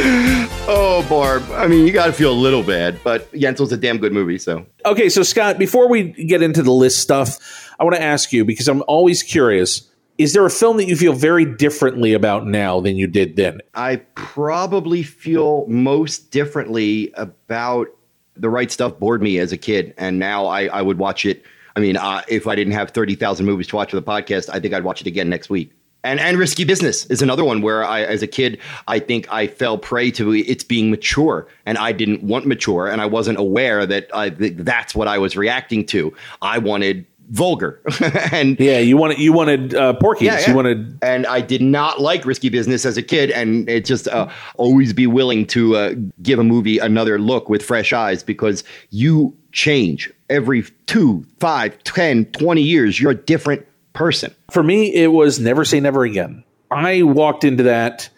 Oh, 0.69 1.07
Barb. 1.09 1.45
I 1.53 1.69
mean, 1.69 1.87
you 1.87 1.93
got 1.93 2.07
to 2.07 2.13
feel 2.13 2.33
a 2.33 2.35
little 2.35 2.65
bad, 2.65 2.99
but 3.05 3.31
Yentl's 3.33 3.71
a 3.71 3.77
damn 3.77 3.99
good 3.99 4.13
movie, 4.13 4.37
so. 4.37 4.67
Okay, 4.85 5.09
so 5.09 5.23
Scott, 5.23 5.59
before 5.59 5.89
we 5.89 6.11
get 6.25 6.43
into 6.43 6.61
the 6.61 6.73
list 6.73 6.99
stuff, 6.99 7.73
I 7.79 7.85
want 7.85 7.95
to 7.95 8.03
ask 8.03 8.33
you 8.33 8.45
because 8.45 8.67
I'm 8.67 8.83
always 8.89 9.23
curious. 9.23 9.89
Is 10.19 10.33
there 10.33 10.45
a 10.45 10.51
film 10.51 10.79
that 10.79 10.87
you 10.87 10.97
feel 10.97 11.13
very 11.13 11.45
differently 11.45 12.15
about 12.15 12.47
now 12.49 12.81
than 12.81 12.97
you 12.97 13.07
did 13.07 13.37
then? 13.37 13.61
I 13.75 13.97
probably 14.17 15.05
feel 15.05 15.67
most 15.69 16.33
differently 16.33 17.13
about 17.15 17.87
the 18.35 18.51
right 18.51 18.71
stuff 18.73 18.99
bored 18.99 19.23
me 19.23 19.39
as 19.39 19.53
a 19.53 19.57
kid, 19.57 19.95
and 19.99 20.19
now 20.19 20.47
I, 20.47 20.67
I 20.67 20.83
would 20.83 20.99
watch 20.99 21.25
it. 21.25 21.45
I 21.77 21.81
mean, 21.81 21.97
uh, 21.97 22.23
if 22.27 22.47
I 22.49 22.57
didn't 22.57 22.73
have 22.73 22.91
30,000 22.91 23.47
movies 23.47 23.69
to 23.69 23.77
watch 23.77 23.91
for 23.91 23.97
the 23.97 24.03
podcast, 24.03 24.49
I 24.53 24.59
think 24.59 24.75
I'd 24.75 24.85
watch 24.85 25.01
it 25.01 25.07
again 25.07 25.29
next 25.29 25.49
week. 25.49 25.73
And, 26.07 26.21
and 26.21 26.39
Risky 26.39 26.65
Business 26.65 27.05
is 27.07 27.21
another 27.21 27.45
one 27.45 27.63
where 27.63 27.85
I, 27.85 28.03
as 28.03 28.23
a 28.23 28.29
kid, 28.29 28.61
I 28.87 29.01
think 29.01 29.31
I 29.33 29.49
fell 29.49 29.77
prey 29.77 30.11
to 30.13 30.33
it's 30.33 30.63
being 30.63 30.91
mature, 30.91 31.49
and 31.67 31.77
I 31.79 31.93
didn't 31.93 32.23
want 32.23 32.47
mature, 32.47 32.87
and 32.87 33.01
I 33.01 33.07
wasn't 33.07 33.39
aware 33.39 33.85
that 33.87 34.09
I, 34.15 34.31
that 34.31 34.65
that's 34.65 34.95
what 34.95 35.09
I 35.09 35.19
was 35.19 35.37
reacting 35.37 35.85
to. 35.87 36.15
I 36.41 36.59
wanted 36.59 37.07
vulgar, 37.31 37.81
and 38.33 38.59
yeah, 38.61 38.79
you 38.79 38.97
wanted 38.97 39.19
you 39.19 39.33
wanted 39.33 39.75
uh, 39.75 39.95
Porky's. 39.95 40.27
Yeah, 40.27 40.39
yeah. 40.39 40.49
You 40.51 40.55
wanted, 40.55 40.99
and 41.03 41.27
I 41.27 41.41
did 41.41 41.61
not 41.61 42.01
like 42.01 42.25
Risky 42.25 42.51
Business 42.51 42.87
as 42.87 42.97
a 42.97 43.03
kid, 43.03 43.33
and 43.33 43.69
it 43.69 43.85
just 43.85 44.07
uh, 44.07 44.31
always 44.55 44.93
be 44.93 45.09
willing 45.09 45.45
to 45.49 45.75
uh, 45.75 45.95
give 46.23 46.39
a 46.39 46.45
movie 46.45 46.79
another 46.79 47.19
look 47.19 47.49
with 47.49 47.65
fresh 47.65 47.93
eyes 47.93 48.23
because 48.23 48.63
you 48.91 49.37
change 49.51 50.13
every 50.31 50.63
two, 50.87 51.25
five, 51.41 51.83
10, 51.85 52.27
20 52.27 52.63
years. 52.63 53.01
You're 53.01 53.13
a 53.13 53.17
different 53.17 53.67
person. 53.97 54.35
For 54.51 54.63
me, 54.63 54.95
it 54.95 55.09
was 55.09 55.41
Never 55.41 55.65
Say 55.65 55.81
Never 55.81 56.05
Again. 56.05 56.45
I 56.71 57.03
walked 57.03 57.43
into 57.43 57.65
that 57.65 58.09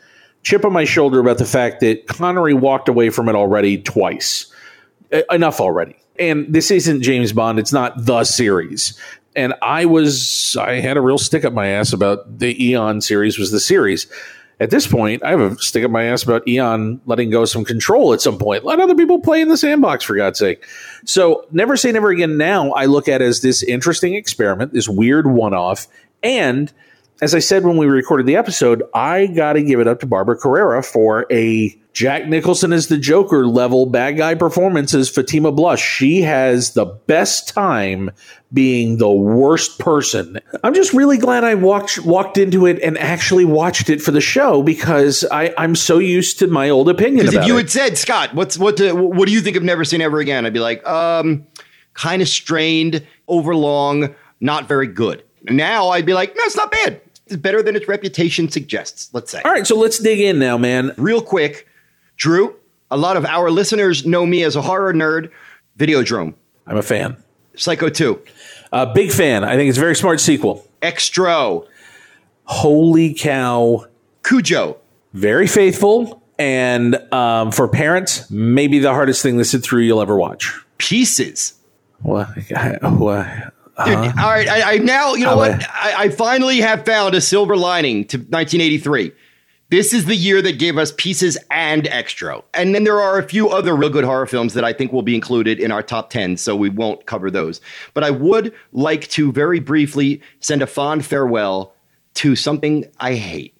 chip 0.42 0.64
on 0.64 0.72
my 0.72 0.84
shoulder 0.84 1.20
about 1.20 1.38
the 1.38 1.46
fact 1.46 1.80
that 1.80 2.06
Connery 2.06 2.54
walked 2.54 2.88
away 2.88 3.10
from 3.10 3.28
it 3.28 3.34
already 3.34 3.80
twice. 3.80 4.52
Enough 5.30 5.60
already. 5.60 5.96
And 6.18 6.52
this 6.52 6.70
isn't 6.70 7.02
James 7.02 7.32
Bond. 7.32 7.58
It's 7.58 7.72
not 7.72 8.04
the 8.04 8.24
series. 8.24 8.98
And 9.36 9.54
I 9.62 9.84
was, 9.84 10.56
I 10.60 10.80
had 10.80 10.96
a 10.96 11.00
real 11.00 11.18
stick 11.18 11.44
up 11.44 11.52
my 11.52 11.68
ass 11.68 11.92
about 11.92 12.40
the 12.40 12.62
Eon 12.62 13.00
series 13.00 13.38
was 13.38 13.52
the 13.52 13.60
series. 13.60 14.06
At 14.60 14.70
this 14.70 14.88
point, 14.88 15.22
I 15.22 15.30
have 15.30 15.40
a 15.40 15.56
stick 15.58 15.84
up 15.84 15.90
my 15.90 16.04
ass 16.04 16.24
about 16.24 16.46
Eon 16.48 17.00
letting 17.06 17.30
go 17.30 17.44
some 17.44 17.64
control 17.64 18.12
at 18.12 18.20
some 18.20 18.38
point. 18.38 18.64
Let 18.64 18.80
other 18.80 18.96
people 18.96 19.20
play 19.20 19.40
in 19.40 19.48
the 19.48 19.56
sandbox, 19.56 20.04
for 20.04 20.16
God's 20.16 20.38
sake. 20.38 20.66
So, 21.04 21.46
Never 21.52 21.76
Say 21.76 21.92
Never 21.92 22.10
Again 22.10 22.36
now, 22.36 22.72
I 22.72 22.86
look 22.86 23.08
at 23.08 23.22
as 23.22 23.40
this 23.40 23.62
interesting 23.62 24.14
experiment, 24.14 24.72
this 24.72 24.88
weird 24.88 25.28
one 25.28 25.54
off. 25.54 25.86
And 26.24 26.72
as 27.20 27.34
I 27.34 27.38
said 27.38 27.64
when 27.64 27.76
we 27.76 27.86
recorded 27.86 28.26
the 28.26 28.36
episode, 28.36 28.82
I 28.92 29.26
got 29.26 29.52
to 29.52 29.62
give 29.62 29.78
it 29.78 29.86
up 29.86 30.00
to 30.00 30.06
Barbara 30.06 30.36
Carrera 30.36 30.82
for 30.82 31.26
a 31.30 31.76
Jack 31.98 32.28
Nicholson 32.28 32.72
is 32.72 32.86
the 32.86 32.96
Joker 32.96 33.44
level 33.44 33.84
bad 33.84 34.16
guy 34.16 34.36
performance 34.36 34.94
as 34.94 35.10
Fatima 35.10 35.50
Blush. 35.50 35.82
She 35.82 36.22
has 36.22 36.74
the 36.74 36.84
best 36.84 37.48
time 37.48 38.12
being 38.52 38.98
the 38.98 39.10
worst 39.10 39.80
person. 39.80 40.38
I'm 40.62 40.74
just 40.74 40.92
really 40.92 41.18
glad 41.18 41.42
I 41.42 41.56
walked 41.56 41.98
walked 41.98 42.38
into 42.38 42.66
it 42.66 42.80
and 42.82 42.96
actually 42.98 43.44
watched 43.44 43.90
it 43.90 44.00
for 44.00 44.12
the 44.12 44.20
show 44.20 44.62
because 44.62 45.24
I, 45.32 45.52
I'm 45.58 45.74
so 45.74 45.98
used 45.98 46.38
to 46.38 46.46
my 46.46 46.70
old 46.70 46.88
opinion 46.88 47.26
Because 47.26 47.34
if 47.34 47.48
you 47.48 47.56
it. 47.56 47.62
had 47.62 47.70
said, 47.70 47.98
Scott, 47.98 48.32
what's 48.32 48.56
what 48.56 48.76
do, 48.76 48.94
what 48.94 49.26
do 49.26 49.32
you 49.32 49.40
think 49.40 49.56
of 49.56 49.64
Never 49.64 49.84
Say 49.84 49.96
Never 49.96 50.20
Again? 50.20 50.46
I'd 50.46 50.52
be 50.52 50.60
like, 50.60 50.86
um, 50.86 51.48
kind 51.94 52.22
of 52.22 52.28
strained, 52.28 53.04
overlong, 53.26 54.14
not 54.40 54.68
very 54.68 54.86
good. 54.86 55.24
Now 55.42 55.88
I'd 55.88 56.06
be 56.06 56.14
like, 56.14 56.36
no, 56.36 56.44
it's 56.44 56.54
not 56.54 56.70
bad. 56.70 57.00
It's 57.26 57.34
better 57.34 57.60
than 57.60 57.74
its 57.74 57.88
reputation 57.88 58.48
suggests. 58.50 59.10
Let's 59.12 59.32
say. 59.32 59.42
All 59.42 59.50
right, 59.50 59.66
so 59.66 59.76
let's 59.76 59.98
dig 59.98 60.20
in 60.20 60.38
now, 60.38 60.56
man. 60.56 60.94
Real 60.96 61.20
quick, 61.20 61.66
Drew, 62.18 62.56
A 62.90 62.96
lot 62.96 63.16
of 63.16 63.24
our 63.24 63.50
listeners 63.50 64.04
know 64.04 64.26
me 64.26 64.42
as 64.42 64.56
a 64.56 64.62
horror 64.62 64.92
nerd. 64.92 65.30
Videodrome. 65.78 66.34
I'm 66.66 66.76
a 66.76 66.82
fan. 66.82 67.16
Psycho 67.56 67.88
2. 67.88 68.20
Uh, 68.72 68.92
big 68.92 69.10
fan. 69.10 69.44
I 69.44 69.56
think 69.56 69.68
it's 69.68 69.78
a 69.78 69.80
very 69.80 69.96
smart 69.96 70.20
sequel. 70.20 70.66
Extro. 70.82 71.66
Holy 72.44 73.14
cow. 73.14 73.86
Cujo. 74.22 74.76
Very 75.14 75.46
faithful. 75.46 76.22
And 76.38 76.96
um, 77.12 77.50
for 77.52 77.68
parents, 77.68 78.30
maybe 78.30 78.78
the 78.78 78.90
hardest 78.92 79.22
thing 79.22 79.38
to 79.38 79.44
sit 79.44 79.62
through 79.62 79.82
you'll 79.82 80.00
ever 80.02 80.16
watch. 80.16 80.54
Pieces. 80.78 81.54
What? 82.02 82.28
what? 82.28 83.26
Dude, 83.84 83.94
all 83.96 84.30
right, 84.30 84.48
I, 84.48 84.74
I 84.74 84.78
now 84.78 85.14
you 85.14 85.24
know 85.24 85.32
Uh, 85.34 85.36
what? 85.36 85.50
what? 85.58 85.68
I, 85.70 85.94
I 86.04 86.08
finally 86.10 86.60
have 86.60 86.84
found 86.84 87.14
a 87.14 87.20
silver 87.20 87.56
lining 87.56 88.04
to 88.06 88.18
1983. 88.18 89.12
This 89.70 89.92
is 89.92 90.06
the 90.06 90.16
year 90.16 90.40
that 90.40 90.58
gave 90.58 90.78
us 90.78 90.94
Pieces 90.96 91.36
and 91.50 91.84
Extro, 91.84 92.42
and 92.54 92.74
then 92.74 92.84
there 92.84 93.02
are 93.02 93.18
a 93.18 93.28
few 93.28 93.50
other 93.50 93.76
real 93.76 93.90
good 93.90 94.04
horror 94.04 94.24
films 94.24 94.54
that 94.54 94.64
I 94.64 94.72
think 94.72 94.94
will 94.94 95.02
be 95.02 95.14
included 95.14 95.60
in 95.60 95.70
our 95.70 95.82
top 95.82 96.08
10, 96.08 96.38
so 96.38 96.56
we 96.56 96.70
won't 96.70 97.04
cover 97.04 97.30
those. 97.30 97.60
But 97.92 98.02
I 98.02 98.10
would 98.10 98.54
like 98.72 99.08
to 99.08 99.30
very 99.30 99.60
briefly 99.60 100.22
send 100.40 100.62
a 100.62 100.66
fond 100.66 101.04
farewell 101.04 101.74
to 102.14 102.34
something 102.34 102.86
I 102.98 103.16
hate, 103.16 103.54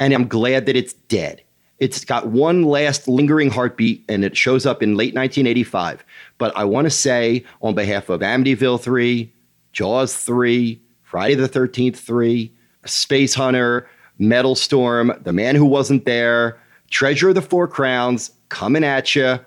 and 0.00 0.12
I'm 0.12 0.26
glad 0.26 0.66
that 0.66 0.74
it's 0.74 0.94
dead. 0.94 1.44
It's 1.78 2.04
got 2.04 2.26
one 2.26 2.64
last 2.64 3.06
lingering 3.06 3.50
heartbeat, 3.50 4.04
and 4.08 4.24
it 4.24 4.36
shows 4.36 4.66
up 4.66 4.82
in 4.82 4.96
late 4.96 5.14
1985. 5.14 6.04
But 6.38 6.56
I 6.56 6.64
want 6.64 6.86
to 6.86 6.90
say, 6.90 7.44
on 7.60 7.76
behalf 7.76 8.08
of 8.08 8.20
Amityville 8.20 8.80
3, 8.80 9.32
Jaws 9.72 10.16
3, 10.16 10.80
Friday 11.04 11.36
the 11.36 11.48
13th 11.48 11.98
3, 11.98 12.52
Space 12.84 13.34
Hunter, 13.34 13.88
Metal 14.22 14.54
Storm, 14.54 15.12
The 15.22 15.32
Man 15.32 15.56
Who 15.56 15.64
Wasn't 15.66 16.04
There, 16.04 16.58
Treasure 16.90 17.30
of 17.30 17.34
the 17.34 17.42
Four 17.42 17.66
Crowns, 17.66 18.30
coming 18.48 18.84
at 18.84 19.14
you. 19.16 19.40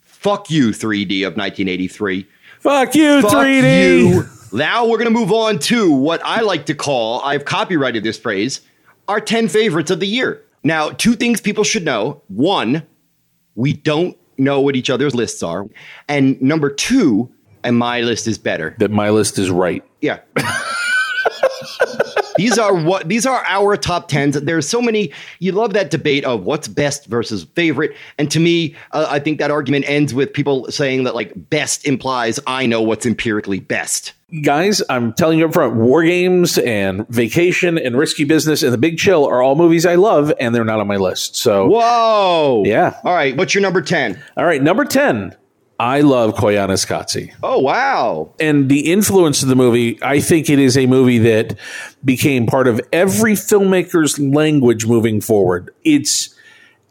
Fuck 0.00 0.50
you, 0.50 0.70
3D 0.70 1.20
of 1.26 1.36
1983. 1.36 2.26
Fuck 2.58 2.94
you, 2.96 3.22
Fuck 3.22 3.32
3D. 3.32 3.98
you. 4.10 4.24
Now 4.52 4.86
we're 4.86 4.98
going 4.98 5.12
to 5.12 5.16
move 5.16 5.30
on 5.30 5.58
to 5.60 5.92
what 5.92 6.20
I 6.24 6.40
like 6.40 6.66
to 6.66 6.74
call, 6.74 7.20
I've 7.22 7.44
copyrighted 7.44 8.02
this 8.02 8.18
phrase, 8.18 8.62
our 9.06 9.20
10 9.20 9.46
favorites 9.48 9.90
of 9.92 10.00
the 10.00 10.08
year. 10.08 10.42
Now, 10.64 10.90
two 10.90 11.14
things 11.14 11.40
people 11.40 11.62
should 11.62 11.84
know. 11.84 12.22
One, 12.26 12.82
we 13.54 13.72
don't 13.74 14.16
know 14.38 14.60
what 14.60 14.74
each 14.74 14.90
other's 14.90 15.14
lists 15.14 15.42
are. 15.44 15.66
And 16.08 16.40
number 16.42 16.70
two, 16.70 17.30
and 17.62 17.78
my 17.78 18.00
list 18.00 18.26
is 18.26 18.38
better. 18.38 18.74
That 18.78 18.90
my 18.90 19.10
list 19.10 19.38
is 19.38 19.50
right. 19.50 19.84
Yeah. 20.00 20.18
these 22.36 22.58
are 22.58 22.74
what 22.74 23.08
these 23.08 23.26
are 23.26 23.42
our 23.44 23.76
top 23.76 24.08
tens. 24.08 24.40
There's 24.40 24.68
so 24.68 24.80
many. 24.80 25.12
You 25.38 25.52
love 25.52 25.72
that 25.74 25.90
debate 25.90 26.24
of 26.24 26.44
what's 26.44 26.68
best 26.68 27.06
versus 27.06 27.44
favorite, 27.54 27.96
and 28.18 28.30
to 28.30 28.40
me, 28.40 28.74
uh, 28.92 29.06
I 29.08 29.18
think 29.18 29.38
that 29.38 29.50
argument 29.50 29.88
ends 29.88 30.14
with 30.14 30.32
people 30.32 30.70
saying 30.70 31.04
that 31.04 31.14
like 31.14 31.32
best 31.50 31.86
implies 31.86 32.38
I 32.46 32.66
know 32.66 32.82
what's 32.82 33.06
empirically 33.06 33.60
best. 33.60 34.12
Guys, 34.42 34.82
I'm 34.90 35.12
telling 35.12 35.38
you 35.38 35.46
up 35.46 35.52
front, 35.52 35.76
War 35.76 36.02
Games 36.02 36.58
and 36.58 37.06
Vacation 37.08 37.78
and 37.78 37.96
Risky 37.96 38.24
Business 38.24 38.64
and 38.64 38.72
The 38.72 38.78
Big 38.78 38.98
Chill 38.98 39.24
are 39.24 39.40
all 39.40 39.54
movies 39.54 39.86
I 39.86 39.94
love, 39.94 40.32
and 40.40 40.52
they're 40.52 40.64
not 40.64 40.80
on 40.80 40.88
my 40.88 40.96
list. 40.96 41.36
So, 41.36 41.68
whoa, 41.68 42.64
yeah. 42.66 42.98
All 43.04 43.14
right, 43.14 43.36
what's 43.36 43.54
your 43.54 43.62
number 43.62 43.82
ten? 43.82 44.20
All 44.36 44.44
right, 44.44 44.60
number 44.60 44.84
ten. 44.84 45.36
I 45.78 46.00
love 46.00 46.34
Koyaanisqatsi. 46.34 47.34
Oh 47.42 47.58
wow! 47.58 48.32
And 48.40 48.68
the 48.68 48.92
influence 48.92 49.42
of 49.42 49.48
the 49.48 49.56
movie, 49.56 49.98
I 50.02 50.20
think 50.20 50.48
it 50.48 50.58
is 50.58 50.76
a 50.78 50.86
movie 50.86 51.18
that 51.18 51.58
became 52.04 52.46
part 52.46 52.66
of 52.66 52.80
every 52.92 53.34
filmmaker's 53.34 54.18
language 54.18 54.86
moving 54.86 55.20
forward. 55.20 55.74
It's 55.84 56.34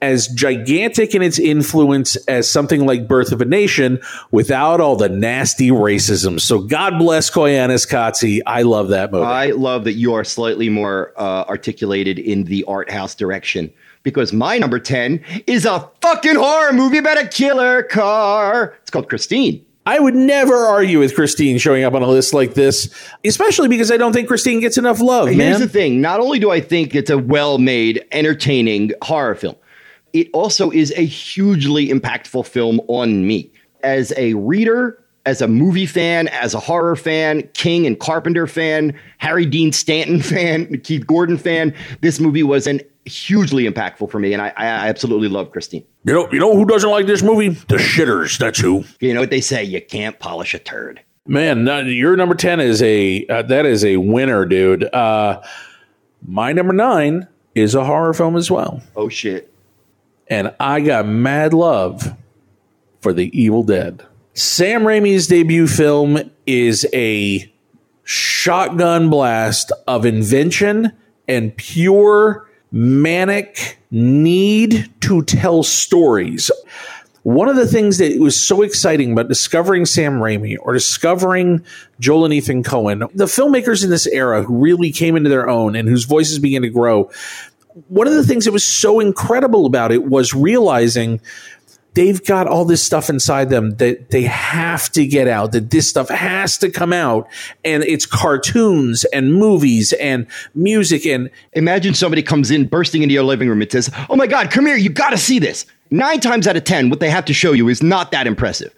as 0.02 0.28
gigantic 0.28 1.16
in 1.16 1.24
its 1.24 1.40
influence 1.40 2.16
as 2.28 2.48
something 2.48 2.86
like 2.86 3.08
Birth 3.08 3.32
of 3.32 3.42
a 3.42 3.46
Nation 3.46 4.00
without 4.30 4.80
all 4.80 4.96
the 4.96 5.10
nasty 5.10 5.70
racism. 5.70 6.40
So 6.40 6.60
God 6.60 7.00
bless 7.00 7.32
Koyaanisqatsi. 7.32 8.42
I 8.46 8.62
love 8.64 8.90
that 8.90 9.12
movie. 9.12 9.26
I 9.26 9.48
love 9.48 9.86
that 9.86 9.94
you 9.94 10.14
are 10.14 10.24
slightly 10.24 10.70
more 10.70 11.12
uh, 11.18 11.46
articulated 11.48 12.20
in 12.20 12.44
the 12.44 12.66
art 12.66 12.92
house 12.92 13.16
direction 13.16 13.74
because 14.06 14.32
my 14.32 14.58
number 14.58 14.80
10 14.80 15.22
is 15.48 15.66
a 15.66 15.90
fucking 16.00 16.36
horror 16.36 16.72
movie 16.72 17.00
about 17.00 17.18
a 17.18 17.28
killer 17.28 17.84
car. 17.84 18.78
It's 18.84 18.92
called 18.92 19.10
Christine. 19.10 19.66
I 19.88 20.00
would 20.00 20.16
never 20.16 20.56
argue 20.56 21.00
with 21.00 21.14
Christine 21.14 21.58
showing 21.58 21.84
up 21.84 21.94
on 21.94 22.02
a 22.02 22.08
list 22.08 22.34
like 22.34 22.54
this, 22.54 22.92
especially 23.24 23.68
because 23.68 23.92
I 23.92 23.98
don't 23.98 24.14
think 24.14 24.28
Christine 24.28 24.60
gets 24.62 24.78
enough 24.78 25.00
love, 25.02 25.28
Here's 25.28 25.38
man. 25.38 25.60
the 25.60 25.68
thing 25.68 26.02
not 26.02 26.20
only 26.20 26.40
do 26.40 26.50
I 26.50 26.62
think 26.62 26.96
it's 26.96 27.10
a 27.10 27.18
well 27.18 27.58
made, 27.58 28.04
entertaining 28.12 28.94
horror 29.04 29.36
film, 29.36 29.56
it 30.14 30.30
also 30.34 30.72
is 30.72 30.92
a 30.96 31.06
hugely 31.06 31.90
impactful 31.90 32.48
film 32.48 32.80
on 32.88 33.28
me. 33.28 33.52
As 33.84 34.12
a 34.18 34.34
reader, 34.36 35.04
as 35.28 35.42
a 35.42 35.48
movie 35.48 35.86
fan, 35.86 36.30
as 36.30 36.56
a 36.56 36.60
horror 36.60 36.96
fan, 36.96 37.48
King 37.54 37.86
and 37.86 38.00
Carpenter 38.00 38.48
fan, 38.48 38.98
Harry 39.20 39.46
Dean 39.46 39.72
Stanton 39.72 40.20
fan, 40.22 40.80
Keith 40.82 41.06
Gordon 41.06 41.38
fan, 41.38 41.76
this 42.02 42.20
movie 42.20 42.44
was 42.44 42.66
an 42.66 42.82
hugely 43.06 43.66
impactful 43.70 44.10
for 44.12 44.20
me, 44.20 44.34
and 44.34 44.42
I, 44.42 44.54
I 44.58 44.66
absolutely 44.90 45.28
love 45.28 45.52
Christine. 45.52 45.86
You 46.04 46.14
know, 46.14 46.32
you 46.32 46.40
know 46.40 46.56
who 46.56 46.66
doesn't 46.66 46.90
like 46.90 47.06
this 47.08 47.22
movie? 47.24 47.50
The 47.50 47.78
shitters. 47.78 48.38
That's 48.38 48.60
who. 48.60 48.84
You 49.00 49.14
know 49.14 49.20
what 49.20 49.30
they 49.30 49.42
say? 49.42 49.64
You 49.64 49.82
can't 49.82 50.20
polish 50.20 50.54
a 50.54 50.60
turd. 50.60 51.02
Man, 51.28 51.66
your 51.88 52.16
number 52.16 52.36
ten 52.36 52.60
is 52.60 52.82
a 52.84 53.26
uh, 53.28 53.42
that 53.44 53.66
is 53.66 53.84
a 53.86 53.98
winner, 53.98 54.46
dude. 54.46 54.84
Uh, 54.84 55.42
my 56.28 56.52
number 56.54 56.74
nine 56.74 57.28
is 57.56 57.74
a 57.76 57.84
horror 57.86 58.14
film 58.14 58.36
as 58.36 58.52
well, 58.52 58.82
Oh 58.96 59.10
shit! 59.10 59.52
and 60.28 60.54
I 60.60 60.82
got 60.82 61.08
mad 61.08 61.54
love 61.54 62.16
for 63.02 63.14
The 63.14 63.30
Evil 63.40 63.64
Dead. 63.64 64.04
Sam 64.34 64.84
Raimi's 64.84 65.28
debut 65.28 65.66
film 65.68 66.32
is 66.46 66.86
a 66.94 67.52
shotgun 68.04 69.10
blast 69.10 69.72
of 69.88 70.06
invention 70.06 70.92
and 71.28 71.56
pure 71.58 72.48
manic 72.76 73.80
need 73.90 74.92
to 75.00 75.24
tell 75.24 75.64
stories. 75.64 76.52
One 77.24 77.48
of 77.48 77.56
the 77.56 77.66
things 77.66 78.00
that 78.00 78.20
was 78.20 78.38
so 78.38 78.62
exciting 78.62 79.14
about 79.14 79.30
discovering 79.30 79.86
Sam 79.86 80.20
Raimi 80.20 80.58
or 80.62 80.74
discovering 80.74 81.66
Joel 82.02 82.26
and 82.26 82.34
Ethan 82.34 82.64
Coen, 82.64 83.10
the 83.16 83.26
filmmakers 83.26 83.84
in 83.84 83.90
this 83.90 84.06
era 84.06 84.44
who 84.44 84.58
really 84.58 84.92
came 84.92 85.16
into 85.16 85.30
their 85.30 85.50
own 85.50 85.76
and 85.76 85.88
whose 85.88 86.04
voices 86.04 86.38
began 86.38 86.64
to 86.64 86.70
grow, 86.70 87.10
one 87.88 88.08
of 88.08 88.14
the 88.14 88.26
things 88.26 88.44
that 88.44 88.52
was 88.52 88.66
so 88.66 89.00
incredible 89.00 89.66
about 89.66 89.94
it 89.94 90.04
was 90.04 90.34
realizing 90.34 91.22
they've 91.96 92.24
got 92.24 92.46
all 92.46 92.66
this 92.66 92.84
stuff 92.84 93.10
inside 93.10 93.50
them 93.50 93.78
that 93.78 94.12
they 94.12 94.24
have 94.24 94.92
to 94.92 95.08
get 95.08 95.28
out, 95.28 95.54
that 95.54 95.72
this 95.72 95.90
stuff 95.90 96.10
has 96.10 96.58
to 96.60 96.70
come 96.70 96.94
out. 96.94 97.28
And 97.64 97.84
it's 97.84 98.06
cartoons 98.06 99.06
and 99.06 99.34
movies 99.34 99.94
and 99.94 100.28
music. 100.54 101.06
And 101.06 101.32
imagine 101.54 101.94
somebody 101.96 102.22
comes 102.22 102.52
in 102.52 102.68
bursting 102.68 103.02
into 103.02 103.14
your 103.14 103.24
living 103.24 103.50
room 103.50 103.62
and 103.62 103.72
says, 103.72 103.90
Oh 104.10 104.16
my 104.16 104.28
God, 104.28 104.52
come 104.52 104.66
here, 104.66 104.76
you 104.76 104.90
gotta 104.90 105.18
see 105.18 105.40
this. 105.40 105.66
Nine 105.90 106.20
times 106.20 106.48
out 106.48 106.58
of 106.58 106.64
10, 106.64 106.90
what 106.90 107.00
they 107.00 107.10
have 107.10 107.26
to 107.26 107.34
show 107.34 107.54
you 107.54 107.70
is 107.70 107.82
not 107.82 108.12
that 108.12 108.28
impressive. 108.28 108.74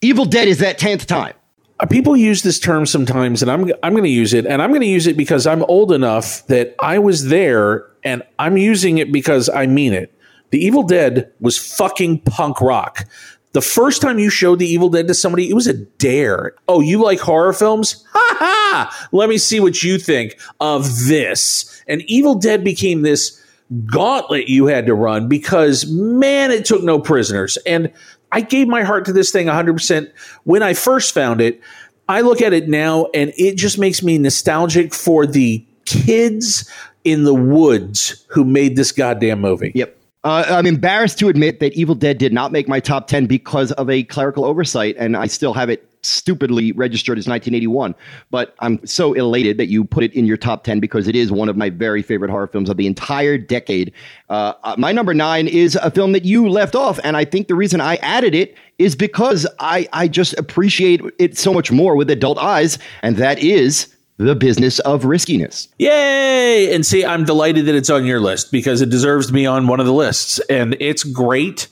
Evil 0.00 0.24
Dead 0.24 0.48
is 0.48 0.58
that 0.58 0.78
10th 0.78 1.06
time. 1.06 1.34
Uh, 1.80 1.86
people 1.86 2.16
use 2.16 2.42
this 2.42 2.58
term 2.58 2.86
sometimes 2.86 3.42
and 3.42 3.50
I'm 3.50 3.70
I'm 3.82 3.92
going 3.92 4.04
to 4.04 4.08
use 4.08 4.32
it 4.32 4.46
and 4.46 4.62
I'm 4.62 4.70
going 4.70 4.80
to 4.82 4.86
use 4.86 5.06
it 5.08 5.16
because 5.16 5.46
I'm 5.46 5.64
old 5.64 5.90
enough 5.92 6.46
that 6.46 6.74
I 6.78 7.00
was 7.00 7.26
there 7.28 7.86
and 8.04 8.22
I'm 8.38 8.56
using 8.56 8.98
it 8.98 9.10
because 9.10 9.48
I 9.48 9.66
mean 9.66 9.92
it. 9.92 10.13
The 10.54 10.64
Evil 10.64 10.84
Dead 10.84 11.32
was 11.40 11.58
fucking 11.58 12.20
punk 12.20 12.60
rock. 12.60 13.08
The 13.54 13.60
first 13.60 14.00
time 14.00 14.20
you 14.20 14.30
showed 14.30 14.60
The 14.60 14.68
Evil 14.68 14.88
Dead 14.88 15.08
to 15.08 15.12
somebody, 15.14 15.50
it 15.50 15.54
was 15.54 15.66
a 15.66 15.74
dare. 15.74 16.54
Oh, 16.68 16.80
you 16.80 17.02
like 17.02 17.18
horror 17.18 17.52
films? 17.52 18.04
Ha 18.12 18.36
ha! 18.38 19.08
Let 19.10 19.28
me 19.28 19.36
see 19.36 19.58
what 19.58 19.82
you 19.82 19.98
think 19.98 20.38
of 20.60 21.06
this. 21.06 21.82
And 21.88 22.02
Evil 22.02 22.36
Dead 22.36 22.62
became 22.62 23.02
this 23.02 23.44
gauntlet 23.86 24.46
you 24.46 24.66
had 24.66 24.86
to 24.86 24.94
run 24.94 25.26
because 25.26 25.90
man, 25.90 26.52
it 26.52 26.64
took 26.64 26.84
no 26.84 27.00
prisoners. 27.00 27.56
And 27.66 27.92
I 28.30 28.40
gave 28.40 28.68
my 28.68 28.84
heart 28.84 29.06
to 29.06 29.12
this 29.12 29.32
thing 29.32 29.48
100% 29.48 30.08
when 30.44 30.62
I 30.62 30.74
first 30.74 31.12
found 31.12 31.40
it. 31.40 31.60
I 32.08 32.20
look 32.20 32.40
at 32.40 32.52
it 32.52 32.68
now 32.68 33.06
and 33.12 33.32
it 33.36 33.56
just 33.56 33.76
makes 33.76 34.04
me 34.04 34.18
nostalgic 34.18 34.94
for 34.94 35.26
the 35.26 35.66
kids 35.84 36.70
in 37.02 37.24
the 37.24 37.34
woods 37.34 38.24
who 38.28 38.44
made 38.44 38.76
this 38.76 38.92
goddamn 38.92 39.40
movie. 39.40 39.72
Yep. 39.74 39.98
Uh, 40.24 40.42
I'm 40.48 40.66
embarrassed 40.66 41.18
to 41.18 41.28
admit 41.28 41.60
that 41.60 41.74
Evil 41.74 41.94
Dead 41.94 42.16
did 42.16 42.32
not 42.32 42.50
make 42.50 42.66
my 42.66 42.80
top 42.80 43.08
10 43.08 43.26
because 43.26 43.72
of 43.72 43.90
a 43.90 44.04
clerical 44.04 44.46
oversight, 44.46 44.96
and 44.98 45.18
I 45.18 45.26
still 45.26 45.52
have 45.52 45.68
it 45.68 45.86
stupidly 46.00 46.72
registered 46.72 47.18
as 47.18 47.26
1981. 47.26 47.94
But 48.30 48.54
I'm 48.60 48.84
so 48.86 49.12
elated 49.12 49.58
that 49.58 49.66
you 49.66 49.84
put 49.84 50.02
it 50.02 50.14
in 50.14 50.24
your 50.24 50.38
top 50.38 50.64
10 50.64 50.80
because 50.80 51.08
it 51.08 51.14
is 51.14 51.30
one 51.30 51.50
of 51.50 51.56
my 51.56 51.68
very 51.68 52.02
favorite 52.02 52.30
horror 52.30 52.46
films 52.46 52.70
of 52.70 52.78
the 52.78 52.86
entire 52.86 53.36
decade. 53.36 53.92
Uh, 54.30 54.54
uh, 54.64 54.74
my 54.78 54.92
number 54.92 55.12
nine 55.12 55.46
is 55.46 55.76
a 55.76 55.90
film 55.90 56.12
that 56.12 56.24
you 56.24 56.48
left 56.48 56.74
off, 56.74 56.98
and 57.04 57.18
I 57.18 57.26
think 57.26 57.48
the 57.48 57.54
reason 57.54 57.82
I 57.82 57.96
added 57.96 58.34
it 58.34 58.56
is 58.78 58.96
because 58.96 59.46
I, 59.60 59.86
I 59.92 60.08
just 60.08 60.32
appreciate 60.38 61.02
it 61.18 61.36
so 61.36 61.52
much 61.52 61.70
more 61.70 61.96
with 61.96 62.10
adult 62.10 62.38
eyes, 62.38 62.78
and 63.02 63.18
that 63.18 63.38
is 63.40 63.93
the 64.16 64.34
business 64.34 64.78
of 64.80 65.04
riskiness. 65.04 65.68
Yay! 65.78 66.74
And 66.74 66.86
see, 66.86 67.04
I'm 67.04 67.24
delighted 67.24 67.66
that 67.66 67.74
it's 67.74 67.90
on 67.90 68.04
your 68.04 68.20
list 68.20 68.52
because 68.52 68.80
it 68.80 68.90
deserves 68.90 69.26
to 69.26 69.32
be 69.32 69.46
on 69.46 69.66
one 69.66 69.80
of 69.80 69.86
the 69.86 69.92
lists. 69.92 70.38
And 70.50 70.76
it's 70.80 71.02
great 71.02 71.68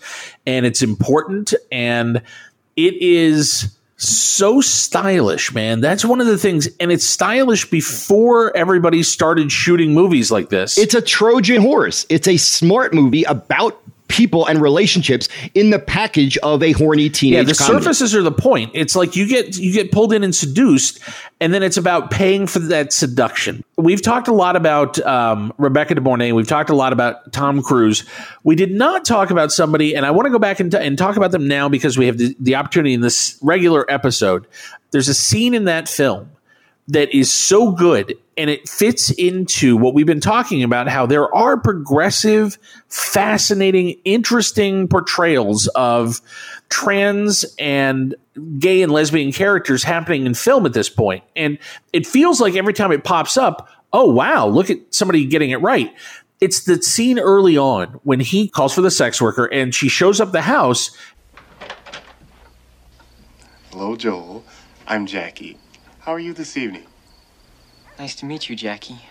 and 0.47 0.66
it's 0.66 0.82
important 0.82 1.55
and 1.70 2.22
it 2.76 2.95
is 3.01 3.76
so 3.97 4.61
stylish, 4.61 5.55
man. 5.55 5.80
That's 5.80 6.05
one 6.05 6.20
of 6.20 6.26
the 6.26 6.38
things. 6.38 6.68
And 6.80 6.90
it's 6.90 7.05
stylish 7.05 7.70
before 7.70 8.57
everybody 8.57 9.03
started 9.05 9.53
shooting 9.53 9.95
movies 9.95 10.32
like 10.32 10.49
this. 10.49 10.76
It's 10.76 10.95
a 10.95 11.03
Trojan 11.03 11.62
horse. 11.62 12.05
It's 12.09 12.26
a 12.26 12.36
smart 12.36 12.93
movie 12.93 13.22
about 13.24 13.80
people 14.12 14.44
and 14.44 14.60
relationships 14.60 15.26
in 15.54 15.70
the 15.70 15.78
package 15.78 16.36
of 16.38 16.62
a 16.62 16.72
horny 16.72 17.08
teenage 17.08 17.38
yeah, 17.38 17.42
the 17.44 17.54
surfaces 17.54 18.14
are 18.14 18.22
the 18.22 18.30
point. 18.30 18.70
It's 18.74 18.94
like 18.94 19.16
you 19.16 19.26
get 19.26 19.56
you 19.56 19.72
get 19.72 19.90
pulled 19.90 20.12
in 20.12 20.22
and 20.22 20.34
seduced, 20.34 21.00
and 21.40 21.54
then 21.54 21.62
it's 21.62 21.78
about 21.78 22.10
paying 22.10 22.46
for 22.46 22.58
that 22.58 22.92
seduction. 22.92 23.64
We've 23.78 24.02
talked 24.02 24.28
a 24.28 24.32
lot 24.34 24.54
about 24.54 24.98
um, 25.06 25.50
Rebecca 25.56 25.94
De 25.94 26.02
Mornay. 26.02 26.32
We've 26.32 26.46
talked 26.46 26.68
a 26.68 26.76
lot 26.76 26.92
about 26.92 27.32
Tom 27.32 27.62
Cruise. 27.62 28.04
We 28.44 28.54
did 28.54 28.72
not 28.72 29.06
talk 29.06 29.30
about 29.30 29.50
somebody, 29.50 29.96
and 29.96 30.04
I 30.04 30.10
want 30.10 30.26
to 30.26 30.30
go 30.30 30.38
back 30.38 30.60
and, 30.60 30.70
t- 30.70 30.76
and 30.78 30.98
talk 30.98 31.16
about 31.16 31.30
them 31.30 31.48
now 31.48 31.70
because 31.70 31.96
we 31.96 32.04
have 32.04 32.18
the, 32.18 32.36
the 32.38 32.54
opportunity 32.56 32.92
in 32.92 33.00
this 33.00 33.38
regular 33.40 33.90
episode. 33.90 34.46
There's 34.90 35.08
a 35.08 35.14
scene 35.14 35.54
in 35.54 35.64
that 35.64 35.88
film 35.88 36.30
that 36.89 37.14
is 37.14 37.33
so 37.33 37.72
good 37.72 38.16
and 38.37 38.49
it 38.49 38.68
fits 38.68 39.11
into 39.11 39.76
what 39.76 39.95
we've 39.95 40.07
been 40.07 40.20
talking 40.20 40.62
about 40.62 40.89
how 40.89 41.07
there 41.07 41.33
are 41.35 41.57
progressive 41.57 42.59
fascinating 42.89 43.91
interesting 44.05 44.89
portrayals 44.89 45.68
of 45.68 46.20
trans 46.68 47.45
and 47.59 48.14
gay 48.59 48.83
and 48.83 48.91
lesbian 48.91 49.33
characters 49.33 49.85
happening 49.85 50.26
in 50.26 50.35
film 50.35 50.66
at 50.66 50.72
this 50.72 50.89
point 50.89 51.22
and 51.37 51.59
it 51.93 52.07
feels 52.07 52.41
like 52.41 52.57
every 52.57 52.72
time 52.72 52.91
it 52.91 53.05
pops 53.05 53.37
up 53.37 53.68
oh 53.93 54.11
wow 54.11 54.47
look 54.47 54.70
at 54.70 54.78
somebody 54.91 55.24
getting 55.24 55.51
it 55.51 55.61
right 55.61 55.95
it's 56.41 56.64
the 56.64 56.83
scene 56.83 57.20
early 57.20 57.57
on 57.57 57.89
when 58.03 58.18
he 58.18 58.49
calls 58.49 58.74
for 58.74 58.80
the 58.80 58.91
sex 58.91 59.22
worker 59.22 59.47
and 59.47 59.74
she 59.74 59.89
shows 59.89 60.20
up 60.20 60.33
the 60.33 60.43
house 60.43 60.91
Hello, 63.72 63.97
Joel. 63.97 64.45
I'm 64.87 65.07
Jackie. 65.07 65.57
How 66.03 66.12
are 66.12 66.18
you 66.20 66.32
this 66.32 66.57
evening? 66.57 66.86
Nice 67.98 68.14
to 68.16 68.26
meet 68.26 68.48
you, 68.48 68.57
Jackie. 68.57 69.03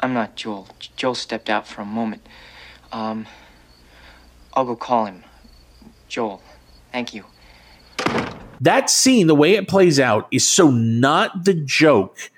I'm 0.00 0.12
not 0.12 0.36
Joel. 0.36 0.68
J- 0.78 0.90
Joel 0.96 1.14
stepped 1.14 1.48
out 1.48 1.66
for 1.66 1.80
a 1.80 1.86
moment. 1.86 2.26
Um, 2.92 3.26
I'll 4.52 4.66
go 4.66 4.76
call 4.76 5.06
him. 5.06 5.24
Joel, 6.08 6.42
thank 6.92 7.14
you. 7.14 7.24
that 8.60 8.88
scene, 8.90 9.26
the 9.26 9.34
way 9.34 9.54
it 9.54 9.68
plays 9.68 9.98
out, 9.98 10.28
is 10.30 10.46
so 10.46 10.70
not 10.70 11.44
the 11.44 11.54
joke 11.54 12.30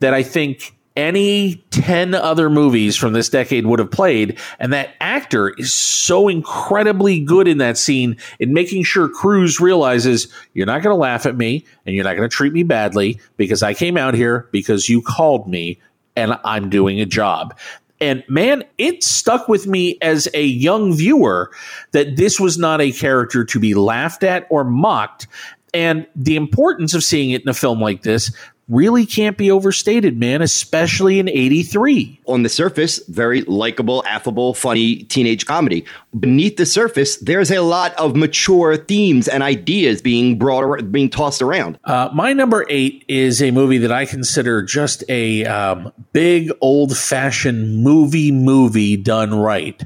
that 0.00 0.12
I 0.14 0.22
think 0.22 0.73
any 0.96 1.56
10 1.70 2.14
other 2.14 2.48
movies 2.48 2.96
from 2.96 3.12
this 3.12 3.28
decade 3.28 3.66
would 3.66 3.80
have 3.80 3.90
played. 3.90 4.38
And 4.58 4.72
that 4.72 4.94
actor 5.00 5.48
is 5.48 5.72
so 5.72 6.28
incredibly 6.28 7.20
good 7.20 7.48
in 7.48 7.58
that 7.58 7.76
scene 7.76 8.16
in 8.38 8.52
making 8.52 8.84
sure 8.84 9.08
Cruise 9.08 9.60
realizes 9.60 10.28
you're 10.52 10.66
not 10.66 10.82
going 10.82 10.94
to 10.94 11.00
laugh 11.00 11.26
at 11.26 11.36
me 11.36 11.64
and 11.84 11.94
you're 11.94 12.04
not 12.04 12.16
going 12.16 12.28
to 12.28 12.34
treat 12.34 12.52
me 12.52 12.62
badly 12.62 13.18
because 13.36 13.62
I 13.62 13.74
came 13.74 13.96
out 13.96 14.14
here 14.14 14.48
because 14.52 14.88
you 14.88 15.02
called 15.02 15.48
me 15.48 15.80
and 16.14 16.38
I'm 16.44 16.70
doing 16.70 17.00
a 17.00 17.06
job. 17.06 17.58
And 18.00 18.22
man, 18.28 18.64
it 18.78 19.02
stuck 19.02 19.48
with 19.48 19.66
me 19.66 19.98
as 20.02 20.28
a 20.34 20.44
young 20.44 20.94
viewer 20.94 21.50
that 21.92 22.16
this 22.16 22.38
was 22.38 22.58
not 22.58 22.80
a 22.80 22.92
character 22.92 23.44
to 23.44 23.58
be 23.58 23.74
laughed 23.74 24.22
at 24.22 24.46
or 24.50 24.62
mocked. 24.62 25.26
And 25.72 26.06
the 26.14 26.36
importance 26.36 26.94
of 26.94 27.02
seeing 27.02 27.30
it 27.30 27.42
in 27.42 27.48
a 27.48 27.54
film 27.54 27.80
like 27.80 28.02
this 28.02 28.30
really 28.68 29.04
can't 29.04 29.36
be 29.36 29.50
overstated, 29.50 30.18
man, 30.18 30.40
especially 30.42 31.18
in 31.18 31.28
83. 31.28 32.20
On 32.26 32.42
the 32.42 32.48
surface, 32.48 32.98
very 33.08 33.42
likable, 33.42 34.02
affable, 34.06 34.54
funny 34.54 35.04
teenage 35.04 35.46
comedy. 35.46 35.84
Beneath 36.18 36.56
the 36.56 36.66
surface, 36.66 37.16
there's 37.18 37.50
a 37.50 37.60
lot 37.60 37.94
of 37.94 38.16
mature 38.16 38.76
themes 38.76 39.28
and 39.28 39.42
ideas 39.42 40.00
being 40.00 40.38
brought 40.38 40.90
being 40.90 41.10
tossed 41.10 41.42
around. 41.42 41.78
Uh, 41.84 42.08
my 42.14 42.32
number 42.32 42.64
eight 42.68 43.04
is 43.08 43.42
a 43.42 43.50
movie 43.50 43.78
that 43.78 43.92
I 43.92 44.06
consider 44.06 44.62
just 44.62 45.04
a 45.08 45.44
um, 45.44 45.92
big 46.12 46.50
old 46.60 46.96
fashioned 46.96 47.82
movie 47.82 48.32
movie 48.32 48.96
done 48.96 49.34
right, 49.34 49.82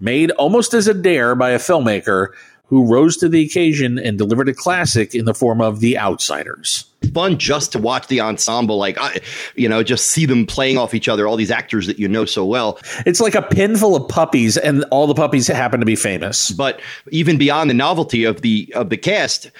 made 0.00 0.30
almost 0.32 0.72
as 0.74 0.88
a 0.88 0.94
dare 0.94 1.34
by 1.34 1.50
a 1.50 1.58
filmmaker 1.58 2.28
who 2.66 2.84
rose 2.84 3.16
to 3.18 3.28
the 3.28 3.44
occasion 3.44 3.98
and 3.98 4.16
delivered 4.18 4.48
a 4.48 4.54
classic 4.54 5.14
in 5.14 5.26
the 5.26 5.34
form 5.34 5.60
of 5.60 5.80
The 5.80 5.98
Outsiders. 5.98 6.84
Fun 7.12 7.38
just 7.38 7.72
to 7.72 7.78
watch 7.78 8.06
the 8.06 8.20
ensemble, 8.20 8.78
like 8.78 8.96
I, 8.98 9.20
you 9.54 9.68
know, 9.68 9.82
just 9.82 10.08
see 10.08 10.24
them 10.24 10.46
playing 10.46 10.78
off 10.78 10.94
each 10.94 11.06
other. 11.06 11.28
All 11.28 11.36
these 11.36 11.50
actors 11.50 11.86
that 11.86 11.98
you 11.98 12.08
know 12.08 12.24
so 12.24 12.46
well. 12.46 12.78
It's 13.04 13.20
like 13.20 13.34
a 13.34 13.42
pin 13.42 13.76
full 13.76 13.94
of 13.94 14.08
puppies, 14.08 14.56
and 14.56 14.84
all 14.90 15.06
the 15.06 15.14
puppies 15.14 15.46
happen 15.46 15.80
to 15.80 15.86
be 15.86 15.96
famous. 15.96 16.50
But 16.50 16.80
even 17.10 17.36
beyond 17.36 17.68
the 17.68 17.74
novelty 17.74 18.24
of 18.24 18.40
the 18.40 18.72
of 18.74 18.88
the 18.88 18.96
cast, 18.96 19.50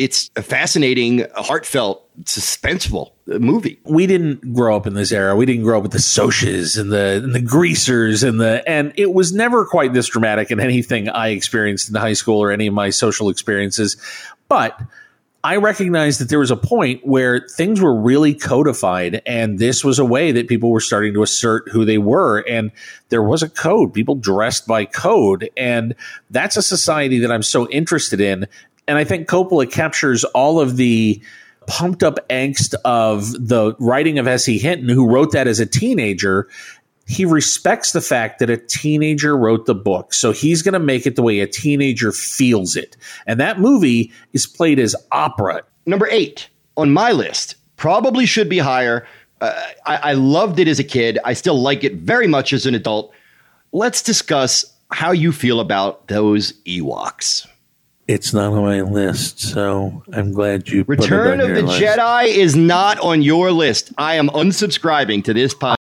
it's 0.00 0.30
a 0.34 0.40
fascinating, 0.40 1.26
heartfelt, 1.36 2.08
suspenseful 2.24 3.12
movie. 3.26 3.78
we 3.84 4.06
didn't 4.06 4.54
grow 4.54 4.74
up 4.74 4.86
in 4.86 4.94
this 4.94 5.12
era. 5.12 5.36
We 5.36 5.44
didn't 5.44 5.62
grow 5.62 5.76
up 5.76 5.82
with 5.82 5.92
the 5.92 5.98
Socs 5.98 6.80
and 6.80 6.90
the 6.90 7.20
and 7.22 7.34
the 7.34 7.40
greasers 7.42 8.22
and 8.22 8.40
the 8.40 8.66
and 8.66 8.94
it 8.96 9.12
was 9.12 9.34
never 9.34 9.66
quite 9.66 9.92
this 9.92 10.08
dramatic 10.08 10.50
in 10.50 10.58
anything 10.58 11.10
I 11.10 11.28
experienced 11.28 11.90
in 11.90 11.96
high 11.96 12.14
school 12.14 12.42
or 12.42 12.50
any 12.50 12.66
of 12.66 12.72
my 12.72 12.88
social 12.88 13.28
experiences. 13.28 13.98
But 14.48 14.80
I 15.42 15.56
recognized 15.56 16.20
that 16.20 16.28
there 16.28 16.38
was 16.38 16.50
a 16.50 16.56
point 16.56 17.06
where 17.06 17.46
things 17.48 17.80
were 17.80 17.94
really 17.94 18.34
codified, 18.34 19.22
and 19.24 19.58
this 19.58 19.82
was 19.82 19.98
a 19.98 20.04
way 20.04 20.32
that 20.32 20.48
people 20.48 20.70
were 20.70 20.80
starting 20.80 21.14
to 21.14 21.22
assert 21.22 21.68
who 21.70 21.86
they 21.86 21.96
were. 21.96 22.40
And 22.40 22.72
there 23.08 23.22
was 23.22 23.42
a 23.42 23.48
code. 23.48 23.94
People 23.94 24.16
dressed 24.16 24.66
by 24.66 24.84
code. 24.84 25.48
And 25.56 25.94
that's 26.28 26.58
a 26.58 26.62
society 26.62 27.20
that 27.20 27.32
I'm 27.32 27.42
so 27.42 27.68
interested 27.70 28.20
in. 28.20 28.48
And 28.90 28.98
I 28.98 29.04
think 29.04 29.28
Coppola 29.28 29.70
captures 29.70 30.24
all 30.24 30.58
of 30.58 30.76
the 30.76 31.22
pumped 31.68 32.02
up 32.02 32.18
angst 32.28 32.74
of 32.84 33.30
the 33.34 33.76
writing 33.78 34.18
of 34.18 34.26
S.E. 34.26 34.58
Hinton, 34.58 34.88
who 34.88 35.08
wrote 35.08 35.30
that 35.30 35.46
as 35.46 35.60
a 35.60 35.64
teenager. 35.64 36.48
He 37.06 37.24
respects 37.24 37.92
the 37.92 38.00
fact 38.00 38.40
that 38.40 38.50
a 38.50 38.56
teenager 38.56 39.36
wrote 39.36 39.66
the 39.66 39.76
book. 39.76 40.12
So 40.12 40.32
he's 40.32 40.60
going 40.62 40.72
to 40.72 40.80
make 40.80 41.06
it 41.06 41.14
the 41.14 41.22
way 41.22 41.38
a 41.38 41.46
teenager 41.46 42.10
feels 42.10 42.74
it. 42.74 42.96
And 43.28 43.38
that 43.38 43.60
movie 43.60 44.10
is 44.32 44.44
played 44.44 44.80
as 44.80 44.96
opera. 45.12 45.62
Number 45.86 46.08
eight 46.10 46.48
on 46.76 46.92
my 46.92 47.12
list 47.12 47.54
probably 47.76 48.26
should 48.26 48.48
be 48.48 48.58
higher. 48.58 49.06
Uh, 49.40 49.52
I, 49.86 49.96
I 49.98 50.12
loved 50.14 50.58
it 50.58 50.66
as 50.66 50.80
a 50.80 50.84
kid. 50.84 51.16
I 51.24 51.34
still 51.34 51.62
like 51.62 51.84
it 51.84 51.94
very 51.94 52.26
much 52.26 52.52
as 52.52 52.66
an 52.66 52.74
adult. 52.74 53.14
Let's 53.70 54.02
discuss 54.02 54.64
how 54.90 55.12
you 55.12 55.30
feel 55.30 55.60
about 55.60 56.08
those 56.08 56.54
Ewoks. 56.64 57.46
It's 58.10 58.34
not 58.34 58.52
on 58.52 58.64
my 58.64 58.80
list, 58.80 59.38
so 59.38 60.02
I'm 60.12 60.32
glad 60.32 60.68
you 60.68 60.84
put 60.84 60.98
it 60.98 61.02
Return 61.02 61.34
on 61.34 61.40
of 61.42 61.48
your 61.50 61.62
the 61.62 61.68
list. 61.68 61.80
Jedi 61.80 62.26
is 62.26 62.56
not 62.56 62.98
on 62.98 63.22
your 63.22 63.52
list. 63.52 63.92
I 63.98 64.16
am 64.16 64.28
unsubscribing 64.30 65.22
to 65.26 65.32
this 65.32 65.54
podcast. 65.54 65.76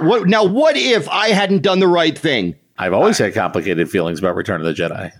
What 0.00 0.28
now? 0.28 0.44
What 0.44 0.76
if 0.76 1.08
I 1.08 1.28
hadn't 1.28 1.62
done 1.62 1.78
the 1.78 1.88
right 1.88 2.18
thing? 2.18 2.54
I've 2.76 2.92
always 2.92 3.16
had 3.16 3.32
complicated 3.32 3.90
feelings 3.90 4.18
about 4.18 4.36
Return 4.36 4.60
of 4.60 4.66
the 4.66 4.74
Jedi. 4.74 5.10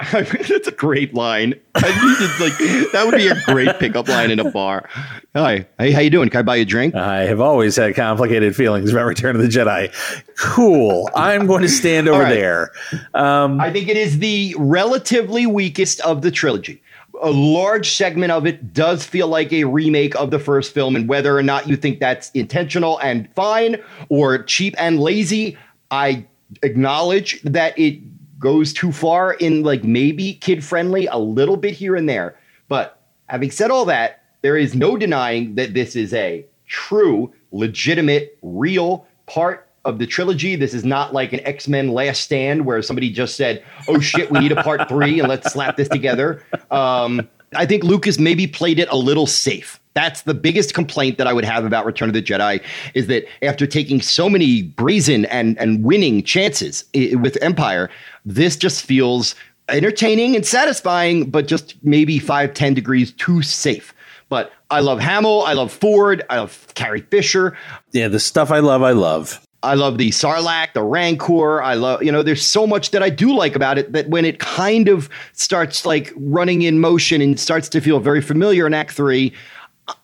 That's 0.12 0.66
a 0.66 0.72
great 0.72 1.12
line. 1.12 1.54
I 1.74 1.82
needed, 1.82 2.40
like 2.40 2.92
that 2.92 3.02
would 3.04 3.16
be 3.16 3.28
a 3.28 3.38
great 3.44 3.78
pickup 3.78 4.08
line 4.08 4.30
in 4.30 4.40
a 4.40 4.50
bar. 4.50 4.88
Hi, 5.34 5.66
hey, 5.78 5.90
how 5.90 6.00
you 6.00 6.08
doing? 6.08 6.30
Can 6.30 6.38
I 6.38 6.42
buy 6.42 6.56
you 6.56 6.62
a 6.62 6.64
drink? 6.64 6.94
I 6.94 7.24
have 7.24 7.40
always 7.40 7.76
had 7.76 7.94
complicated 7.94 8.56
feelings 8.56 8.92
about 8.92 9.04
Return 9.04 9.36
of 9.36 9.42
the 9.42 9.48
Jedi. 9.48 9.92
Cool. 10.38 11.10
I'm 11.14 11.46
going 11.46 11.60
to 11.62 11.68
stand 11.68 12.08
over 12.08 12.22
right. 12.22 12.30
there. 12.30 12.70
Um, 13.12 13.60
I 13.60 13.70
think 13.70 13.88
it 13.88 13.98
is 13.98 14.20
the 14.20 14.54
relatively 14.58 15.46
weakest 15.46 16.00
of 16.00 16.22
the 16.22 16.30
trilogy. 16.30 16.82
A 17.22 17.30
large 17.30 17.90
segment 17.90 18.32
of 18.32 18.46
it 18.46 18.72
does 18.72 19.04
feel 19.04 19.28
like 19.28 19.52
a 19.52 19.64
remake 19.64 20.14
of 20.14 20.30
the 20.30 20.38
first 20.38 20.72
film, 20.72 20.96
and 20.96 21.10
whether 21.10 21.36
or 21.36 21.42
not 21.42 21.68
you 21.68 21.76
think 21.76 22.00
that's 22.00 22.30
intentional 22.30 22.98
and 23.00 23.30
fine 23.34 23.76
or 24.08 24.42
cheap 24.44 24.74
and 24.78 24.98
lazy, 24.98 25.58
I 25.90 26.24
acknowledge 26.62 27.42
that 27.42 27.78
it 27.78 28.00
goes 28.40 28.72
too 28.72 28.90
far 28.90 29.34
in 29.34 29.62
like 29.62 29.84
maybe 29.84 30.34
kid 30.34 30.64
friendly 30.64 31.06
a 31.06 31.18
little 31.18 31.56
bit 31.56 31.74
here 31.74 31.94
and 31.94 32.08
there. 32.08 32.36
But 32.68 33.00
having 33.26 33.50
said 33.50 33.70
all 33.70 33.84
that, 33.84 34.24
there 34.42 34.56
is 34.56 34.74
no 34.74 34.96
denying 34.96 35.54
that 35.56 35.74
this 35.74 35.94
is 35.94 36.12
a 36.14 36.44
true, 36.66 37.32
legitimate, 37.52 38.38
real 38.42 39.06
part 39.26 39.68
of 39.84 39.98
the 39.98 40.06
trilogy. 40.06 40.56
This 40.56 40.74
is 40.74 40.84
not 40.84 41.12
like 41.12 41.32
an 41.32 41.40
X 41.40 41.68
Men 41.68 41.88
Last 41.88 42.22
Stand 42.22 42.64
where 42.64 42.82
somebody 42.82 43.10
just 43.10 43.36
said, 43.36 43.62
"Oh 43.86 44.00
shit, 44.00 44.30
we 44.30 44.40
need 44.40 44.52
a 44.52 44.62
part 44.62 44.88
three 44.88 45.20
and 45.20 45.28
let's 45.28 45.52
slap 45.52 45.76
this 45.76 45.88
together." 45.88 46.42
Um, 46.70 47.28
I 47.54 47.66
think 47.66 47.82
Lucas 47.82 48.18
maybe 48.18 48.46
played 48.46 48.78
it 48.78 48.88
a 48.90 48.96
little 48.96 49.26
safe. 49.26 49.79
That's 49.94 50.22
the 50.22 50.34
biggest 50.34 50.74
complaint 50.74 51.18
that 51.18 51.26
I 51.26 51.32
would 51.32 51.44
have 51.44 51.64
about 51.64 51.84
Return 51.84 52.08
of 52.08 52.14
the 52.14 52.22
Jedi 52.22 52.62
is 52.94 53.08
that 53.08 53.26
after 53.42 53.66
taking 53.66 54.00
so 54.00 54.28
many 54.28 54.62
brazen 54.62 55.24
and 55.26 55.58
and 55.58 55.84
winning 55.84 56.22
chances 56.22 56.84
with 56.94 57.36
Empire, 57.42 57.90
this 58.24 58.56
just 58.56 58.84
feels 58.84 59.34
entertaining 59.68 60.36
and 60.36 60.46
satisfying, 60.46 61.30
but 61.30 61.46
just 61.46 61.74
maybe 61.82 62.18
five 62.18 62.54
ten 62.54 62.74
degrees 62.74 63.12
too 63.12 63.42
safe. 63.42 63.94
But 64.28 64.52
I 64.70 64.80
love 64.80 65.00
Hamill. 65.00 65.42
I 65.42 65.54
love 65.54 65.72
Ford. 65.72 66.22
I 66.30 66.38
love 66.38 66.68
Carrie 66.74 67.00
Fisher. 67.00 67.56
Yeah, 67.90 68.06
the 68.06 68.20
stuff 68.20 68.52
I 68.52 68.60
love, 68.60 68.82
I 68.82 68.92
love. 68.92 69.44
I 69.62 69.74
love 69.74 69.98
the 69.98 70.08
Sarlacc, 70.08 70.72
the 70.72 70.82
Rancor. 70.82 71.62
I 71.62 71.74
love, 71.74 72.02
you 72.02 72.10
know, 72.10 72.22
there's 72.22 72.44
so 72.44 72.66
much 72.66 72.92
that 72.92 73.02
I 73.02 73.10
do 73.10 73.34
like 73.34 73.54
about 73.54 73.76
it 73.76 73.92
that 73.92 74.08
when 74.08 74.24
it 74.24 74.38
kind 74.38 74.88
of 74.88 75.10
starts 75.34 75.84
like 75.84 76.12
running 76.16 76.62
in 76.62 76.80
motion 76.80 77.20
and 77.20 77.38
starts 77.38 77.68
to 77.70 77.80
feel 77.80 78.00
very 78.00 78.22
familiar 78.22 78.66
in 78.66 78.72
Act 78.72 78.92
Three, 78.92 79.34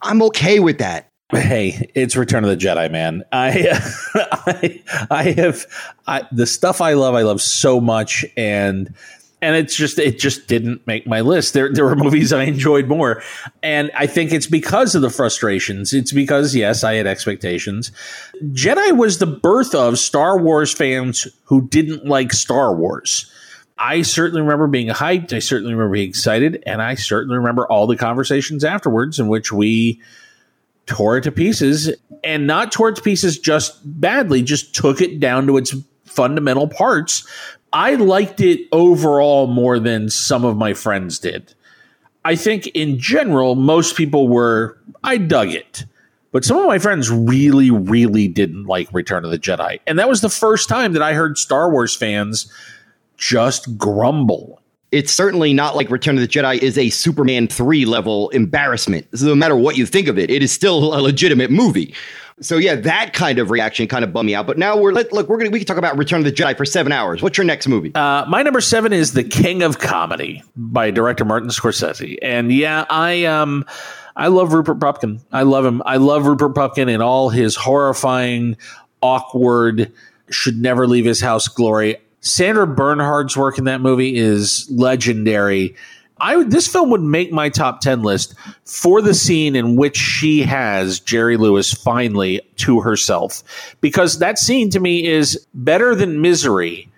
I'm 0.03 0.23
okay 0.23 0.61
with 0.61 0.79
that. 0.79 1.11
Hey, 1.33 1.91
it's 1.95 2.15
Return 2.15 2.45
of 2.45 2.51
the 2.51 2.57
Jedi, 2.57 2.91
man. 2.91 3.25
I, 3.33 3.81
I, 4.15 4.83
I 5.11 5.23
have 5.33 5.67
I, 6.07 6.27
the 6.31 6.47
stuff 6.47 6.81
I 6.81 6.93
love. 6.93 7.17
I 7.17 7.23
love 7.23 7.41
so 7.43 7.81
much, 7.81 8.25
and 8.37 8.95
and 9.43 9.57
it's 9.57 9.75
just 9.75 9.99
it 9.99 10.19
just 10.19 10.47
didn't 10.47 10.87
make 10.87 11.07
my 11.07 11.21
list. 11.21 11.53
There 11.53 11.73
there 11.73 11.85
were 11.85 11.97
movies 11.97 12.33
I 12.33 12.45
enjoyed 12.45 12.87
more, 12.87 13.23
and 13.63 13.91
I 13.97 14.07
think 14.07 14.33
it's 14.33 14.47
because 14.47 14.95
of 14.95 15.03
the 15.03 15.11
frustrations. 15.11 15.93
It's 15.93 16.13
because 16.13 16.55
yes, 16.55 16.85
I 16.85 16.95
had 16.95 17.07
expectations. 17.09 17.91
Jedi 18.45 18.97
was 18.97 19.19
the 19.19 19.27
birth 19.27 19.75
of 19.75 19.99
Star 19.99 20.39
Wars 20.39 20.73
fans 20.73 21.27
who 21.45 21.67
didn't 21.69 22.07
like 22.07 22.33
Star 22.33 22.75
Wars. 22.75 23.31
I 23.79 24.03
certainly 24.03 24.41
remember 24.41 24.67
being 24.67 24.89
hyped. 24.89 25.33
I 25.33 25.39
certainly 25.39 25.75
remember 25.75 25.95
being 25.95 26.09
excited, 26.09 26.63
and 26.67 26.81
I 26.81 26.95
certainly 26.95 27.37
remember 27.37 27.67
all 27.67 27.87
the 27.87 27.97
conversations 27.97 28.65
afterwards 28.65 29.19
in 29.19 29.29
which 29.29 29.53
we 29.53 30.01
tore 30.87 31.19
it 31.19 31.25
to 31.25 31.33
pieces 31.33 31.91
and 32.25 32.47
not 32.47 32.73
tore 32.73 32.89
it 32.89 32.97
to 32.97 33.03
pieces 33.03 33.39
just 33.39 33.79
badly, 33.85 34.43
just 34.43 34.75
took 34.75 35.01
it 35.01 35.21
down 35.21 35.47
to 35.47 35.57
its 35.57 35.75
fundamental 36.05 36.69
parts. 36.69 37.27
I 37.73 37.97
liked 37.97 38.41
it 38.41 38.61
overall 38.73 39.47
more 39.47 39.79
than 39.79 40.09
some 40.09 40.45
of 40.45 40.57
my 40.57 40.73
friends 40.73 41.19
did. 41.19 41.53
I 42.25 42.35
think 42.35 42.69
in 42.69 42.99
general, 42.99 43.55
most 43.55 43.97
people 43.97 44.29
were, 44.29 44.79
I 45.05 45.19
dug 45.19 45.51
it. 45.51 45.85
But 46.33 46.45
some 46.45 46.59
of 46.59 46.67
my 46.67 46.79
friends 46.79 47.11
really, 47.11 47.71
really 47.71 48.29
didn't 48.29 48.65
like 48.65 48.93
Return 48.93 49.25
of 49.25 49.31
the 49.31 49.39
Jedi. 49.39 49.81
And 49.87 49.99
that 49.99 50.09
was 50.09 50.21
the 50.21 50.29
first 50.29 50.69
time 50.69 50.93
that 50.93 51.03
I 51.03 51.15
heard 51.15 51.39
Star 51.39 51.71
Wars 51.71 51.95
fans 51.95 52.53
just 53.17 53.77
grumble 53.79 54.63
it's 54.93 55.13
certainly 55.13 55.53
not 55.53 55.75
like 55.75 55.91
Return 55.91 56.17
of 56.17 56.21
the 56.21 56.29
Jedi 56.29 56.59
is 56.59 56.79
a 56.79 56.91
Superman 56.91 57.49
3 57.49 57.85
level 57.85 58.31
embarrassment. 58.31 59.07
So 59.19 59.27
no 59.27 59.35
matter 59.35 59.57
what 59.57 59.77
you 59.77 59.85
think 59.85 60.09
of 60.09 60.19
it, 60.19 60.31
it 60.31 60.43
is 60.43 60.53
still 60.53 60.95
a 60.97 61.01
legitimate 61.03 61.51
movie. 61.51 61.95
So 62.41 62.57
yeah, 62.59 62.77
that 62.77 63.13
kind 63.13 63.39
of 63.39 63.51
reaction 63.51 63.89
kind 63.89 64.05
of 64.05 64.13
bummed 64.13 64.27
me 64.27 64.35
out. 64.35 64.47
But 64.47 64.59
now 64.59 64.77
we're 64.77 64.93
let, 64.93 65.13
look, 65.13 65.29
we're 65.29 65.39
gonna 65.39 65.51
we 65.51 65.59
can 65.59 65.67
talk 65.67 65.79
about 65.79 65.97
Return 65.97 66.19
of 66.21 66.25
the 66.25 66.33
Jedi 66.33 66.57
for 66.57 66.65
seven 66.65 66.93
hours. 66.93 67.23
What's 67.23 67.39
your 67.39 67.47
next 67.47 67.67
movie? 67.67 67.95
Uh, 67.95 68.27
my 68.27 68.43
number 68.43 68.61
seven 68.61 68.93
is 68.93 69.15
The 69.15 69.25
King 69.25 69.63
of 69.63 69.79
Comedy 69.79 70.43
by 70.55 70.91
director 70.91 71.25
Martin 71.25 71.49
Scorsese. 71.49 72.19
And 72.21 72.53
yeah, 72.53 72.85
I 72.91 73.25
um 73.25 73.65
I 74.17 74.29
love 74.29 74.53
Rupert 74.53 74.81
Pupkin. 74.81 75.21
I 75.33 75.43
love 75.43 75.65
him. 75.65 75.83
I 75.87 75.97
love 75.97 76.27
Rupert 76.27 76.55
Pupkin 76.55 76.89
and 76.89 77.03
all 77.03 77.31
his 77.31 77.57
horrifying, 77.57 78.57
awkward, 79.01 79.93
should 80.31 80.59
never 80.59 80.87
leave 80.87 81.07
his 81.07 81.21
house 81.21 81.49
glory. 81.49 81.97
Sandra 82.27 82.67
Bernhard's 82.67 83.37
work 83.37 83.57
in 83.57 83.65
that 83.65 83.81
movie 83.81 84.17
is 84.17 84.69
legendary. 84.69 85.77
I 86.19 86.43
this 86.45 86.67
film 86.67 86.91
would 86.91 87.03
make 87.03 87.31
my 87.31 87.49
top 87.49 87.81
10 87.81 88.03
list 88.03 88.35
for 88.65 89.01
the 89.01 89.15
scene 89.15 89.55
in 89.55 89.77
which 89.77 89.97
she 89.97 90.43
has 90.43 90.99
Jerry 90.99 91.37
Lewis 91.37 91.73
finally 91.73 92.41
to 92.57 92.81
herself 92.81 93.77
because 93.81 94.19
that 94.19 94.39
scene 94.39 94.71
to 94.71 94.81
me 94.81 95.07
is 95.07 95.47
better 95.55 95.95
than 95.95 96.21
Misery 96.21 96.91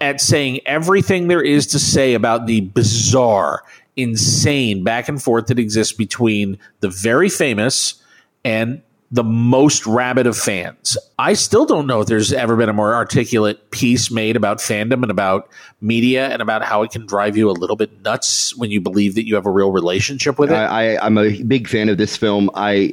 at 0.00 0.20
saying 0.20 0.60
everything 0.66 1.28
there 1.28 1.42
is 1.42 1.66
to 1.68 1.78
say 1.78 2.12
about 2.12 2.46
the 2.46 2.60
bizarre, 2.60 3.62
insane 3.96 4.84
back 4.84 5.08
and 5.08 5.22
forth 5.22 5.46
that 5.46 5.58
exists 5.58 5.94
between 5.94 6.58
the 6.80 6.90
very 6.90 7.30
famous 7.30 8.02
and 8.44 8.82
the 9.14 9.22
most 9.22 9.86
rabid 9.86 10.26
of 10.26 10.36
fans. 10.36 10.98
I 11.20 11.34
still 11.34 11.66
don't 11.66 11.86
know 11.86 12.00
if 12.00 12.08
there's 12.08 12.32
ever 12.32 12.56
been 12.56 12.68
a 12.68 12.72
more 12.72 12.96
articulate 12.96 13.70
piece 13.70 14.10
made 14.10 14.34
about 14.34 14.58
fandom 14.58 15.02
and 15.02 15.10
about 15.10 15.48
media 15.80 16.30
and 16.30 16.42
about 16.42 16.64
how 16.64 16.82
it 16.82 16.90
can 16.90 17.06
drive 17.06 17.36
you 17.36 17.48
a 17.48 17.52
little 17.52 17.76
bit 17.76 18.02
nuts 18.02 18.56
when 18.56 18.72
you 18.72 18.80
believe 18.80 19.14
that 19.14 19.24
you 19.24 19.36
have 19.36 19.46
a 19.46 19.52
real 19.52 19.70
relationship 19.70 20.36
with 20.36 20.50
it. 20.50 20.56
I, 20.56 20.96
I, 20.96 21.06
I'm 21.06 21.16
a 21.16 21.44
big 21.44 21.68
fan 21.68 21.88
of 21.88 21.96
this 21.96 22.16
film. 22.16 22.50
I 22.56 22.92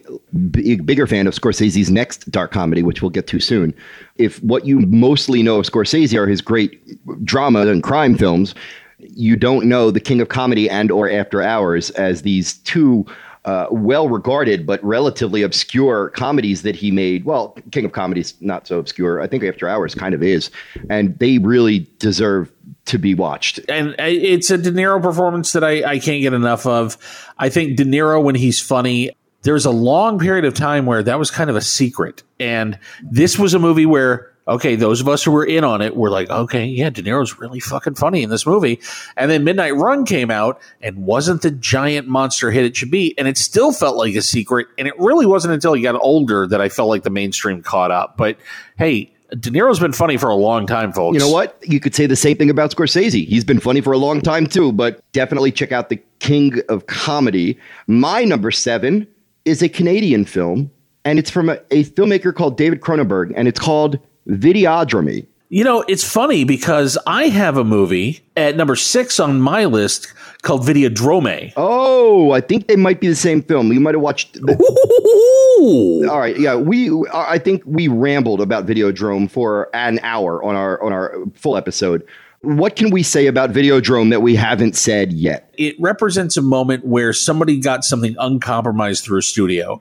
big, 0.51 0.85
bigger 0.85 1.07
fan 1.07 1.25
of 1.25 1.33
Scorsese's 1.33 1.89
next 1.89 2.29
dark 2.29 2.51
comedy, 2.51 2.83
which 2.83 3.01
we'll 3.01 3.09
get 3.09 3.25
to 3.25 3.39
soon. 3.39 3.73
If 4.17 4.43
what 4.43 4.67
you 4.67 4.81
mostly 4.81 5.41
know 5.41 5.57
of 5.57 5.65
Scorsese 5.65 6.15
are 6.15 6.27
his 6.27 6.39
great 6.39 6.79
drama 7.25 7.65
and 7.65 7.81
crime 7.81 8.15
films, 8.15 8.53
you 8.99 9.35
don't 9.35 9.65
know 9.65 9.89
The 9.89 9.99
King 9.99 10.21
of 10.21 10.29
Comedy 10.29 10.69
and 10.69 10.91
or 10.91 11.09
After 11.09 11.41
Hours 11.41 11.89
as 11.91 12.21
these 12.21 12.59
two 12.59 13.07
uh, 13.45 13.67
well 13.71 14.07
regarded 14.07 14.65
but 14.65 14.83
relatively 14.83 15.41
obscure 15.41 16.09
comedies 16.09 16.61
that 16.61 16.75
he 16.75 16.91
made. 16.91 17.25
Well, 17.25 17.57
King 17.71 17.85
of 17.85 17.91
Comedy's 17.91 18.35
not 18.41 18.67
so 18.67 18.79
obscure. 18.79 19.21
I 19.21 19.27
think 19.27 19.43
After 19.43 19.67
Hours 19.67 19.95
kind 19.95 20.13
of 20.13 20.21
is, 20.21 20.51
and 20.89 21.17
they 21.19 21.37
really 21.39 21.89
deserve 21.99 22.51
to 22.85 22.97
be 22.97 23.13
watched. 23.13 23.59
and 23.69 23.95
it's 23.99 24.49
a 24.49 24.57
De 24.57 24.71
Niro 24.71 25.01
performance 25.01 25.53
that 25.53 25.63
I, 25.63 25.83
I 25.83 25.99
can't 25.99 26.21
get 26.21 26.33
enough 26.33 26.65
of. 26.65 26.97
I 27.37 27.49
think 27.49 27.77
De 27.77 27.85
Niro, 27.85 28.23
when 28.23 28.35
he's 28.35 28.59
funny, 28.59 29.11
there's 29.43 29.65
a 29.65 29.71
long 29.71 30.19
period 30.19 30.45
of 30.45 30.53
time 30.53 30.85
where 30.85 31.01
that 31.03 31.17
was 31.17 31.31
kind 31.31 31.49
of 31.49 31.55
a 31.55 31.61
secret. 31.61 32.23
And 32.39 32.77
this 33.03 33.39
was 33.39 33.53
a 33.53 33.59
movie 33.59 33.85
where, 33.85 34.30
okay, 34.47 34.75
those 34.75 35.01
of 35.01 35.07
us 35.07 35.23
who 35.23 35.31
were 35.31 35.45
in 35.45 35.63
on 35.63 35.81
it 35.81 35.95
were 35.95 36.09
like, 36.09 36.29
okay, 36.29 36.65
yeah, 36.65 36.89
De 36.89 37.01
Niro's 37.01 37.39
really 37.39 37.59
fucking 37.59 37.95
funny 37.95 38.23
in 38.23 38.29
this 38.29 38.45
movie. 38.45 38.79
And 39.15 39.29
then 39.29 39.43
Midnight 39.43 39.75
Run 39.75 40.05
came 40.05 40.31
out 40.31 40.59
and 40.81 41.05
wasn't 41.05 41.41
the 41.41 41.51
giant 41.51 42.07
monster 42.07 42.51
hit 42.51 42.65
it 42.65 42.75
should 42.75 42.91
be. 42.91 43.17
And 43.17 43.27
it 43.27 43.37
still 43.37 43.71
felt 43.71 43.97
like 43.97 44.15
a 44.15 44.21
secret. 44.21 44.67
And 44.77 44.87
it 44.87 44.97
really 44.97 45.25
wasn't 45.25 45.53
until 45.53 45.73
he 45.73 45.81
got 45.81 45.95
older 45.95 46.47
that 46.47 46.61
I 46.61 46.69
felt 46.69 46.89
like 46.89 47.03
the 47.03 47.09
mainstream 47.09 47.61
caught 47.61 47.91
up. 47.91 48.17
But 48.17 48.37
hey, 48.77 49.13
De 49.39 49.49
Niro's 49.49 49.79
been 49.79 49.93
funny 49.93 50.17
for 50.17 50.29
a 50.29 50.35
long 50.35 50.67
time, 50.67 50.91
folks. 50.91 51.13
You 51.13 51.19
know 51.19 51.31
what? 51.31 51.57
You 51.61 51.79
could 51.79 51.95
say 51.95 52.05
the 52.05 52.17
same 52.17 52.35
thing 52.35 52.49
about 52.49 52.71
Scorsese. 52.71 53.25
He's 53.25 53.45
been 53.45 53.61
funny 53.61 53.79
for 53.79 53.93
a 53.93 53.97
long 53.97 54.19
time 54.21 54.45
too, 54.45 54.73
but 54.73 55.01
definitely 55.13 55.51
check 55.51 55.71
out 55.71 55.89
The 55.89 56.01
King 56.19 56.59
of 56.67 56.87
Comedy. 56.87 57.57
My 57.87 58.25
number 58.25 58.51
seven 58.51 59.07
is 59.45 59.61
a 59.63 59.69
Canadian 59.69 60.25
film, 60.25 60.69
and 61.05 61.17
it's 61.17 61.29
from 61.29 61.47
a, 61.47 61.59
a 61.71 61.85
filmmaker 61.85 62.35
called 62.35 62.57
David 62.57 62.81
Cronenberg, 62.81 63.31
and 63.35 63.47
it's 63.47 63.59
called 63.59 63.99
Videodrome. 64.39 65.25
You 65.49 65.65
know, 65.65 65.83
it's 65.87 66.09
funny 66.09 66.45
because 66.45 66.97
I 67.05 67.27
have 67.27 67.57
a 67.57 67.65
movie 67.65 68.21
at 68.37 68.55
number 68.55 68.77
six 68.77 69.19
on 69.19 69.41
my 69.41 69.65
list 69.65 70.13
called 70.43 70.61
Videodrome. 70.61 71.51
Oh, 71.57 72.31
I 72.31 72.39
think 72.39 72.67
they 72.67 72.77
might 72.77 73.01
be 73.01 73.07
the 73.09 73.15
same 73.15 73.41
film. 73.41 73.71
You 73.73 73.81
might 73.81 73.93
have 73.93 74.01
watched. 74.01 74.37
All 74.47 76.19
right, 76.19 76.39
yeah, 76.39 76.55
we. 76.55 76.89
I 77.13 77.37
think 77.37 77.63
we 77.65 77.89
rambled 77.89 78.39
about 78.39 78.65
Videodrome 78.65 79.29
for 79.29 79.69
an 79.73 79.99
hour 80.03 80.41
on 80.41 80.55
our 80.55 80.81
on 80.81 80.93
our 80.93 81.15
full 81.33 81.57
episode. 81.57 82.07
What 82.43 82.75
can 82.75 82.89
we 82.89 83.03
say 83.03 83.27
about 83.27 83.51
Videodrome 83.51 84.09
that 84.09 84.21
we 84.21 84.35
haven't 84.35 84.75
said 84.75 85.13
yet? 85.13 85.53
It 85.59 85.75
represents 85.79 86.37
a 86.37 86.41
moment 86.41 86.85
where 86.85 87.13
somebody 87.13 87.59
got 87.59 87.83
something 87.83 88.15
uncompromised 88.17 89.03
through 89.03 89.19
a 89.19 89.21
studio. 89.21 89.79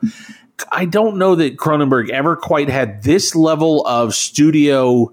I 0.70 0.84
don't 0.84 1.16
know 1.16 1.34
that 1.36 1.56
Cronenberg 1.56 2.10
ever 2.10 2.36
quite 2.36 2.68
had 2.68 3.02
this 3.02 3.34
level 3.34 3.86
of 3.86 4.14
studio 4.14 5.12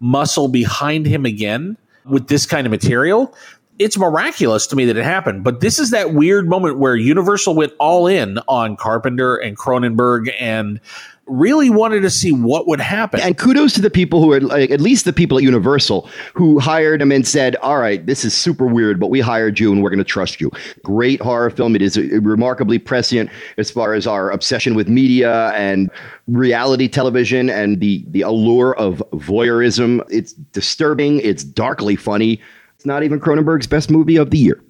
muscle 0.00 0.48
behind 0.48 1.06
him 1.06 1.24
again 1.24 1.76
with 2.04 2.28
this 2.28 2.46
kind 2.46 2.66
of 2.66 2.70
material. 2.70 3.34
It's 3.78 3.96
miraculous 3.96 4.66
to 4.68 4.76
me 4.76 4.86
that 4.86 4.96
it 4.96 5.04
happened, 5.04 5.44
but 5.44 5.60
this 5.60 5.78
is 5.78 5.90
that 5.90 6.12
weird 6.12 6.48
moment 6.48 6.78
where 6.78 6.96
Universal 6.96 7.54
went 7.54 7.72
all 7.78 8.08
in 8.08 8.38
on 8.48 8.76
Carpenter 8.76 9.36
and 9.36 9.56
Cronenberg 9.56 10.32
and 10.38 10.80
really 11.28 11.70
wanted 11.70 12.00
to 12.00 12.10
see 12.10 12.32
what 12.32 12.66
would 12.66 12.80
happen. 12.80 13.20
And 13.20 13.36
kudos 13.36 13.74
to 13.74 13.80
the 13.80 13.90
people 13.90 14.20
who 14.20 14.32
are 14.32 14.40
like, 14.40 14.70
at 14.70 14.80
least 14.80 15.04
the 15.04 15.12
people 15.12 15.38
at 15.38 15.44
Universal 15.44 16.08
who 16.34 16.58
hired 16.58 17.02
him 17.02 17.12
and 17.12 17.26
said, 17.26 17.56
"All 17.56 17.78
right, 17.78 18.04
this 18.04 18.24
is 18.24 18.34
super 18.34 18.66
weird, 18.66 18.98
but 18.98 19.08
we 19.08 19.20
hired 19.20 19.60
you 19.60 19.72
and 19.72 19.82
we're 19.82 19.90
going 19.90 19.98
to 19.98 20.04
trust 20.04 20.40
you." 20.40 20.50
Great 20.82 21.20
horror 21.20 21.50
film. 21.50 21.76
It 21.76 21.82
is 21.82 21.96
uh, 21.96 22.02
remarkably 22.22 22.78
prescient 22.78 23.30
as 23.56 23.70
far 23.70 23.94
as 23.94 24.06
our 24.06 24.30
obsession 24.30 24.74
with 24.74 24.88
media 24.88 25.48
and 25.50 25.90
reality 26.26 26.88
television 26.88 27.50
and 27.50 27.80
the 27.80 28.04
the 28.08 28.22
allure 28.22 28.74
of 28.76 29.02
voyeurism. 29.12 30.04
It's 30.10 30.32
disturbing. 30.32 31.20
It's 31.20 31.44
darkly 31.44 31.96
funny. 31.96 32.40
It's 32.76 32.86
not 32.86 33.02
even 33.02 33.20
Cronenberg's 33.20 33.66
best 33.66 33.90
movie 33.90 34.16
of 34.16 34.30
the 34.30 34.38
year. 34.38 34.62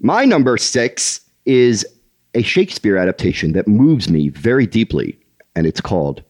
My 0.00 0.24
number 0.24 0.56
six 0.56 1.20
is 1.44 1.86
a 2.34 2.42
Shakespeare 2.42 2.96
adaptation 2.96 3.52
that 3.52 3.66
moves 3.66 4.08
me 4.08 4.28
very 4.28 4.66
deeply, 4.66 5.18
and 5.54 5.66
it's 5.66 5.80
called 5.80 6.22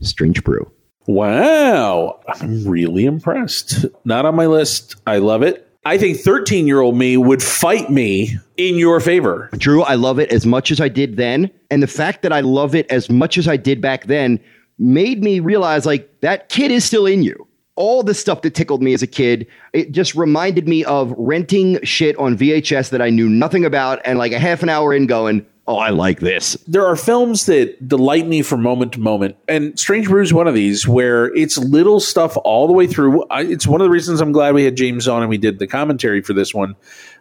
Strange 0.00 0.42
Brew. 0.44 0.70
Wow. 1.06 2.20
I'm 2.28 2.66
really 2.66 3.04
impressed. 3.04 3.86
Not 4.04 4.24
on 4.24 4.34
my 4.34 4.46
list. 4.46 4.96
I 5.06 5.18
love 5.18 5.42
it. 5.42 5.68
I 5.84 5.98
think 5.98 6.18
13 6.18 6.66
year 6.66 6.80
old 6.80 6.96
me 6.96 7.16
would 7.16 7.42
fight 7.42 7.90
me 7.90 8.36
in 8.56 8.76
your 8.76 9.00
favor. 9.00 9.48
Drew, 9.54 9.82
I 9.82 9.94
love 9.94 10.20
it 10.20 10.30
as 10.30 10.46
much 10.46 10.70
as 10.70 10.80
I 10.80 10.88
did 10.88 11.16
then. 11.16 11.50
And 11.70 11.82
the 11.82 11.88
fact 11.88 12.22
that 12.22 12.32
I 12.32 12.40
love 12.40 12.74
it 12.74 12.88
as 12.88 13.10
much 13.10 13.36
as 13.36 13.48
I 13.48 13.56
did 13.56 13.80
back 13.80 14.06
then 14.06 14.38
made 14.78 15.22
me 15.24 15.40
realize 15.40 15.84
like 15.84 16.20
that 16.20 16.48
kid 16.48 16.70
is 16.70 16.84
still 16.84 17.06
in 17.06 17.22
you. 17.22 17.48
All 17.74 18.02
the 18.02 18.14
stuff 18.14 18.42
that 18.42 18.54
tickled 18.54 18.82
me 18.82 18.92
as 18.92 19.02
a 19.02 19.06
kid, 19.06 19.46
it 19.72 19.92
just 19.92 20.14
reminded 20.14 20.68
me 20.68 20.84
of 20.84 21.12
renting 21.16 21.82
shit 21.82 22.16
on 22.18 22.36
VHS 22.36 22.90
that 22.90 23.02
I 23.02 23.10
knew 23.10 23.28
nothing 23.28 23.64
about 23.64 24.00
and 24.04 24.18
like 24.18 24.32
a 24.32 24.38
half 24.38 24.62
an 24.62 24.68
hour 24.68 24.92
in 24.92 25.06
going, 25.06 25.44
oh, 25.66 25.76
I 25.76 25.90
like 25.90 26.20
this. 26.20 26.54
There 26.66 26.86
are 26.86 26.96
films 26.96 27.46
that 27.46 27.86
delight 27.86 28.26
me 28.26 28.42
from 28.42 28.62
moment 28.62 28.92
to 28.94 29.00
moment, 29.00 29.36
and 29.48 29.78
Strange 29.78 30.08
Brew 30.08 30.22
is 30.22 30.32
one 30.32 30.46
of 30.46 30.54
these 30.54 30.86
where 30.86 31.34
it's 31.36 31.58
little 31.58 32.00
stuff 32.00 32.36
all 32.44 32.66
the 32.66 32.72
way 32.72 32.86
through. 32.86 33.24
I, 33.28 33.42
it's 33.42 33.66
one 33.66 33.80
of 33.80 33.84
the 33.84 33.90
reasons 33.90 34.20
I'm 34.20 34.32
glad 34.32 34.54
we 34.54 34.64
had 34.64 34.76
James 34.76 35.08
on 35.08 35.22
and 35.22 35.30
we 35.30 35.38
did 35.38 35.58
the 35.58 35.66
commentary 35.66 36.22
for 36.22 36.32
this 36.32 36.54
one. 36.54 36.74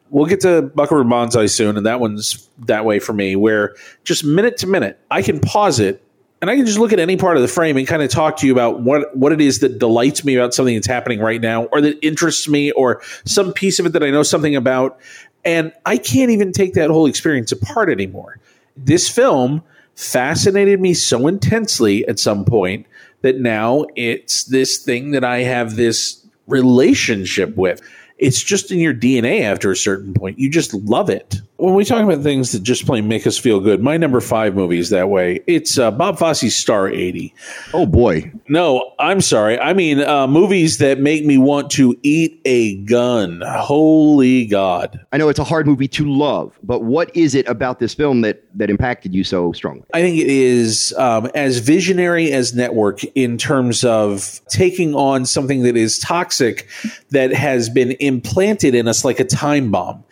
We'll 0.09 0.25
get 0.25 0.41
to 0.41 0.61
Buckaroo 0.61 1.05
Banzai 1.05 1.45
soon, 1.45 1.77
and 1.77 1.85
that 1.85 1.99
one's 1.99 2.49
that 2.65 2.83
way 2.83 2.99
for 2.99 3.13
me, 3.13 3.35
where 3.35 3.75
just 4.03 4.25
minute 4.25 4.57
to 4.57 4.67
minute, 4.67 4.99
I 5.09 5.21
can 5.21 5.39
pause 5.39 5.79
it 5.79 6.03
and 6.41 6.49
I 6.49 6.55
can 6.55 6.65
just 6.65 6.79
look 6.79 6.91
at 6.91 6.99
any 6.99 7.17
part 7.17 7.37
of 7.37 7.43
the 7.43 7.47
frame 7.47 7.77
and 7.77 7.87
kind 7.87 8.01
of 8.01 8.09
talk 8.09 8.37
to 8.37 8.47
you 8.47 8.51
about 8.51 8.81
what 8.81 9.15
what 9.15 9.31
it 9.31 9.39
is 9.39 9.59
that 9.59 9.77
delights 9.77 10.25
me 10.25 10.35
about 10.35 10.53
something 10.55 10.73
that's 10.73 10.87
happening 10.87 11.19
right 11.19 11.39
now, 11.39 11.65
or 11.65 11.81
that 11.81 12.03
interests 12.03 12.47
me, 12.49 12.71
or 12.71 13.01
some 13.25 13.53
piece 13.53 13.79
of 13.79 13.85
it 13.85 13.93
that 13.93 14.03
I 14.03 14.09
know 14.09 14.23
something 14.23 14.55
about, 14.55 14.99
and 15.43 15.71
I 15.85 15.97
can't 15.97 16.31
even 16.31 16.51
take 16.51 16.73
that 16.73 16.89
whole 16.89 17.05
experience 17.05 17.51
apart 17.51 17.89
anymore. 17.89 18.39
This 18.77 19.09
film 19.09 19.63
fascinated 19.95 20.79
me 20.79 20.93
so 20.93 21.27
intensely 21.27 22.07
at 22.07 22.19
some 22.19 22.45
point 22.45 22.85
that 23.21 23.39
now 23.39 23.85
it's 23.95 24.45
this 24.45 24.77
thing 24.77 25.11
that 25.11 25.23
I 25.23 25.39
have 25.39 25.75
this 25.75 26.25
relationship 26.47 27.55
with. 27.55 27.81
It's 28.17 28.41
just 28.41 28.71
in 28.71 28.79
your 28.79 28.93
DNA 28.93 29.41
after 29.41 29.71
a 29.71 29.75
certain 29.75 30.13
point. 30.13 30.39
You 30.39 30.49
just 30.49 30.73
love 30.73 31.09
it. 31.09 31.41
When 31.61 31.75
we 31.75 31.85
talk 31.85 32.03
about 32.03 32.23
things 32.23 32.53
that 32.53 32.63
just 32.63 32.87
plain 32.87 33.07
make 33.07 33.27
us 33.27 33.37
feel 33.37 33.59
good, 33.59 33.83
my 33.83 33.95
number 33.95 34.19
five 34.19 34.55
movie 34.55 34.79
is 34.79 34.89
that 34.89 35.09
way. 35.09 35.41
It's 35.45 35.77
uh, 35.77 35.91
Bob 35.91 36.17
Fosse's 36.17 36.55
Star 36.55 36.89
80. 36.89 37.35
Oh, 37.71 37.85
boy. 37.85 38.31
No, 38.47 38.95
I'm 38.97 39.21
sorry. 39.21 39.59
I 39.59 39.73
mean, 39.73 39.99
uh, 39.99 40.25
movies 40.25 40.79
that 40.79 40.97
make 40.97 41.23
me 41.23 41.37
want 41.37 41.69
to 41.73 41.95
eat 42.01 42.41
a 42.45 42.77
gun. 42.85 43.43
Holy 43.45 44.47
God. 44.47 45.05
I 45.11 45.17
know 45.17 45.29
it's 45.29 45.37
a 45.37 45.43
hard 45.43 45.67
movie 45.67 45.87
to 45.89 46.11
love, 46.11 46.57
but 46.63 46.81
what 46.81 47.15
is 47.15 47.35
it 47.35 47.47
about 47.47 47.77
this 47.77 47.93
film 47.93 48.21
that, 48.21 48.41
that 48.57 48.71
impacted 48.71 49.13
you 49.13 49.23
so 49.23 49.51
strongly? 49.51 49.83
I 49.93 50.01
think 50.01 50.17
it 50.19 50.31
is 50.31 50.95
um, 50.97 51.29
as 51.35 51.59
visionary 51.59 52.31
as 52.31 52.55
Network 52.55 53.03
in 53.13 53.37
terms 53.37 53.83
of 53.83 54.41
taking 54.49 54.95
on 54.95 55.27
something 55.27 55.61
that 55.61 55.77
is 55.77 55.99
toxic 55.99 56.67
that 57.11 57.31
has 57.31 57.69
been 57.69 57.91
implanted 57.99 58.73
in 58.73 58.87
us 58.87 59.05
like 59.05 59.19
a 59.19 59.25
time 59.25 59.69
bomb. 59.69 60.03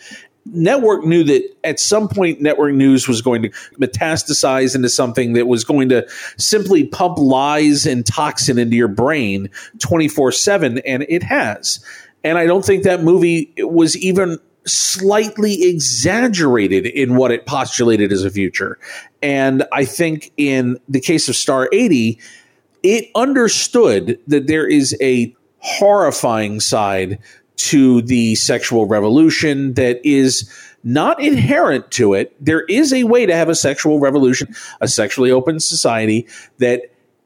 Network 0.51 1.05
knew 1.05 1.23
that 1.23 1.43
at 1.63 1.79
some 1.79 2.07
point 2.07 2.41
network 2.41 2.73
news 2.73 3.07
was 3.07 3.21
going 3.21 3.41
to 3.43 3.49
metastasize 3.79 4.75
into 4.75 4.89
something 4.89 5.33
that 5.33 5.47
was 5.47 5.63
going 5.63 5.89
to 5.89 6.07
simply 6.37 6.85
pump 6.85 7.17
lies 7.17 7.85
and 7.85 8.05
toxin 8.05 8.57
into 8.57 8.75
your 8.75 8.87
brain 8.87 9.49
24/7 9.77 10.81
and 10.85 11.05
it 11.09 11.23
has. 11.23 11.79
And 12.23 12.37
I 12.37 12.45
don't 12.45 12.65
think 12.65 12.83
that 12.83 13.03
movie 13.03 13.53
was 13.59 13.95
even 13.97 14.37
slightly 14.65 15.63
exaggerated 15.63 16.85
in 16.85 17.15
what 17.15 17.31
it 17.31 17.45
postulated 17.45 18.11
as 18.11 18.23
a 18.23 18.29
future. 18.29 18.77
And 19.21 19.63
I 19.71 19.85
think 19.85 20.31
in 20.37 20.77
the 20.87 20.99
case 20.99 21.29
of 21.29 21.35
Star 21.35 21.69
80, 21.71 22.19
it 22.83 23.09
understood 23.15 24.19
that 24.27 24.47
there 24.47 24.67
is 24.67 24.95
a 25.01 25.35
horrifying 25.59 26.59
side 26.59 27.19
to 27.59 28.01
the 28.03 28.35
sexual 28.35 28.85
revolution 28.85 29.73
that 29.73 29.99
is 30.05 30.49
not 30.83 31.21
inherent 31.21 31.91
to 31.91 32.13
it. 32.13 32.33
There 32.43 32.61
is 32.61 32.93
a 32.93 33.03
way 33.03 33.25
to 33.25 33.35
have 33.35 33.49
a 33.49 33.55
sexual 33.55 33.99
revolution, 33.99 34.55
a 34.79 34.87
sexually 34.87 35.29
open 35.29 35.59
society 35.59 36.27
that 36.59 36.83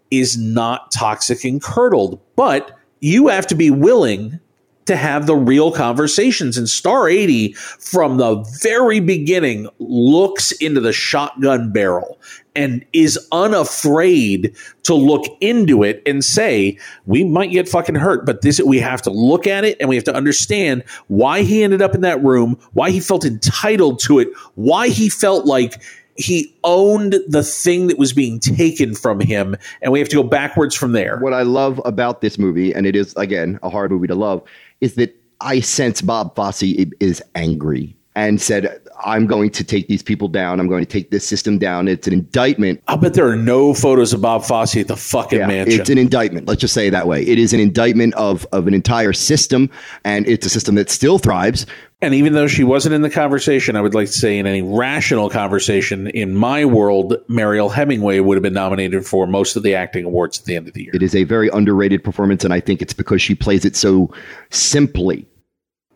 is 0.10 0.38
not 0.38 0.92
toxic 0.92 1.44
and 1.44 1.62
curdled, 1.62 2.20
but 2.36 2.78
you 3.00 3.28
have 3.28 3.46
to 3.48 3.56
be 3.56 3.70
willing 3.70 4.40
to 4.86 4.96
have 4.96 5.28
the 5.28 5.36
real 5.36 5.72
conversations. 5.72 6.58
And 6.58 6.70
Star 6.70 7.08
80, 7.08 7.54
from 7.54 8.18
the 8.18 8.36
very 8.62 9.00
beginning, 9.00 9.68
looks 9.80 10.52
into 10.54 10.82
the 10.82 10.94
shotgun 10.94 11.72
barrel 11.72 12.20
and 12.56 12.86
is 12.94 13.18
unafraid 13.32 14.56
to 14.84 14.94
look 14.94 15.26
into 15.42 15.84
it 15.84 16.04
and 16.06 16.24
say, 16.24 16.78
we 17.06 17.24
might 17.24 17.52
get 17.52 17.68
fucking 17.68 17.96
hurt, 17.96 18.26
but 18.26 18.42
this, 18.42 18.62
we 18.62 18.80
have 18.80 19.02
to 19.02 19.10
look 19.10 19.48
at 19.48 19.66
it 19.66 19.76
and 19.80 19.90
we 19.90 19.96
have 19.96 20.04
to 20.04 20.16
understand 20.16 20.84
why 21.08 21.42
he 21.42 21.64
ended 21.64 21.82
up 21.82 21.96
in 21.96 22.02
that 22.02 22.24
room, 22.24 22.60
why 22.74 22.92
he 22.92 23.00
felt 23.00 23.26
entitled 23.26 24.00
to 24.00 24.20
it, 24.20 24.28
why 24.56 24.90
he 24.90 25.10
felt 25.10 25.46
like 25.46 25.82
he 26.16 26.56
owned 26.64 27.16
the 27.28 27.44
thing 27.44 27.88
that 27.88 27.98
was 27.98 28.14
being 28.14 28.40
taken 28.40 28.94
from 28.94 29.20
him, 29.20 29.56
and 29.82 29.92
we 29.92 29.98
have 29.98 30.10
to 30.10 30.16
go 30.16 30.24
backwards 30.24 30.76
from 30.76 30.92
there. 30.92 31.18
What 31.18 31.34
I 31.34 31.42
love 31.42 31.82
about 31.86 32.22
this 32.22 32.38
movie, 32.38 32.72
and 32.72 32.86
it 32.86 32.96
is, 32.96 33.16
again, 33.16 33.60
a 33.64 33.70
hard 33.70 33.92
movie 33.92 34.06
to 34.08 34.16
love, 34.16 34.44
is 34.84 34.96
that 34.96 35.16
I 35.40 35.62
sense 35.62 36.02
Bob 36.02 36.36
Fosse 36.36 36.64
is 37.00 37.24
angry 37.36 37.96
and 38.18 38.42
said, 38.42 38.83
I'm 39.04 39.28
going 39.28 39.50
to 39.52 39.64
take 39.64 39.88
these 39.88 40.04
people 40.04 40.28
down. 40.28 40.60
I'm 40.60 40.68
going 40.68 40.84
to 40.84 40.90
take 40.90 41.12
this 41.12 41.28
system 41.28 41.58
down. 41.58 41.88
It's 41.88 42.08
an 42.08 42.14
indictment. 42.14 42.82
I 42.88 42.96
bet 42.96 43.14
there 43.14 43.28
are 43.28 43.36
no 43.36 43.74
photos 43.74 44.14
of 44.14 44.22
Bob 44.22 44.44
Fosse 44.44 44.78
at 44.78 44.88
the 44.88 44.98
fucking 44.98 45.40
Yeah, 45.40 45.48
mansion. 45.48 45.82
It's 45.82 45.90
an 45.90 45.98
indictment. 45.98 46.48
Let's 46.48 46.62
just 46.62 46.74
say 46.74 46.88
it 46.88 46.92
that 46.92 47.08
way. 47.08 47.24
It 47.24 47.40
is 47.40 47.54
an 47.54 47.60
indictment 47.60 48.14
of, 48.16 48.46
of 48.52 48.68
an 48.68 48.74
entire 48.74 49.14
system, 49.14 49.70
and 50.04 50.28
it's 50.28 50.46
a 50.46 50.50
system 50.50 50.76
that 50.76 50.90
still 50.90 51.20
thrives. 51.20 51.66
And 52.02 52.14
even 52.14 52.34
though 52.34 52.48
she 52.48 52.66
wasn't 52.66 52.96
in 52.96 53.02
the 53.02 53.10
conversation, 53.10 53.78
I 53.78 53.82
would 53.82 53.96
like 53.96 54.08
to 54.08 54.14
say 54.14 54.38
in 54.38 54.46
any 54.46 54.62
rational 54.62 55.30
conversation 55.30 56.08
in 56.08 56.36
my 56.36 56.66
world, 56.66 57.16
Mariel 57.30 57.70
Hemingway 57.70 58.20
would 58.20 58.36
have 58.36 58.44
been 58.44 58.54
nominated 58.54 59.06
for 59.06 59.26
most 59.26 59.56
of 59.56 59.64
the 59.64 59.74
acting 59.74 60.04
awards 60.04 60.40
at 60.40 60.46
the 60.46 60.56
end 60.58 60.68
of 60.68 60.74
the 60.74 60.84
year. 60.84 60.92
It 60.94 61.02
is 61.02 61.16
a 61.16 61.24
very 61.24 61.48
underrated 61.50 62.04
performance, 62.04 62.44
and 62.44 62.54
I 62.54 62.60
think 62.60 62.82
it's 62.82 62.94
because 62.94 63.22
she 63.22 63.36
plays 63.36 63.64
it 63.64 63.78
so 63.78 64.14
simply. 64.50 65.26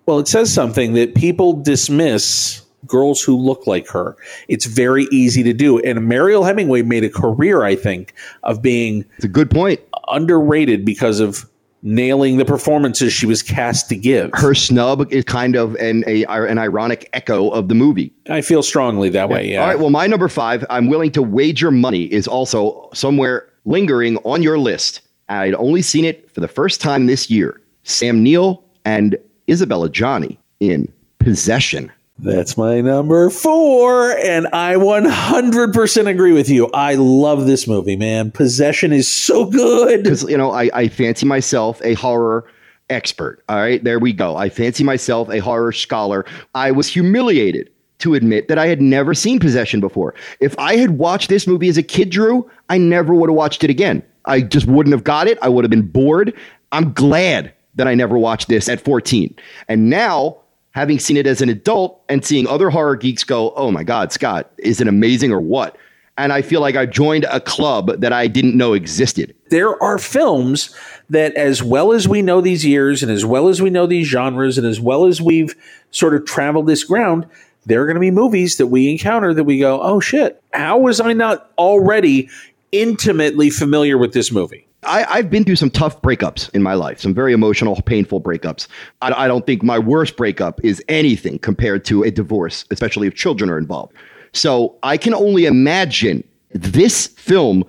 Well, 0.05 0.19
it 0.19 0.29
says 0.29 0.53
something 0.53 0.93
that 0.93 1.15
people 1.15 1.51
dismiss 1.61 2.61
girls 2.87 3.21
who 3.21 3.37
look 3.37 3.67
like 3.67 3.87
her. 3.89 4.15
It's 4.47 4.65
very 4.65 5.07
easy 5.11 5.43
to 5.43 5.53
do. 5.53 5.79
And 5.79 6.07
Mariel 6.07 6.43
Hemingway 6.43 6.81
made 6.83 7.03
a 7.03 7.09
career, 7.09 7.63
I 7.63 7.75
think, 7.75 8.13
of 8.43 8.61
being 8.61 9.05
It's 9.17 9.25
a 9.25 9.29
good 9.29 9.49
point. 9.51 9.79
underrated 10.09 10.85
because 10.85 11.19
of 11.19 11.45
nailing 11.83 12.37
the 12.37 12.45
performances 12.45 13.13
she 13.13 13.25
was 13.25 13.43
cast 13.43 13.87
to 13.89 13.95
give. 13.95 14.31
Her 14.33 14.55
snub 14.55 15.11
is 15.13 15.23
kind 15.25 15.55
of 15.55 15.75
an 15.75 16.03
a, 16.07 16.25
an 16.25 16.57
ironic 16.57 17.07
echo 17.13 17.49
of 17.49 17.67
the 17.67 17.75
movie. 17.75 18.11
I 18.29 18.41
feel 18.41 18.63
strongly 18.63 19.09
that 19.09 19.29
way, 19.29 19.51
yeah. 19.51 19.61
All 19.61 19.67
right. 19.67 19.79
Well, 19.79 19.91
my 19.91 20.07
number 20.07 20.27
five, 20.27 20.65
I'm 20.69 20.87
willing 20.89 21.11
to 21.11 21.21
wager 21.21 21.69
money, 21.71 22.11
is 22.11 22.27
also 22.27 22.89
somewhere 22.93 23.47
lingering 23.65 24.17
on 24.25 24.41
your 24.41 24.57
list. 24.57 25.01
I'd 25.29 25.53
only 25.55 25.81
seen 25.81 26.03
it 26.03 26.31
for 26.33 26.41
the 26.41 26.47
first 26.47 26.81
time 26.81 27.05
this 27.05 27.29
year. 27.29 27.61
Sam 27.83 28.23
Neill 28.23 28.63
and 28.83 29.15
Isabelle 29.45 29.87
Adjani 29.87 30.37
in 30.59 30.91
Possession. 31.19 31.91
That's 32.19 32.57
my 32.57 32.81
number 32.81 33.29
four, 33.29 34.11
and 34.11 34.47
I 34.47 34.73
100% 34.73 36.07
agree 36.07 36.33
with 36.33 36.49
you. 36.49 36.67
I 36.73 36.95
love 36.95 37.45
this 37.45 37.67
movie, 37.67 37.95
man. 37.95 38.31
Possession 38.31 38.91
is 38.91 39.07
so 39.07 39.45
good. 39.45 40.03
Because, 40.03 40.23
you 40.23 40.37
know, 40.37 40.51
I, 40.51 40.69
I 40.73 40.87
fancy 40.87 41.27
myself 41.27 41.79
a 41.83 41.93
horror 41.93 42.45
expert. 42.89 43.43
All 43.47 43.57
right. 43.57 43.83
There 43.83 43.99
we 43.99 44.13
go. 44.13 44.35
I 44.35 44.49
fancy 44.49 44.83
myself 44.83 45.29
a 45.29 45.39
horror 45.39 45.71
scholar. 45.71 46.25
I 46.55 46.71
was 46.71 46.87
humiliated 46.87 47.69
to 47.99 48.15
admit 48.15 48.47
that 48.47 48.57
I 48.57 48.67
had 48.67 48.81
never 48.81 49.13
seen 49.13 49.39
Possession 49.39 49.79
before. 49.79 50.15
If 50.39 50.57
I 50.57 50.77
had 50.77 50.91
watched 50.91 51.29
this 51.29 51.45
movie 51.47 51.69
as 51.69 51.77
a 51.77 51.83
kid, 51.83 52.09
Drew, 52.09 52.49
I 52.69 52.77
never 52.77 53.13
would 53.13 53.29
have 53.29 53.35
watched 53.35 53.63
it 53.63 53.69
again. 53.69 54.03
I 54.25 54.41
just 54.41 54.67
wouldn't 54.67 54.93
have 54.93 55.03
got 55.03 55.27
it. 55.27 55.37
I 55.41 55.49
would 55.49 55.63
have 55.63 55.71
been 55.71 55.87
bored. 55.87 56.33
I'm 56.71 56.93
glad 56.93 57.53
that 57.75 57.87
I 57.87 57.95
never 57.95 58.17
watched 58.17 58.47
this 58.47 58.67
at 58.69 58.81
14. 58.81 59.35
And 59.67 59.89
now, 59.89 60.37
having 60.77 60.99
seen 60.99 61.17
it 61.17 61.25
as 61.25 61.41
an 61.41 61.49
adult 61.49 61.99
and 62.07 62.23
seeing 62.23 62.45
other 62.45 62.69
horror 62.69 62.95
geeks 62.95 63.23
go, 63.23 63.51
oh 63.55 63.71
my 63.71 63.83
God, 63.83 64.11
Scott, 64.11 64.51
is 64.59 64.79
it 64.79 64.87
amazing 64.87 65.31
or 65.31 65.41
what? 65.41 65.75
And 66.19 66.31
I 66.31 66.43
feel 66.43 66.61
like 66.61 66.75
I 66.75 66.85
joined 66.85 67.23
a 67.23 67.39
club 67.39 67.99
that 67.99 68.13
I 68.13 68.27
didn't 68.27 68.55
know 68.55 68.73
existed. 68.73 69.33
there 69.49 69.81
are 69.81 69.97
films 69.97 70.75
that, 71.09 71.33
as 71.33 71.63
well 71.63 71.93
as 71.93 72.07
we 72.07 72.21
know 72.21 72.41
these 72.41 72.63
years, 72.63 73.01
and 73.01 73.11
as 73.11 73.25
well 73.25 73.47
as 73.47 73.59
we 73.59 73.71
know 73.71 73.87
these 73.87 74.05
genres, 74.05 74.59
and 74.59 74.67
as 74.67 74.79
well 74.79 75.07
as 75.07 75.19
we've 75.19 75.55
sort 75.89 76.13
of 76.13 76.25
traveled 76.25 76.67
this 76.67 76.83
ground, 76.83 77.25
there 77.65 77.81
are 77.81 77.87
going 77.87 77.95
to 77.95 77.99
be 77.99 78.11
movies 78.11 78.57
that 78.57 78.67
we 78.67 78.91
encounter 78.91 79.33
that 79.33 79.45
we 79.45 79.57
go, 79.57 79.81
oh 79.81 79.99
shit, 79.99 80.39
how 80.53 80.77
was 80.77 80.99
I 80.99 81.13
not 81.13 81.51
already 81.57 82.29
intimately 82.71 83.49
familiar 83.49 83.97
with 83.97 84.13
this 84.13 84.31
movie? 84.31 84.66
I, 84.87 85.05
I've 85.17 85.29
been 85.29 85.43
through 85.43 85.57
some 85.57 85.69
tough 85.69 86.01
breakups 86.01 86.53
in 86.55 86.63
my 86.63 86.73
life, 86.73 86.99
some 86.99 87.13
very 87.13 87.33
emotional, 87.33 87.81
painful 87.81 88.21
breakups. 88.21 88.67
I, 89.01 89.25
I 89.25 89.27
don't 89.27 89.45
think 89.45 89.63
my 89.63 89.77
worst 89.77 90.17
breakup 90.17 90.63
is 90.63 90.83
anything 90.87 91.39
compared 91.39 91.85
to 91.85 92.03
a 92.03 92.11
divorce, 92.11 92.65
especially 92.71 93.07
if 93.07 93.15
children 93.15 93.49
are 93.49 93.57
involved. 93.57 93.93
So 94.33 94.77
I 94.83 94.97
can 94.97 95.13
only 95.13 95.45
imagine 95.45 96.23
this 96.51 97.07
film 97.07 97.63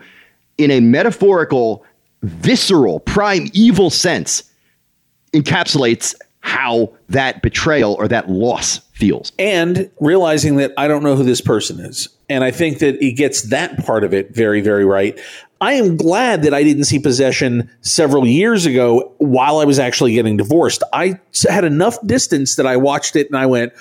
in 0.59 0.71
a 0.71 0.81
metaphorical, 0.81 1.85
visceral, 2.23 3.01
prime 3.01 3.49
evil 3.53 3.91
sense 3.91 4.43
encapsulates 5.33 6.15
how 6.41 6.93
that 7.09 7.43
betrayal 7.43 7.95
or 7.95 8.09
that 8.09 8.31
loss 8.31 8.79
feels. 8.93 9.33
and 9.39 9.89
realizing 10.01 10.57
that 10.57 10.73
I 10.77 10.89
don't 10.89 11.05
know 11.05 11.15
who 11.15 11.23
this 11.23 11.41
person 11.41 11.79
is. 11.79 12.09
And 12.29 12.43
I 12.43 12.51
think 12.51 12.81
that 12.81 12.97
he 12.97 13.13
gets 13.13 13.43
that 13.43 13.79
part 13.85 14.03
of 14.03 14.13
it 14.13 14.35
very, 14.35 14.61
very 14.61 14.85
right. 14.85 15.19
I 15.61 15.75
am 15.75 15.97
glad 15.97 16.43
that 16.43 16.55
I 16.55 16.63
didn't 16.63 16.85
see 16.85 16.99
Possession 16.99 17.71
several 17.81 18.27
years 18.27 18.67
ago 18.67 19.13
while 19.19 19.59
I 19.59 19.65
was 19.65 19.79
actually 19.79 20.15
getting 20.15 20.37
divorced. 20.37 20.83
I 20.93 21.19
had 21.49 21.65
enough 21.65 21.99
distance 22.07 22.57
that 22.57 22.67
I 22.67 22.77
watched 22.77 23.17
it 23.17 23.27
and 23.29 23.37
I 23.37 23.47
went, 23.47 23.73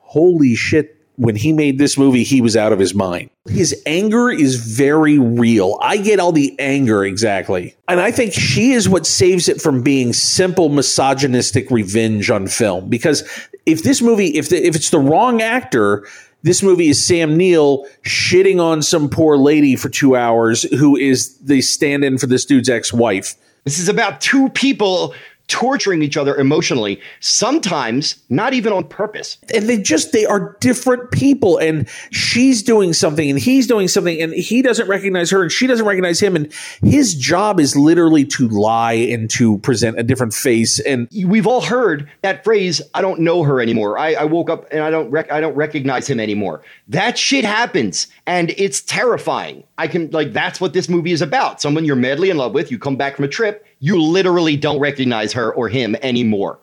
holy 0.00 0.54
shit, 0.54 0.96
when 1.16 1.34
he 1.34 1.52
made 1.52 1.78
this 1.78 1.96
movie, 1.96 2.22
he 2.22 2.42
was 2.42 2.56
out 2.56 2.72
of 2.72 2.78
his 2.78 2.94
mind. 2.94 3.30
His 3.48 3.82
anger 3.86 4.30
is 4.30 4.56
very 4.56 5.18
real. 5.18 5.78
I 5.80 5.96
get 5.96 6.20
all 6.20 6.32
the 6.32 6.54
anger 6.58 7.04
exactly. 7.04 7.74
And 7.88 8.00
I 8.00 8.10
think 8.10 8.34
she 8.34 8.72
is 8.72 8.88
what 8.88 9.06
saves 9.06 9.48
it 9.48 9.60
from 9.60 9.82
being 9.82 10.12
simple 10.12 10.68
misogynistic 10.68 11.70
revenge 11.70 12.30
on 12.30 12.46
film. 12.48 12.90
Because 12.90 13.22
if 13.64 13.82
this 13.82 14.02
movie, 14.02 14.28
if, 14.36 14.50
the, 14.50 14.62
if 14.62 14.76
it's 14.76 14.90
the 14.90 14.98
wrong 14.98 15.40
actor, 15.40 16.06
this 16.46 16.62
movie 16.62 16.88
is 16.88 17.04
Sam 17.04 17.36
Neill 17.36 17.86
shitting 18.04 18.62
on 18.62 18.80
some 18.80 19.10
poor 19.10 19.36
lady 19.36 19.74
for 19.74 19.88
two 19.88 20.14
hours 20.14 20.62
who 20.62 20.96
is 20.96 21.36
the 21.38 21.60
stand 21.60 22.04
in 22.04 22.18
for 22.18 22.28
this 22.28 22.44
dude's 22.44 22.68
ex 22.68 22.92
wife. 22.92 23.34
This 23.64 23.80
is 23.80 23.88
about 23.88 24.20
two 24.20 24.48
people 24.50 25.12
torturing 25.48 26.02
each 26.02 26.16
other 26.16 26.36
emotionally, 26.36 27.00
sometimes 27.20 28.16
not 28.28 28.54
even 28.54 28.72
on 28.72 28.84
purpose. 28.84 29.38
and 29.54 29.68
they 29.68 29.78
just 29.78 30.12
they 30.12 30.24
are 30.26 30.56
different 30.60 31.10
people 31.10 31.56
and 31.58 31.88
she's 32.10 32.62
doing 32.62 32.92
something 32.92 33.28
and 33.30 33.38
he's 33.38 33.66
doing 33.66 33.86
something 33.88 34.20
and 34.20 34.32
he 34.32 34.62
doesn't 34.62 34.88
recognize 34.88 35.30
her 35.30 35.42
and 35.42 35.52
she 35.52 35.66
doesn't 35.66 35.86
recognize 35.86 36.18
him 36.20 36.34
and 36.34 36.52
his 36.82 37.14
job 37.14 37.60
is 37.60 37.76
literally 37.76 38.24
to 38.24 38.48
lie 38.48 38.92
and 38.94 39.30
to 39.30 39.58
present 39.58 39.98
a 39.98 40.02
different 40.02 40.34
face 40.34 40.78
and 40.80 41.08
We've 41.26 41.46
all 41.46 41.60
heard 41.60 42.08
that 42.22 42.42
phrase, 42.44 42.80
I 42.94 43.00
don't 43.02 43.20
know 43.20 43.42
her 43.42 43.60
anymore. 43.60 43.98
I, 43.98 44.14
I 44.14 44.24
woke 44.24 44.48
up 44.50 44.66
and 44.70 44.80
I 44.82 44.90
don't 44.90 45.10
rec- 45.10 45.30
I 45.30 45.40
don't 45.40 45.54
recognize 45.54 46.08
him 46.08 46.20
anymore. 46.20 46.62
That 46.88 47.18
shit 47.18 47.44
happens 47.44 48.06
and 48.26 48.50
it's 48.56 48.80
terrifying. 48.80 49.64
I 49.78 49.88
can 49.88 50.10
like 50.10 50.32
that's 50.32 50.60
what 50.60 50.72
this 50.72 50.88
movie 50.88 51.12
is 51.12 51.22
about. 51.22 51.60
Someone 51.60 51.84
you're 51.84 51.96
madly 51.96 52.30
in 52.30 52.36
love 52.36 52.52
with, 52.52 52.70
you 52.70 52.78
come 52.78 52.96
back 52.96 53.16
from 53.16 53.24
a 53.24 53.28
trip, 53.28 53.66
you 53.80 54.00
literally 54.00 54.56
don't 54.56 54.78
recognize 54.78 55.32
her 55.32 55.52
or 55.54 55.68
him 55.68 55.96
anymore. 56.02 56.58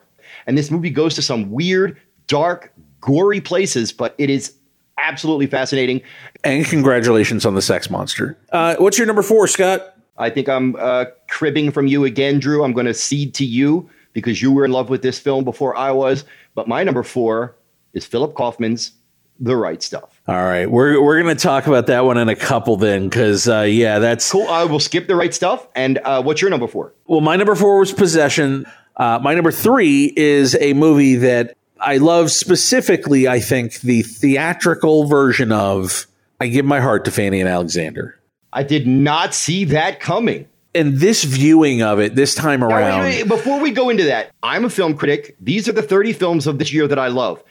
And 0.46 0.58
this 0.58 0.70
movie 0.70 0.90
goes 0.90 1.14
to 1.14 1.22
some 1.22 1.50
weird, 1.50 2.00
dark, 2.26 2.72
gory 3.00 3.40
places, 3.40 3.92
but 3.92 4.14
it 4.18 4.30
is 4.30 4.54
absolutely 4.98 5.46
fascinating. 5.46 6.00
and 6.44 6.64
congratulations 6.64 7.44
on 7.44 7.56
the 7.56 7.60
sex 7.60 7.90
monster 7.90 8.38
uh, 8.52 8.76
what's 8.76 8.96
your 8.96 9.08
number 9.08 9.22
four 9.22 9.48
scott 9.48 9.94
I 10.16 10.30
think 10.30 10.48
I'm 10.48 10.76
uh, 10.76 11.06
cribbing 11.28 11.72
from 11.72 11.86
you 11.86 12.04
again, 12.04 12.38
Drew. 12.38 12.64
I'm 12.64 12.72
going 12.72 12.86
to 12.86 12.94
cede 12.94 13.34
to 13.34 13.44
you 13.44 13.88
because 14.12 14.40
you 14.40 14.52
were 14.52 14.64
in 14.64 14.70
love 14.70 14.88
with 14.88 15.02
this 15.02 15.18
film 15.18 15.44
before 15.44 15.76
I 15.76 15.90
was. 15.90 16.24
But 16.54 16.68
my 16.68 16.84
number 16.84 17.02
four 17.02 17.56
is 17.94 18.06
Philip 18.06 18.34
Kaufman's 18.34 18.92
The 19.40 19.56
Right 19.56 19.82
Stuff. 19.82 20.13
All 20.26 20.42
right 20.42 20.70
we're, 20.70 21.02
we're 21.02 21.20
gonna 21.20 21.34
talk 21.34 21.66
about 21.66 21.86
that 21.88 22.04
one 22.04 22.16
in 22.18 22.28
a 22.28 22.36
couple 22.36 22.76
then 22.76 23.08
because 23.08 23.48
uh, 23.48 23.60
yeah 23.60 23.98
that's 23.98 24.30
Cool. 24.30 24.48
I 24.48 24.64
will 24.64 24.80
skip 24.80 25.06
The 25.06 25.16
Right 25.16 25.34
Stuff. 25.34 25.66
And 25.74 25.98
uh, 25.98 26.22
what's 26.22 26.40
your 26.40 26.50
number 26.50 26.66
four? 26.66 26.94
Well, 27.06 27.20
my 27.20 27.36
number 27.36 27.54
four 27.54 27.78
was 27.78 27.92
Possession. 27.92 28.66
Uh, 28.96 29.18
my 29.22 29.34
number 29.34 29.50
three 29.52 30.12
is 30.16 30.56
a 30.60 30.72
movie 30.72 31.16
that 31.16 31.56
I 31.80 31.98
love 31.98 32.30
specifically, 32.30 33.28
I 33.28 33.40
think, 33.40 33.80
the 33.80 34.02
theatrical 34.02 35.04
version 35.06 35.52
of 35.52 36.06
I 36.40 36.46
Give 36.46 36.64
My 36.64 36.80
Heart 36.80 37.04
to 37.06 37.10
Fanny 37.10 37.40
and 37.40 37.48
Alexander. 37.48 38.18
I 38.52 38.62
did 38.62 38.86
not 38.86 39.34
see 39.34 39.64
that 39.66 40.00
coming. 40.00 40.48
And 40.76 40.94
this 40.98 41.22
viewing 41.24 41.82
of 41.82 42.00
it 42.00 42.14
this 42.14 42.34
time 42.34 42.60
Now, 42.60 42.68
wait, 42.68 42.74
around. 42.74 43.00
wait, 43.02 43.28
before 43.28 43.60
we 43.60 43.70
go 43.72 43.90
into 43.90 44.04
that, 44.04 44.30
I'm 44.42 44.64
a 44.64 44.70
film 44.70 44.96
critic. 44.96 45.36
These 45.40 45.68
are 45.68 45.72
the 45.72 45.82
30 45.82 46.12
films 46.12 46.46
of 46.46 46.58
this 46.58 46.72
year 46.72 46.88
that 46.88 46.98
I 46.98 47.08
love. 47.08 47.42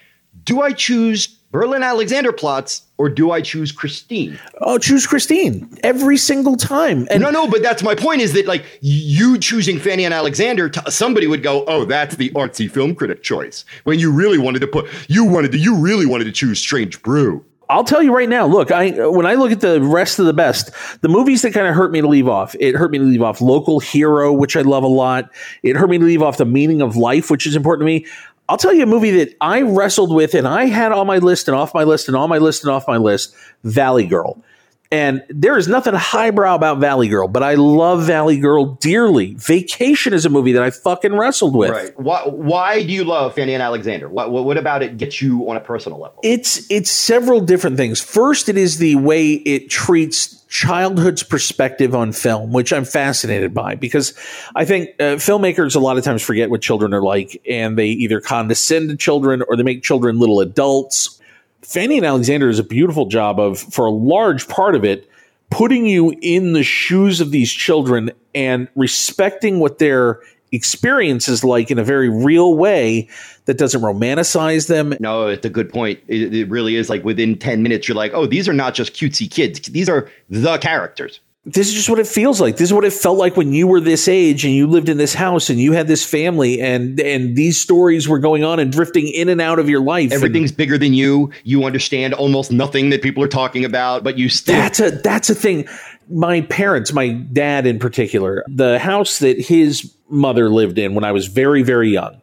Do 0.43 0.61
I 0.61 0.71
choose 0.71 1.37
Berlin 1.53 1.83
Alexanderplatz 1.83 2.81
or 2.97 3.09
do 3.09 3.29
I 3.29 3.39
choose 3.39 3.71
Christine? 3.71 4.39
Oh, 4.61 4.79
choose 4.79 5.05
Christine 5.05 5.69
every 5.83 6.17
single 6.17 6.57
time. 6.57 7.07
And 7.11 7.21
no, 7.21 7.29
no, 7.29 7.47
but 7.47 7.61
that's 7.61 7.83
my 7.83 7.93
point 7.93 8.21
is 8.21 8.33
that 8.33 8.47
like 8.47 8.65
you 8.81 9.37
choosing 9.37 9.77
Fanny 9.77 10.03
and 10.03 10.15
Alexander, 10.15 10.71
somebody 10.89 11.27
would 11.27 11.43
go, 11.43 11.63
"Oh, 11.65 11.85
that's 11.85 12.15
the 12.15 12.31
artsy 12.31 12.69
film 12.69 12.95
critic 12.95 13.21
choice." 13.21 13.65
When 13.83 13.99
you 13.99 14.11
really 14.11 14.39
wanted 14.39 14.59
to 14.59 14.67
put, 14.67 14.87
you 15.07 15.25
wanted 15.25 15.51
to, 15.51 15.59
you 15.59 15.75
really 15.75 16.07
wanted 16.07 16.23
to 16.23 16.31
choose 16.31 16.59
Strange 16.59 17.03
Brew. 17.03 17.45
I'll 17.69 17.83
tell 17.83 18.03
you 18.03 18.13
right 18.13 18.29
now. 18.29 18.45
Look, 18.45 18.71
I 18.71 19.07
when 19.07 19.25
I 19.25 19.35
look 19.35 19.51
at 19.51 19.61
the 19.61 19.81
rest 19.81 20.19
of 20.19 20.25
the 20.25 20.33
best, 20.33 20.71
the 21.01 21.07
movies 21.07 21.43
that 21.43 21.53
kind 21.53 21.67
of 21.67 21.75
hurt 21.75 21.91
me 21.91 22.01
to 22.01 22.07
leave 22.07 22.27
off. 22.27 22.55
It 22.59 22.75
hurt 22.75 22.91
me 22.91 22.97
to 22.97 23.03
leave 23.03 23.21
off 23.21 23.41
Local 23.41 23.79
Hero, 23.79 24.33
which 24.33 24.57
I 24.57 24.61
love 24.61 24.83
a 24.83 24.87
lot. 24.87 25.29
It 25.61 25.75
hurt 25.75 25.89
me 25.89 25.97
to 25.97 26.05
leave 26.05 26.21
off 26.21 26.37
The 26.37 26.45
Meaning 26.45 26.81
of 26.81 26.97
Life, 26.97 27.29
which 27.31 27.47
is 27.47 27.55
important 27.55 27.87
to 27.87 27.93
me. 27.93 28.05
I'll 28.49 28.57
tell 28.57 28.73
you 28.73 28.83
a 28.83 28.87
movie 28.87 29.11
that 29.11 29.35
I 29.39 29.61
wrestled 29.61 30.13
with 30.13 30.33
and 30.33 30.47
I 30.47 30.65
had 30.65 30.91
on 30.91 31.07
my 31.07 31.17
list 31.17 31.47
and 31.47 31.55
off 31.55 31.73
my 31.73 31.83
list 31.83 32.07
and 32.07 32.17
on 32.17 32.29
my 32.29 32.39
list 32.39 32.63
and 32.63 32.71
off 32.71 32.87
my 32.87 32.97
list, 32.97 33.33
Valley 33.63 34.05
Girl. 34.05 34.43
And 34.91 35.23
there 35.27 35.57
is 35.57 35.67
nothing 35.67 35.95
highbrow 35.95 36.53
about 36.53 36.77
Valley 36.77 37.07
Girl, 37.07 37.27
but 37.27 37.41
I 37.41 37.55
love 37.55 38.03
Valley 38.03 38.37
Girl 38.37 38.75
dearly. 38.75 39.33
Vacation 39.39 40.13
is 40.13 40.23
a 40.23 40.29
movie 40.29 40.51
that 40.51 40.61
I 40.61 40.69
fucking 40.69 41.15
wrestled 41.15 41.55
with. 41.55 41.71
Right? 41.71 41.99
Why? 41.99 42.21
Why 42.27 42.83
do 42.83 42.93
you 42.93 43.03
love 43.03 43.33
Fanny 43.33 43.55
and 43.55 43.63
Alexander? 43.63 44.07
What, 44.07 44.29
what, 44.29 44.45
what 44.45 44.55
about 44.55 44.83
it 44.83 44.97
gets 44.97 45.19
you 45.19 45.49
on 45.49 45.57
a 45.57 45.59
personal 45.59 45.99
level? 45.99 46.19
It's 46.21 46.69
it's 46.69 46.91
several 46.91 47.41
different 47.41 47.75
things. 47.77 48.01
First, 48.01 48.49
it 48.49 48.57
is 48.57 48.77
the 48.77 48.95
way 48.97 49.31
it 49.31 49.71
treats 49.71 50.42
childhood's 50.53 51.23
perspective 51.23 51.95
on 51.95 52.11
film, 52.11 52.51
which 52.51 52.71
I'm 52.71 52.85
fascinated 52.85 53.55
by 53.55 53.73
because 53.73 54.13
I 54.55 54.65
think 54.65 54.89
uh, 54.99 55.15
filmmakers 55.15 55.75
a 55.75 55.79
lot 55.79 55.97
of 55.97 56.03
times 56.03 56.21
forget 56.21 56.51
what 56.51 56.61
children 56.61 56.93
are 56.93 57.01
like, 57.01 57.41
and 57.49 57.75
they 57.75 57.87
either 57.87 58.21
condescend 58.21 58.89
to 58.89 58.95
children 58.95 59.41
or 59.47 59.57
they 59.57 59.63
make 59.63 59.81
children 59.81 60.19
little 60.19 60.39
adults. 60.41 61.19
Fanny 61.63 61.97
and 61.97 62.05
Alexander 62.05 62.49
does 62.49 62.59
a 62.59 62.63
beautiful 62.63 63.07
job 63.07 63.39
of, 63.39 63.57
for 63.57 63.87
a 63.87 63.91
large 63.91 64.47
part 64.47 64.75
of 64.75 64.85
it, 64.85 65.09
putting 65.49 65.87
you 65.87 66.13
in 66.21 66.53
the 66.53 66.63
shoes 66.63 67.19
of 67.19 67.31
these 67.31 67.51
children 67.51 68.11
and 68.35 68.67
respecting 68.75 69.59
what 69.59 69.79
their 69.79 70.19
experience 70.53 71.27
is 71.27 71.43
like 71.43 71.71
in 71.71 71.79
a 71.79 71.83
very 71.83 72.09
real 72.09 72.55
way 72.55 73.09
that 73.45 73.57
doesn't 73.57 73.81
romanticize 73.81 74.67
them. 74.67 74.95
No, 74.99 75.27
it's 75.27 75.45
a 75.45 75.49
good 75.49 75.69
point. 75.71 75.99
It, 76.07 76.33
it 76.33 76.49
really 76.49 76.75
is 76.75 76.89
like 76.89 77.03
within 77.03 77.37
10 77.37 77.63
minutes, 77.63 77.87
you're 77.87 77.95
like, 77.95 78.13
oh, 78.13 78.25
these 78.25 78.47
are 78.47 78.53
not 78.53 78.73
just 78.73 78.93
cutesy 78.93 79.29
kids. 79.29 79.59
These 79.61 79.89
are 79.89 80.09
the 80.29 80.57
characters. 80.59 81.19
This 81.45 81.67
is 81.67 81.73
just 81.73 81.89
what 81.89 81.99
it 81.99 82.07
feels 82.07 82.39
like. 82.39 82.55
This 82.55 82.69
is 82.69 82.73
what 82.73 82.85
it 82.85 82.93
felt 82.93 83.17
like 83.17 83.35
when 83.35 83.51
you 83.51 83.67
were 83.67 83.81
this 83.81 84.07
age 84.07 84.45
and 84.45 84.53
you 84.53 84.65
lived 84.65 84.87
in 84.87 84.95
this 84.95 85.13
house 85.13 85.49
and 85.49 85.59
you 85.59 85.73
had 85.73 85.89
this 85.89 86.05
family 86.05 86.61
and 86.61 86.97
and 87.01 87.35
these 87.35 87.59
stories 87.59 88.07
were 88.07 88.19
going 88.19 88.45
on 88.45 88.61
and 88.61 88.71
drifting 88.71 89.09
in 89.09 89.27
and 89.27 89.41
out 89.41 89.59
of 89.59 89.67
your 89.67 89.81
life. 89.81 90.13
Everything's 90.13 90.53
bigger 90.53 90.77
than 90.77 90.93
you. 90.93 91.31
You 91.43 91.65
understand 91.65 92.13
almost 92.13 92.49
nothing 92.49 92.91
that 92.91 93.01
people 93.01 93.21
are 93.21 93.27
talking 93.27 93.65
about, 93.65 94.05
but 94.05 94.17
you 94.17 94.29
still. 94.29 94.55
That's 94.55 94.79
a 94.79 94.91
that's 94.91 95.29
a 95.29 95.35
thing. 95.35 95.67
My 96.09 96.41
parents, 96.41 96.93
my 96.93 97.09
dad 97.09 97.65
in 97.65 97.79
particular, 97.79 98.43
the 98.47 98.79
house 98.79 99.19
that 99.19 99.39
his 99.39 99.93
mother 100.09 100.49
lived 100.49 100.77
in 100.77 100.95
when 100.95 101.03
I 101.03 101.11
was 101.11 101.27
very 101.27 101.63
very 101.63 101.89
young 101.89 102.21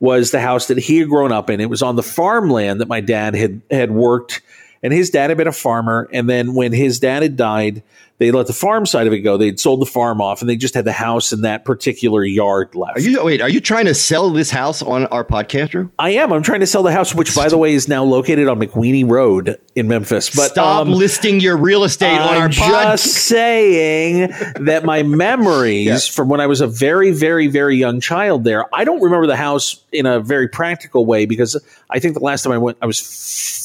was 0.00 0.30
the 0.30 0.40
house 0.40 0.66
that 0.66 0.78
he 0.78 0.98
had 0.98 1.08
grown 1.08 1.32
up 1.32 1.48
in. 1.48 1.60
It 1.60 1.70
was 1.70 1.82
on 1.82 1.96
the 1.96 2.02
farmland 2.02 2.80
that 2.80 2.88
my 2.88 3.00
dad 3.00 3.34
had 3.34 3.62
had 3.70 3.90
worked 3.90 4.42
and 4.82 4.92
his 4.92 5.10
dad 5.10 5.30
had 5.30 5.38
been 5.38 5.46
a 5.46 5.52
farmer 5.52 6.08
and 6.12 6.28
then 6.28 6.54
when 6.54 6.72
his 6.72 6.98
dad 6.98 7.22
had 7.22 7.36
died, 7.36 7.82
they 8.22 8.30
let 8.30 8.46
the 8.46 8.52
farm 8.52 8.86
side 8.86 9.08
of 9.08 9.12
it 9.12 9.18
go. 9.20 9.36
They'd 9.36 9.58
sold 9.58 9.80
the 9.80 9.86
farm 9.86 10.20
off 10.20 10.40
and 10.40 10.48
they 10.48 10.54
just 10.54 10.74
had 10.74 10.84
the 10.84 10.92
house 10.92 11.32
in 11.32 11.40
that 11.40 11.64
particular 11.64 12.24
yard 12.24 12.74
left. 12.76 12.96
Are 12.96 13.00
you 13.00 13.24
wait? 13.24 13.40
Are 13.40 13.48
you 13.48 13.60
trying 13.60 13.86
to 13.86 13.94
sell 13.94 14.30
this 14.30 14.48
house 14.50 14.80
on 14.80 15.06
our 15.06 15.24
podcast, 15.24 15.70
Drew? 15.70 15.90
I 15.98 16.10
am. 16.10 16.32
I'm 16.32 16.44
trying 16.44 16.60
to 16.60 16.66
sell 16.66 16.84
the 16.84 16.92
house, 16.92 17.12
which, 17.14 17.34
by 17.34 17.48
the 17.48 17.58
way, 17.58 17.74
is 17.74 17.88
now 17.88 18.04
located 18.04 18.46
on 18.46 18.60
McWeeny 18.60 19.08
Road 19.10 19.58
in 19.74 19.88
Memphis. 19.88 20.30
But 20.34 20.50
Stop 20.52 20.82
um, 20.86 20.92
listing 20.92 21.40
your 21.40 21.56
real 21.56 21.82
estate 21.82 22.12
on 22.16 22.28
I'm 22.28 22.42
our 22.42 22.48
podcast. 22.48 22.90
just 22.92 23.04
saying 23.26 24.28
that 24.60 24.84
my 24.84 25.02
memories 25.02 25.86
Yeah. 25.86 25.98
from 26.14 26.28
when 26.28 26.40
I 26.40 26.46
was 26.46 26.60
a 26.60 26.68
very, 26.68 27.10
very, 27.10 27.48
very 27.48 27.76
young 27.76 28.00
child 28.00 28.44
there, 28.44 28.64
I 28.72 28.84
don't 28.84 29.00
remember 29.02 29.26
the 29.26 29.36
house 29.36 29.82
in 29.90 30.06
a 30.06 30.20
very 30.20 30.46
practical 30.48 31.04
way 31.06 31.26
because 31.26 31.60
I 31.90 31.98
think 31.98 32.14
the 32.14 32.20
last 32.20 32.44
time 32.44 32.52
I 32.52 32.58
went, 32.58 32.78
I 32.80 32.86
was 32.86 33.00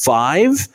five. 0.04 0.66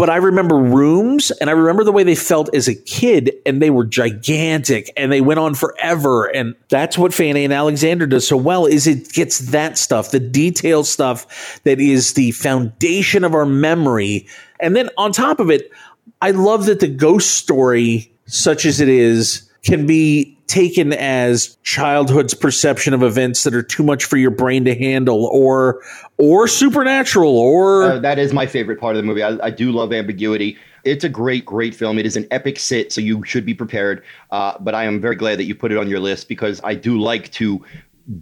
But 0.00 0.08
I 0.08 0.16
remember 0.16 0.56
rooms 0.56 1.30
and 1.30 1.50
I 1.50 1.52
remember 1.52 1.84
the 1.84 1.92
way 1.92 2.04
they 2.04 2.14
felt 2.14 2.54
as 2.54 2.68
a 2.68 2.74
kid 2.74 3.34
and 3.44 3.60
they 3.60 3.68
were 3.68 3.84
gigantic 3.84 4.90
and 4.96 5.12
they 5.12 5.20
went 5.20 5.40
on 5.40 5.54
forever. 5.54 6.24
And 6.24 6.54
that's 6.70 6.96
what 6.96 7.12
Fanny 7.12 7.44
and 7.44 7.52
Alexander 7.52 8.06
does 8.06 8.26
so 8.26 8.38
well 8.38 8.64
is 8.64 8.86
it 8.86 9.12
gets 9.12 9.50
that 9.50 9.76
stuff, 9.76 10.10
the 10.10 10.18
detail 10.18 10.84
stuff 10.84 11.60
that 11.64 11.80
is 11.80 12.14
the 12.14 12.30
foundation 12.30 13.24
of 13.24 13.34
our 13.34 13.44
memory. 13.44 14.26
And 14.58 14.74
then 14.74 14.88
on 14.96 15.12
top 15.12 15.38
of 15.38 15.50
it, 15.50 15.70
I 16.22 16.30
love 16.30 16.64
that 16.64 16.80
the 16.80 16.88
ghost 16.88 17.32
story, 17.32 18.10
such 18.24 18.64
as 18.64 18.80
it 18.80 18.88
is, 18.88 19.50
can 19.64 19.86
be 19.86 20.34
taken 20.50 20.92
as 20.92 21.56
childhood's 21.62 22.34
perception 22.34 22.92
of 22.92 23.04
events 23.04 23.44
that 23.44 23.54
are 23.54 23.62
too 23.62 23.84
much 23.84 24.04
for 24.04 24.16
your 24.16 24.32
brain 24.32 24.64
to 24.64 24.74
handle 24.74 25.26
or 25.26 25.80
or 26.18 26.48
supernatural 26.48 27.38
or 27.38 27.84
Uh, 27.84 27.98
that 28.00 28.18
is 28.18 28.32
my 28.32 28.46
favorite 28.46 28.80
part 28.80 28.96
of 28.96 29.02
the 29.02 29.06
movie. 29.06 29.22
I, 29.22 29.38
I 29.46 29.50
do 29.50 29.70
love 29.70 29.92
ambiguity. 29.92 30.58
It's 30.82 31.04
a 31.04 31.08
great, 31.08 31.44
great 31.44 31.72
film. 31.72 31.98
It 31.98 32.06
is 32.06 32.16
an 32.16 32.26
epic 32.32 32.58
sit, 32.58 32.90
so 32.90 33.00
you 33.00 33.24
should 33.24 33.46
be 33.46 33.54
prepared. 33.54 34.02
Uh, 34.32 34.54
but 34.58 34.74
I 34.74 34.84
am 34.84 35.00
very 35.00 35.14
glad 35.14 35.38
that 35.38 35.44
you 35.44 35.54
put 35.54 35.70
it 35.70 35.78
on 35.78 35.88
your 35.88 36.00
list 36.00 36.26
because 36.26 36.60
I 36.64 36.74
do 36.74 36.98
like 36.98 37.30
to 37.32 37.64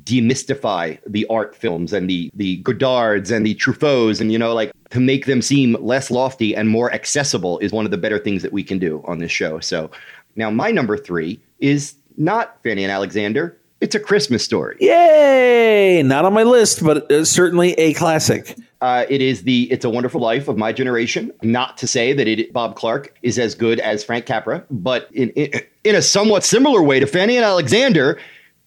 demystify 0.05 0.99
the 1.07 1.25
art 1.31 1.57
films 1.57 1.95
and 1.95 2.11
the 2.11 2.31
the 2.35 2.63
Godards 2.63 3.35
and 3.35 3.47
the 3.47 3.55
Truffauts 3.55 4.21
and 4.21 4.31
you 4.31 4.39
know 4.39 4.53
like 4.53 4.71
to 4.91 5.01
make 5.01 5.25
them 5.25 5.41
seem 5.41 5.79
less 5.81 6.11
lofty 6.11 6.55
and 6.55 6.69
more 6.69 6.93
accessible 6.93 7.59
is 7.61 7.73
one 7.73 7.87
of 7.87 7.91
the 7.91 7.97
better 7.97 8.19
things 8.19 8.43
that 8.43 8.53
we 8.53 8.63
can 8.63 8.79
do 8.79 9.03
on 9.07 9.19
this 9.19 9.33
show. 9.33 9.61
So 9.61 9.91
now 10.37 10.51
my 10.51 10.71
number 10.71 10.99
three 10.99 11.41
is 11.61 11.95
not 12.19 12.59
Fanny 12.63 12.85
and 12.85 12.93
Alexander. 12.93 13.57
It's 13.81 13.95
a 13.95 14.01
Christmas 14.01 14.45
story. 14.45 14.77
Yay! 14.81 16.03
Not 16.03 16.25
on 16.25 16.35
my 16.35 16.43
list, 16.43 16.83
but 16.83 17.11
uh, 17.13 17.25
certainly 17.25 17.75
a 17.75 17.95
classic. 17.95 18.57
Uh, 18.81 19.07
it 19.09 19.21
is 19.23 19.45
the 19.45 19.71
It's 19.71 19.85
a 19.85 19.91
Wonderful 19.91 20.21
Life 20.21 20.49
of 20.49 20.57
my 20.57 20.73
generation. 20.73 21.33
Not 21.43 21.77
to 21.79 21.87
say 21.87 22.13
that 22.13 22.27
it, 22.27 22.53
Bob 22.53 22.75
Clark 22.75 23.15
is 23.23 23.39
as 23.39 23.55
good 23.55 23.79
as 23.81 24.03
Frank 24.03 24.27
Capra, 24.27 24.65
but 24.71 25.09
in, 25.13 25.31
in, 25.31 25.63
in 25.85 25.95
a 25.95 26.03
somewhat 26.03 26.45
similar 26.45 26.83
way 26.83 26.99
to 26.99 27.07
Fanny 27.07 27.37
and 27.37 27.45
Alexander, 27.45 28.19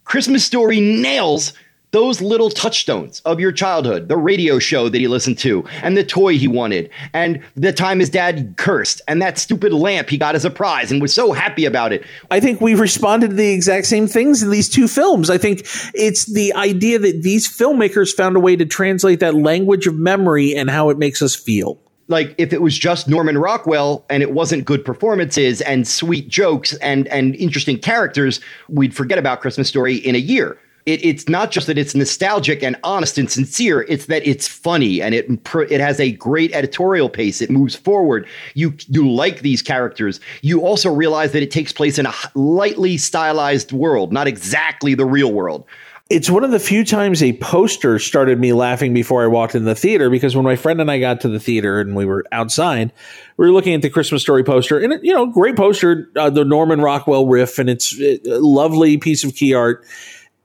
Christmas 0.05 0.45
Story 0.45 0.79
nails 0.79 1.53
those 1.91 2.21
little 2.21 2.49
touchstones 2.49 3.19
of 3.21 3.39
your 3.39 3.51
childhood 3.51 4.07
the 4.07 4.17
radio 4.17 4.59
show 4.59 4.89
that 4.89 4.97
he 4.97 5.07
listened 5.07 5.37
to, 5.39 5.63
and 5.83 5.95
the 5.95 6.03
toy 6.03 6.37
he 6.37 6.47
wanted, 6.47 6.89
and 7.13 7.41
the 7.55 7.73
time 7.73 7.99
his 7.99 8.09
dad 8.09 8.55
cursed, 8.57 9.01
and 9.07 9.21
that 9.21 9.37
stupid 9.37 9.73
lamp 9.73 10.09
he 10.09 10.17
got 10.17 10.35
as 10.35 10.45
a 10.45 10.49
prize 10.49 10.91
and 10.91 11.01
was 11.01 11.13
so 11.13 11.31
happy 11.31 11.65
about 11.65 11.93
it. 11.93 12.03
I 12.29 12.39
think 12.39 12.61
we've 12.61 12.79
responded 12.79 13.29
to 13.29 13.35
the 13.35 13.51
exact 13.51 13.87
same 13.87 14.07
things 14.07 14.41
in 14.41 14.49
these 14.49 14.69
two 14.69 14.87
films. 14.87 15.29
I 15.29 15.37
think 15.37 15.67
it's 15.93 16.25
the 16.25 16.53
idea 16.53 16.99
that 16.99 17.21
these 17.23 17.47
filmmakers 17.47 18.13
found 18.13 18.35
a 18.35 18.39
way 18.39 18.55
to 18.55 18.65
translate 18.65 19.19
that 19.19 19.35
language 19.35 19.87
of 19.87 19.95
memory 19.95 20.55
and 20.55 20.69
how 20.69 20.89
it 20.89 20.97
makes 20.97 21.21
us 21.21 21.35
feel. 21.35 21.79
Like 22.07 22.35
if 22.37 22.51
it 22.51 22.61
was 22.61 22.77
just 22.77 23.07
Norman 23.07 23.37
Rockwell 23.37 24.05
and 24.09 24.21
it 24.21 24.33
wasn't 24.33 24.65
good 24.65 24.83
performances 24.83 25.61
and 25.61 25.87
sweet 25.87 26.27
jokes 26.27 26.73
and 26.75 27.07
and 27.07 27.35
interesting 27.35 27.79
characters, 27.79 28.41
we'd 28.67 28.93
forget 28.93 29.17
about 29.17 29.39
Christmas 29.39 29.69
Story 29.69 29.95
in 29.95 30.15
a 30.15 30.19
year. 30.19 30.57
It, 30.85 31.03
it's 31.05 31.29
not 31.29 31.51
just 31.51 31.67
that 31.67 31.77
it's 31.77 31.95
nostalgic 31.95 32.63
and 32.63 32.75
honest 32.83 33.17
and 33.17 33.29
sincere. 33.29 33.85
It's 33.87 34.05
that 34.07 34.25
it's 34.27 34.47
funny 34.47 35.01
and 35.01 35.13
it 35.13 35.27
it 35.69 35.79
has 35.79 35.99
a 35.99 36.11
great 36.11 36.53
editorial 36.53 37.09
pace. 37.09 37.41
It 37.41 37.49
moves 37.49 37.75
forward. 37.75 38.27
You 38.55 38.73
you 38.87 39.09
like 39.09 39.41
these 39.41 39.61
characters. 39.61 40.19
You 40.41 40.61
also 40.61 40.93
realize 40.93 41.31
that 41.33 41.43
it 41.43 41.51
takes 41.51 41.71
place 41.71 41.99
in 41.99 42.05
a 42.05 42.13
lightly 42.35 42.97
stylized 42.97 43.71
world, 43.71 44.11
not 44.11 44.27
exactly 44.27 44.93
the 44.93 45.05
real 45.05 45.31
world. 45.31 45.65
It's 46.11 46.29
one 46.29 46.43
of 46.43 46.51
the 46.51 46.59
few 46.59 46.83
times 46.83 47.23
a 47.23 47.31
poster 47.37 47.97
started 47.97 48.37
me 48.37 48.51
laughing 48.51 48.93
before 48.93 49.23
I 49.23 49.27
walked 49.27 49.55
in 49.55 49.63
the 49.63 49.75
theater 49.75 50.09
because 50.09 50.35
when 50.35 50.43
my 50.43 50.57
friend 50.57 50.81
and 50.81 50.91
I 50.91 50.99
got 50.99 51.21
to 51.21 51.29
the 51.29 51.39
theater 51.39 51.79
and 51.79 51.95
we 51.95 52.03
were 52.03 52.25
outside, 52.33 52.91
we 53.37 53.45
were 53.45 53.53
looking 53.53 53.73
at 53.75 53.81
the 53.81 53.89
Christmas 53.89 54.21
Story 54.21 54.43
poster 54.43 54.77
and 54.77 54.91
it, 54.91 55.05
you 55.05 55.13
know, 55.13 55.25
great 55.27 55.55
poster, 55.55 56.09
uh, 56.17 56.29
the 56.29 56.43
Norman 56.43 56.81
Rockwell 56.81 57.27
riff, 57.27 57.59
and 57.59 57.69
it's 57.69 57.97
a 57.97 58.19
lovely 58.25 58.97
piece 58.97 59.23
of 59.23 59.35
key 59.35 59.53
art. 59.53 59.85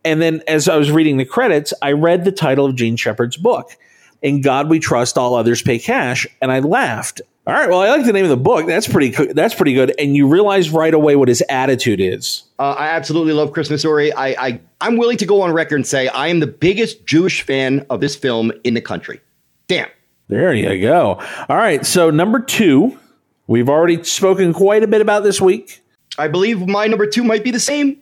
And 0.07 0.23
then 0.23 0.43
as 0.47 0.69
I 0.69 0.77
was 0.77 0.91
reading 0.91 1.17
the 1.19 1.25
credits, 1.25 1.75
I 1.83 1.93
read 1.93 2.25
the 2.25 2.33
title 2.33 2.65
of 2.65 2.77
Jean 2.77 2.97
Shepherd's 2.97 3.37
book, 3.37 3.77
In 4.23 4.41
God 4.41 4.71
We 4.71 4.79
Trust, 4.79 5.19
All 5.19 5.35
Others 5.35 5.63
Pay 5.63 5.79
Cash, 5.81 6.27
and 6.41 6.51
I 6.53 6.61
laughed. 6.61 7.21
All 7.47 7.53
right, 7.53 7.69
well, 7.69 7.81
I 7.81 7.89
like 7.91 8.05
the 8.07 8.13
name 8.13 8.25
of 8.25 8.31
the 8.31 8.37
book. 8.37 8.67
That's 8.67 8.89
pretty. 8.89 9.11
co- 9.13 9.33
That's 9.33 9.55
pretty 9.55 9.73
good. 9.75 9.95
And 10.01 10.17
you 10.17 10.27
realize 10.27 10.71
right 10.71 10.95
away 10.95 11.15
what 11.17 11.29
his 11.29 11.43
attitude 11.49 12.01
is. 12.01 12.43
Uh, 12.59 12.73
I 12.73 12.87
absolutely 12.89 13.35
love 13.35 13.53
Christmas 13.53 13.81
Story. 13.83 14.13
I, 14.13 14.29
I 14.47 14.61
I'm 14.81 14.97
willing 14.97 15.17
to 15.19 15.27
go 15.27 15.43
on 15.43 15.53
record 15.53 15.77
and 15.77 15.87
say 15.87 16.09
I 16.09 16.29
am 16.29 16.41
the 16.41 16.47
biggest 16.49 17.07
Jewish 17.07 17.43
fan 17.43 17.85
of 17.91 18.01
this 18.01 18.17
film 18.17 18.51
in 18.65 18.75
the 18.75 18.81
country. 18.81 19.21
Damn. 19.69 19.89
There 20.29 20.53
you 20.55 20.81
go. 20.81 21.21
All 21.49 21.57
right, 21.57 21.87
so 21.87 22.11
number 22.11 22.41
two, 22.41 22.99
we've 23.47 23.69
already 23.69 24.03
spoken 24.03 24.53
quite 24.53 24.83
a 24.83 24.89
bit 24.89 25.01
about 25.01 25.23
this 25.23 25.41
week. 25.41 25.83
I 26.19 26.27
believe 26.29 26.67
my 26.67 26.87
number 26.89 27.07
two 27.07 27.23
might 27.23 27.45
be 27.45 27.53
the 27.53 27.61
same. 27.61 28.01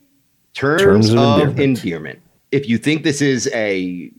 Terms, 0.54 0.82
Terms 0.82 1.10
of 1.10 1.18
of, 1.18 1.40
endearment. 1.40 1.60
endearment. 1.60 2.22
If 2.52 2.68
you 2.68 2.78
think 2.78 3.02
this 3.02 3.20
is 3.20 3.48
a 3.52 4.10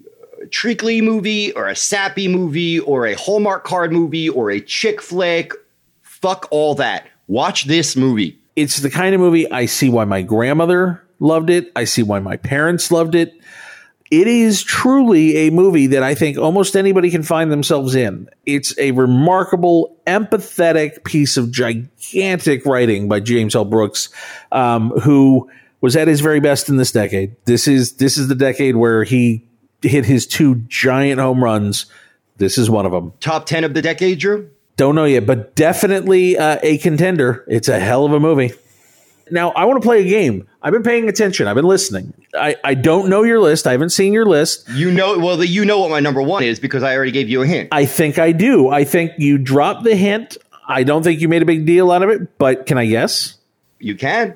treacly 0.51 1.01
movie 1.01 1.51
or 1.53 1.67
a 1.67 1.75
sappy 1.75 2.27
movie 2.27 2.79
or 2.79 3.07
a 3.07 3.13
Hallmark 3.15 3.63
card 3.63 3.91
movie 3.91 4.29
or 4.29 4.51
a 4.51 4.59
chick 4.59 5.01
flick, 5.01 5.53
fuck 6.01 6.47
all 6.51 6.75
that. 6.75 7.07
Watch 7.27 7.65
this 7.65 7.95
movie. 7.95 8.37
It's 8.55 8.77
the 8.77 8.89
kind 8.89 9.15
of 9.15 9.21
movie 9.21 9.49
I 9.51 9.65
see 9.65 9.89
why 9.89 10.05
my 10.05 10.21
grandmother 10.21 11.01
loved 11.19 11.49
it. 11.49 11.71
I 11.75 11.85
see 11.85 12.03
why 12.03 12.19
my 12.19 12.37
parents 12.37 12.91
loved 12.91 13.15
it. 13.15 13.33
It 14.11 14.27
is 14.27 14.61
truly 14.61 15.47
a 15.47 15.49
movie 15.49 15.87
that 15.87 16.03
I 16.03 16.13
think 16.13 16.37
almost 16.37 16.75
anybody 16.75 17.09
can 17.09 17.23
find 17.23 17.51
themselves 17.51 17.95
in. 17.95 18.29
It's 18.45 18.77
a 18.77 18.91
remarkable, 18.91 19.97
empathetic 20.05 21.03
piece 21.03 21.37
of 21.37 21.51
gigantic 21.51 22.65
writing 22.65 23.07
by 23.07 23.19
James 23.21 23.55
L. 23.55 23.65
Brooks, 23.65 24.09
um, 24.51 24.91
who 24.91 25.49
was 25.81 25.95
at 25.95 26.07
his 26.07 26.21
very 26.21 26.39
best 26.39 26.69
in 26.69 26.77
this 26.77 26.91
decade. 26.91 27.35
This 27.45 27.67
is 27.67 27.93
this 27.93 28.17
is 28.17 28.27
the 28.27 28.35
decade 28.35 28.75
where 28.75 29.03
he 29.03 29.45
hit 29.81 30.05
his 30.05 30.25
two 30.25 30.55
giant 30.67 31.19
home 31.19 31.43
runs. 31.43 31.85
This 32.37 32.57
is 32.57 32.69
one 32.69 32.85
of 32.85 32.91
them. 32.91 33.13
Top 33.19 33.45
10 33.45 33.63
of 33.63 33.73
the 33.73 33.81
decade, 33.81 34.19
Drew? 34.19 34.49
Don't 34.77 34.95
know 34.95 35.05
yet, 35.05 35.25
but 35.25 35.55
definitely 35.55 36.37
uh, 36.37 36.57
a 36.61 36.77
contender. 36.79 37.45
It's 37.47 37.69
a 37.69 37.79
hell 37.79 38.05
of 38.05 38.11
a 38.11 38.19
movie. 38.19 38.51
Now, 39.31 39.51
I 39.51 39.65
want 39.65 39.81
to 39.81 39.85
play 39.85 40.01
a 40.01 40.07
game. 40.09 40.47
I've 40.61 40.73
been 40.73 40.83
paying 40.83 41.09
attention. 41.09 41.47
I've 41.47 41.55
been 41.55 41.65
listening. 41.65 42.13
I, 42.33 42.57
I 42.63 42.73
don't 42.73 43.09
know 43.09 43.23
your 43.23 43.39
list. 43.39 43.65
I 43.65 43.71
haven't 43.71 43.89
seen 43.89 44.13
your 44.13 44.25
list. 44.25 44.67
You 44.69 44.91
know, 44.91 45.17
well, 45.17 45.37
the, 45.37 45.47
you 45.47 45.65
know 45.65 45.79
what 45.79 45.89
my 45.89 45.99
number 45.99 46.21
one 46.21 46.43
is 46.43 46.59
because 46.59 46.83
I 46.83 46.95
already 46.95 47.11
gave 47.11 47.29
you 47.29 47.41
a 47.41 47.47
hint. 47.47 47.69
I 47.71 47.85
think 47.85 48.19
I 48.19 48.33
do. 48.33 48.69
I 48.69 48.83
think 48.83 49.13
you 49.17 49.37
dropped 49.37 49.83
the 49.83 49.95
hint. 49.95 50.37
I 50.67 50.83
don't 50.83 51.03
think 51.03 51.21
you 51.21 51.29
made 51.29 51.41
a 51.41 51.45
big 51.45 51.65
deal 51.65 51.91
out 51.91 52.03
of 52.03 52.09
it, 52.09 52.37
but 52.37 52.65
can 52.65 52.77
I 52.77 52.85
guess? 52.85 53.37
You 53.79 53.95
can. 53.95 54.35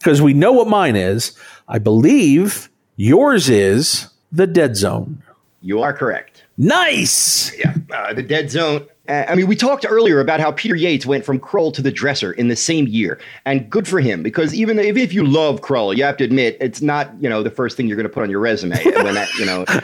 Because 0.00 0.20
we 0.20 0.32
know 0.32 0.52
what 0.52 0.66
mine 0.66 0.96
is. 0.96 1.38
I 1.68 1.78
believe 1.78 2.68
yours 2.96 3.48
is 3.48 4.08
The 4.32 4.46
Dead 4.46 4.76
Zone. 4.76 5.22
You 5.62 5.82
are 5.82 5.92
correct. 5.92 6.44
Nice. 6.56 7.56
Yeah, 7.58 7.74
uh, 7.94 8.14
the 8.14 8.22
Dead 8.22 8.50
Zone. 8.50 8.86
Uh, 9.08 9.24
I 9.28 9.34
mean, 9.34 9.46
we 9.46 9.56
talked 9.56 9.84
earlier 9.88 10.20
about 10.20 10.40
how 10.40 10.52
Peter 10.52 10.74
Yates 10.74 11.04
went 11.04 11.24
from 11.24 11.38
Krull 11.38 11.72
to 11.74 11.82
the 11.82 11.90
Dresser 11.90 12.32
in 12.32 12.48
the 12.48 12.56
same 12.56 12.86
year, 12.86 13.18
and 13.44 13.68
good 13.68 13.86
for 13.86 14.00
him 14.00 14.22
because 14.22 14.54
even 14.54 14.78
if, 14.78 14.96
if 14.96 15.12
you 15.12 15.24
love 15.24 15.60
Krull, 15.60 15.94
you 15.94 16.02
have 16.04 16.16
to 16.18 16.24
admit 16.24 16.56
it's 16.60 16.80
not 16.80 17.10
you 17.20 17.28
know 17.28 17.42
the 17.42 17.50
first 17.50 17.76
thing 17.76 17.86
you're 17.88 17.96
going 17.96 18.08
to 18.08 18.12
put 18.12 18.22
on 18.22 18.30
your 18.30 18.40
resume 18.40 18.82
when 18.84 19.14
that 19.14 19.32
you 19.34 19.46
know. 19.46 19.64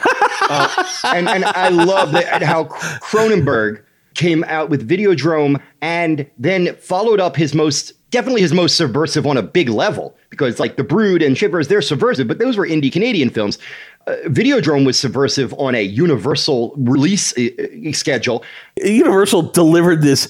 Uh, 0.49 0.85
and 1.07 1.29
and 1.29 1.45
I 1.45 1.71
love 1.71 2.13
that 2.13 2.41
how 2.41 2.65
Cronenberg 2.65 3.83
came 4.15 4.45
out 4.45 4.71
with 4.71 4.89
Videodrome 4.89 5.61
and 5.81 6.29
then 6.39 6.77
followed 6.77 7.19
up 7.19 7.35
his 7.35 7.53
most 7.53 7.93
definitely 8.11 8.43
his 8.43 8.53
most 8.53 8.77
subversive 8.77 9.27
on 9.27 9.37
a 9.37 9.43
big 9.43 9.69
level 9.69 10.17
because 10.31 10.59
like 10.61 10.77
The 10.77 10.85
Brood 10.85 11.23
and 11.23 11.37
Shivers 11.37 11.69
they're 11.69 11.83
subversive, 11.83 12.29
but 12.29 12.39
those 12.39 12.57
were 12.57 12.67
indie 12.67 12.93
Canadian 12.93 13.31
films. 13.31 13.59
Uh, 14.07 14.17
Videodrome 14.27 14.87
was 14.87 14.99
subversive 14.99 15.53
on 15.55 15.75
a 15.75 15.83
universal 15.83 16.73
release 16.77 17.37
uh, 17.37 17.49
uh, 17.59 17.93
schedule. 17.93 18.45
Universal 18.77 19.43
delivered 19.51 20.03
this 20.03 20.29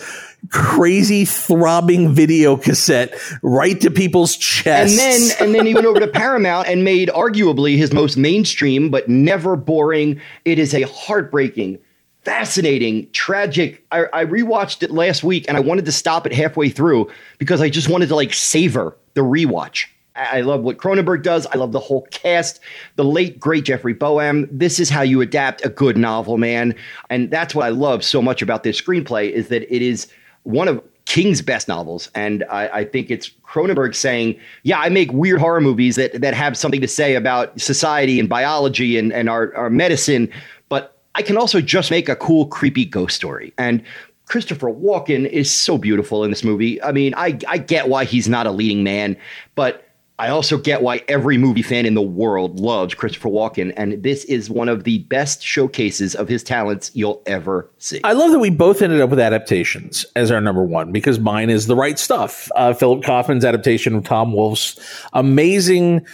crazy 0.51 1.25
throbbing 1.25 2.15
video 2.15 2.57
cassette 2.57 3.15
right 3.43 3.81
to 3.81 3.91
people's 3.91 4.37
chests. 4.37 4.99
And 4.99 5.01
then 5.01 5.37
and 5.41 5.55
then 5.55 5.67
he 5.67 5.75
went 5.75 5.87
over 5.87 6.01
to 6.01 6.07
Paramount 6.23 6.69
and 6.69 6.85
made 6.85 7.09
arguably 7.11 7.77
his 7.77 7.93
most 7.93 8.17
mainstream 8.17 8.91
but 8.91 9.09
never 9.09 9.57
boring. 9.57 10.21
It 10.45 10.59
is 10.59 10.73
a 10.73 10.83
heartbreaking, 10.83 11.79
fascinating, 12.27 13.09
tragic. 13.13 13.87
I, 13.93 14.07
I 14.13 14.25
rewatched 14.25 14.83
it 14.83 14.91
last 14.91 15.23
week 15.23 15.45
and 15.47 15.57
I 15.57 15.61
wanted 15.61 15.85
to 15.85 15.93
stop 15.93 16.27
it 16.27 16.33
halfway 16.33 16.69
through 16.69 17.09
because 17.39 17.61
I 17.61 17.69
just 17.69 17.89
wanted 17.89 18.09
to 18.09 18.17
like 18.17 18.35
savor 18.35 18.97
the 19.15 19.21
rewatch. 19.21 19.87
I 20.17 20.39
I 20.39 20.41
love 20.41 20.63
what 20.63 20.77
Cronenberg 20.77 21.23
does. 21.23 21.47
I 21.47 21.57
love 21.57 21.71
the 21.71 21.79
whole 21.79 22.03
cast. 22.11 22.59
The 22.97 23.05
late 23.05 23.39
great 23.39 23.65
Jeffrey 23.65 23.95
Boehm. 23.95 24.49
This 24.51 24.81
is 24.81 24.91
how 24.91 25.03
you 25.03 25.21
adapt 25.21 25.65
a 25.65 25.69
good 25.69 25.97
novel, 25.97 26.37
man. 26.37 26.75
And 27.11 27.31
that's 27.31 27.55
what 27.55 27.65
I 27.65 27.69
love 27.69 28.03
so 28.03 28.21
much 28.21 28.43
about 28.43 28.65
this 28.65 28.81
screenplay 28.81 29.31
is 29.31 29.47
that 29.49 29.63
it 29.73 29.83
is 29.83 30.09
one 30.43 30.67
of 30.67 30.83
King's 31.07 31.41
best 31.41 31.69
novels, 31.69 32.11
and 32.17 32.43
I, 32.51 32.69
I 32.69 32.85
think 32.85 33.13
it's 33.13 33.31
Cronenberg 33.47 33.95
saying, 33.95 34.37
"Yeah, 34.65 34.81
I 34.81 34.89
make 34.89 35.13
weird 35.13 35.39
horror 35.39 35.61
movies 35.61 35.95
that 35.95 36.21
that 36.21 36.35
have 36.35 36.59
something 36.59 36.81
to 36.81 36.89
say 36.89 37.15
about 37.15 37.61
society 37.61 38.19
and 38.19 38.29
biology 38.29 38.99
and 38.99 39.13
and 39.13 39.29
our 39.29 39.55
our 39.55 39.71
medicine, 39.71 40.29
I 41.17 41.23
can 41.23 41.37
also 41.37 41.61
just 41.61 41.91
make 41.91 42.09
a 42.09 42.17
cool, 42.17 42.47
creepy 42.47 42.85
ghost 42.85 43.17
story." 43.17 43.53
And 43.59 43.83
Christopher 44.27 44.69
Walken 44.69 45.29
is 45.29 45.53
so 45.53 45.79
beautiful 45.79 46.25
in 46.25 46.31
this 46.31 46.45
movie. 46.45 46.83
I 46.83 46.93
mean, 46.93 47.15
I 47.17 47.39
I 47.49 47.59
get 47.59 47.89
why 47.89 48.05
he's 48.05 48.29
not 48.29 48.47
a 48.47 48.51
leading 48.51 48.85
man, 48.85 49.17
but 49.55 49.83
I 50.19 50.31
also 50.31 50.57
get 50.57 50.81
why 50.81 51.03
every 51.09 51.37
movie 51.37 51.63
fan 51.63 51.85
in 51.85 51.93
the 51.93 52.03
world 52.03 52.59
loves 52.59 52.95
Christopher 52.95 53.29
Walken, 53.29 53.75
and 53.77 54.03
this 54.03 54.25
is 54.25 54.49
one 54.49 54.71
of 54.71 54.85
the 54.85 54.99
best 55.01 55.43
showcases 55.43 56.15
of 56.15 56.27
his 56.27 56.43
talents 56.43 56.91
you'll 56.95 57.23
ever 57.27 57.71
see. 57.79 58.01
I 58.03 58.15
love 58.15 58.31
that 58.31 58.39
we 58.39 58.49
both 58.49 58.81
ended 58.81 59.03
up 59.03 59.11
with 59.11 59.21
adaptations 59.21 60.07
as 60.17 60.31
our 60.31 60.41
number 60.41 60.65
one 60.65 60.91
because 60.91 61.19
mine 61.19 61.51
is 61.51 61.67
the 61.67 61.77
right 61.77 61.99
stuff. 61.99 62.51
Uh, 62.57 62.73
Philip 62.73 63.05
Kaufman's 63.05 63.45
adaptation 63.45 63.95
of 63.95 64.05
Tom 64.05 64.33
Wolfe's 64.33 64.81
amazing 65.13 66.07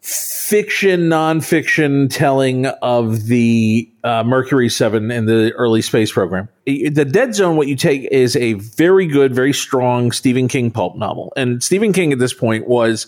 fiction, 0.00 1.02
nonfiction 1.02 2.08
telling 2.10 2.66
of 2.66 3.26
the 3.26 3.88
uh, 4.02 4.24
Mercury 4.24 4.68
7 4.68 5.10
and 5.10 5.28
the 5.28 5.52
early 5.52 5.82
space 5.82 6.10
program. 6.10 6.48
The 6.64 7.04
Dead 7.04 7.34
Zone, 7.34 7.56
what 7.56 7.68
you 7.68 7.76
take 7.76 8.04
is 8.10 8.34
a 8.36 8.54
very 8.54 9.06
good, 9.06 9.34
very 9.34 9.52
strong 9.52 10.10
Stephen 10.10 10.48
King 10.48 10.70
pulp 10.70 10.96
novel. 10.96 11.32
And 11.36 11.62
Stephen 11.62 11.92
King 11.92 12.12
at 12.12 12.18
this 12.18 12.32
point 12.32 12.66
was 12.66 13.06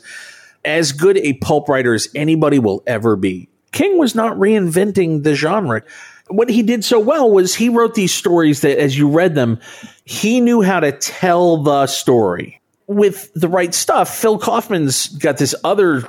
as 0.64 0.92
good 0.92 1.18
a 1.18 1.32
pulp 1.34 1.68
writer 1.68 1.94
as 1.94 2.08
anybody 2.14 2.58
will 2.58 2.82
ever 2.86 3.16
be. 3.16 3.48
King 3.72 3.98
was 3.98 4.14
not 4.14 4.36
reinventing 4.36 5.22
the 5.22 5.34
genre. 5.34 5.82
What 6.28 6.50
he 6.50 6.62
did 6.62 6.84
so 6.84 7.00
well 7.00 7.30
was 7.30 7.54
he 7.54 7.68
wrote 7.68 7.94
these 7.94 8.14
stories 8.14 8.60
that, 8.60 8.78
as 8.78 8.96
you 8.96 9.08
read 9.08 9.34
them, 9.34 9.58
he 10.04 10.40
knew 10.40 10.62
how 10.62 10.80
to 10.80 10.92
tell 10.92 11.62
the 11.62 11.86
story 11.86 12.60
with 12.86 13.32
the 13.34 13.48
right 13.48 13.74
stuff. 13.74 14.14
Phil 14.14 14.38
Kaufman's 14.38 15.08
got 15.08 15.38
this 15.38 15.54
other 15.64 16.08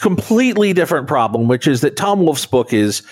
completely 0.00 0.72
different 0.72 1.06
problem, 1.08 1.48
which 1.48 1.66
is 1.66 1.80
that 1.82 1.96
Tom 1.96 2.20
Wolfe's 2.20 2.46
book 2.46 2.72
is 2.72 3.02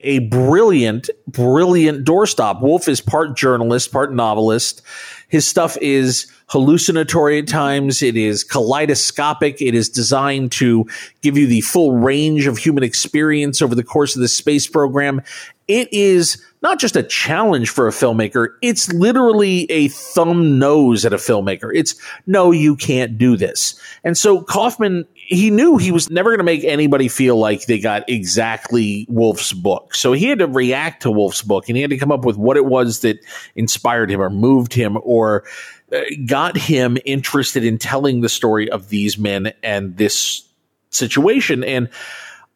a 0.00 0.18
brilliant, 0.20 1.08
brilliant 1.26 2.06
doorstop. 2.06 2.60
Wolfe 2.60 2.88
is 2.88 3.00
part 3.00 3.36
journalist, 3.36 3.90
part 3.90 4.12
novelist. 4.12 4.82
His 5.28 5.46
stuff 5.46 5.76
is 5.80 6.30
hallucinatory 6.48 7.38
at 7.38 7.48
times. 7.48 8.02
It 8.02 8.16
is 8.16 8.44
kaleidoscopic. 8.44 9.60
It 9.62 9.74
is 9.74 9.88
designed 9.88 10.52
to 10.52 10.86
give 11.22 11.38
you 11.38 11.46
the 11.46 11.62
full 11.62 11.92
range 11.92 12.46
of 12.46 12.58
human 12.58 12.84
experience 12.84 13.62
over 13.62 13.74
the 13.74 13.82
course 13.82 14.14
of 14.14 14.20
the 14.20 14.28
space 14.28 14.66
program. 14.66 15.22
It 15.66 15.90
is 15.92 16.44
not 16.64 16.80
just 16.80 16.96
a 16.96 17.02
challenge 17.02 17.68
for 17.68 17.86
a 17.86 17.90
filmmaker, 17.90 18.48
it's 18.62 18.90
literally 18.92 19.70
a 19.70 19.88
thumb 19.88 20.58
nose 20.58 21.04
at 21.04 21.12
a 21.12 21.18
filmmaker. 21.18 21.70
It's 21.74 21.94
no, 22.26 22.50
you 22.52 22.74
can't 22.74 23.18
do 23.18 23.36
this. 23.36 23.78
And 24.02 24.16
so 24.16 24.40
Kaufman, 24.40 25.04
he 25.12 25.50
knew 25.50 25.76
he 25.76 25.92
was 25.92 26.08
never 26.10 26.30
going 26.30 26.38
to 26.38 26.44
make 26.44 26.64
anybody 26.64 27.08
feel 27.08 27.36
like 27.36 27.66
they 27.66 27.78
got 27.78 28.08
exactly 28.08 29.06
Wolfe's 29.10 29.52
book. 29.52 29.94
So 29.94 30.14
he 30.14 30.24
had 30.24 30.38
to 30.38 30.46
react 30.46 31.02
to 31.02 31.10
Wolfe's 31.10 31.42
book 31.42 31.68
and 31.68 31.76
he 31.76 31.82
had 31.82 31.90
to 31.90 31.98
come 31.98 32.10
up 32.10 32.24
with 32.24 32.38
what 32.38 32.56
it 32.56 32.64
was 32.64 33.00
that 33.00 33.18
inspired 33.54 34.10
him 34.10 34.22
or 34.22 34.30
moved 34.30 34.72
him 34.72 34.96
or 35.02 35.44
uh, 35.92 36.00
got 36.24 36.56
him 36.56 36.96
interested 37.04 37.62
in 37.62 37.76
telling 37.76 38.22
the 38.22 38.28
story 38.30 38.70
of 38.70 38.88
these 38.88 39.18
men 39.18 39.52
and 39.62 39.98
this 39.98 40.48
situation. 40.88 41.62
And 41.62 41.90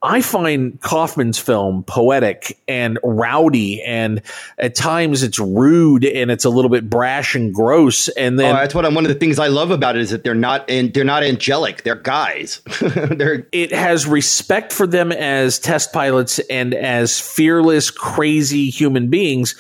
I 0.01 0.22
find 0.22 0.80
Kaufman's 0.80 1.40
film 1.40 1.82
poetic 1.82 2.61
and 2.68 3.01
rowdy, 3.03 3.82
and 3.82 4.22
at 4.57 4.76
times 4.76 5.24
it's 5.24 5.40
rude 5.40 6.05
and 6.05 6.30
it's 6.30 6.44
a 6.44 6.51
little 6.51 6.68
bit 6.68 6.88
brash 6.88 7.34
and 7.34 7.53
gross. 7.53 8.07
And 8.09 8.38
then 8.38 8.55
oh, 8.55 8.59
that's 8.61 8.76
what 8.76 8.86
I'm, 8.86 8.94
one 8.94 9.05
of 9.05 9.09
the 9.09 9.18
things 9.18 9.40
I 9.40 9.49
love 9.49 9.72
about 9.72 9.96
it 9.96 10.03
is 10.03 10.11
that 10.11 10.22
they're 10.22 10.36
not 10.36 10.70
and 10.70 10.94
they're 10.94 11.03
not 11.03 11.24
angelic. 11.24 11.82
They're 11.82 11.96
guys. 11.96 12.61
they're 12.80 13.49
it 13.51 13.72
has 13.72 14.07
respect 14.07 14.72
for 14.72 14.86
them 14.86 15.11
as 15.11 15.59
test 15.59 15.92
pilots 15.92 16.38
and 16.49 16.74
as 16.74 17.18
fearless, 17.18 17.90
crazy 17.90 18.70
human 18.70 19.11
beings. 19.11 19.57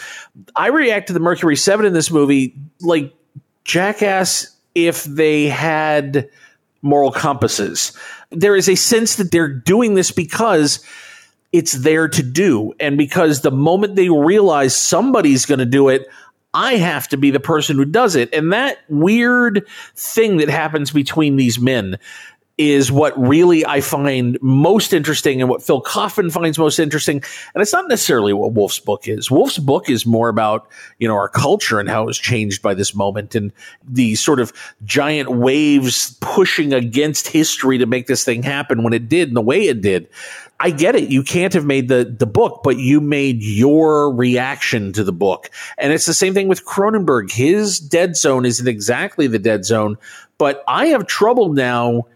I 0.54 0.68
react 0.68 1.08
to 1.08 1.14
the 1.14 1.20
Mercury 1.20 1.56
Seven 1.56 1.84
in 1.84 1.92
this 1.92 2.12
movie 2.12 2.54
like 2.80 3.12
Jackass 3.64 4.54
if 4.76 5.02
they 5.02 5.48
had 5.48 6.30
moral 6.80 7.10
compasses. 7.10 7.92
There 8.30 8.56
is 8.56 8.68
a 8.68 8.74
sense 8.74 9.16
that 9.16 9.30
they're 9.30 9.48
doing 9.48 9.94
this 9.94 10.10
because 10.10 10.84
it's 11.52 11.72
there 11.72 12.08
to 12.08 12.22
do. 12.22 12.74
And 12.78 12.98
because 12.98 13.40
the 13.40 13.50
moment 13.50 13.96
they 13.96 14.08
realize 14.08 14.76
somebody's 14.76 15.46
going 15.46 15.60
to 15.60 15.66
do 15.66 15.88
it, 15.88 16.06
I 16.52 16.76
have 16.76 17.08
to 17.08 17.16
be 17.16 17.30
the 17.30 17.40
person 17.40 17.76
who 17.76 17.84
does 17.84 18.16
it. 18.16 18.32
And 18.32 18.52
that 18.52 18.78
weird 18.88 19.66
thing 19.94 20.38
that 20.38 20.48
happens 20.48 20.90
between 20.90 21.36
these 21.36 21.58
men 21.58 21.98
is 22.58 22.90
what 22.90 23.16
really 23.16 23.64
I 23.64 23.80
find 23.80 24.36
most 24.42 24.92
interesting 24.92 25.40
and 25.40 25.48
what 25.48 25.62
Phil 25.62 25.80
Kaufman 25.80 26.30
finds 26.30 26.58
most 26.58 26.80
interesting. 26.80 27.22
And 27.54 27.62
it's 27.62 27.72
not 27.72 27.86
necessarily 27.88 28.32
what 28.32 28.52
Wolfe's 28.52 28.80
book 28.80 29.06
is. 29.06 29.30
Wolfe's 29.30 29.58
book 29.58 29.88
is 29.88 30.04
more 30.04 30.28
about, 30.28 30.68
you 30.98 31.06
know, 31.06 31.14
our 31.14 31.28
culture 31.28 31.78
and 31.78 31.88
how 31.88 32.02
it 32.02 32.06
was 32.06 32.18
changed 32.18 32.60
by 32.60 32.74
this 32.74 32.96
moment 32.96 33.36
and 33.36 33.52
the 33.88 34.16
sort 34.16 34.40
of 34.40 34.52
giant 34.84 35.30
waves 35.30 36.18
pushing 36.20 36.72
against 36.72 37.28
history 37.28 37.78
to 37.78 37.86
make 37.86 38.08
this 38.08 38.24
thing 38.24 38.42
happen 38.42 38.82
when 38.82 38.92
it 38.92 39.08
did 39.08 39.28
and 39.28 39.36
the 39.36 39.40
way 39.40 39.68
it 39.68 39.80
did. 39.80 40.08
I 40.60 40.70
get 40.70 40.96
it. 40.96 41.08
You 41.10 41.22
can't 41.22 41.54
have 41.54 41.64
made 41.64 41.86
the, 41.86 42.04
the 42.18 42.26
book, 42.26 42.62
but 42.64 42.78
you 42.78 43.00
made 43.00 43.40
your 43.40 44.12
reaction 44.12 44.92
to 44.94 45.04
the 45.04 45.12
book. 45.12 45.50
And 45.78 45.92
it's 45.92 46.06
the 46.06 46.14
same 46.14 46.34
thing 46.34 46.48
with 46.48 46.66
Cronenberg. 46.66 47.30
His 47.30 47.78
dead 47.78 48.16
zone 48.16 48.44
isn't 48.44 48.66
exactly 48.66 49.28
the 49.28 49.38
dead 49.38 49.64
zone, 49.64 49.96
but 50.36 50.64
I 50.66 50.86
have 50.86 51.06
trouble 51.06 51.52
now 51.52 52.06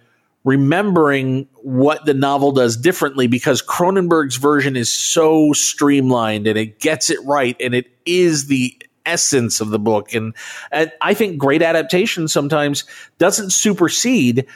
remembering 0.45 1.49
what 1.63 2.05
the 2.05 2.15
novel 2.15 2.53
does 2.53 2.77
differently 2.77 3.27
because 3.27 3.63
Cronenberg's 3.63 4.37
version 4.37 4.77
is 4.77 4.93
so 4.93 5.53
streamlined 5.53 6.47
and 6.47 6.59
it 6.59 6.81
gets 6.81 7.11
it 7.11 7.19
right 7.25 7.57
and 7.61 7.75
it 7.75 7.87
is 8.05 8.47
the 8.47 8.77
essence 9.07 9.61
of 9.61 9.71
the 9.71 9.79
book 9.79 10.13
and, 10.15 10.35
and 10.71 10.93
I 11.01 11.15
think 11.15 11.39
great 11.39 11.63
adaptation 11.63 12.29
sometimes 12.29 12.85
doesn't 13.19 13.51
supersede 13.51 14.47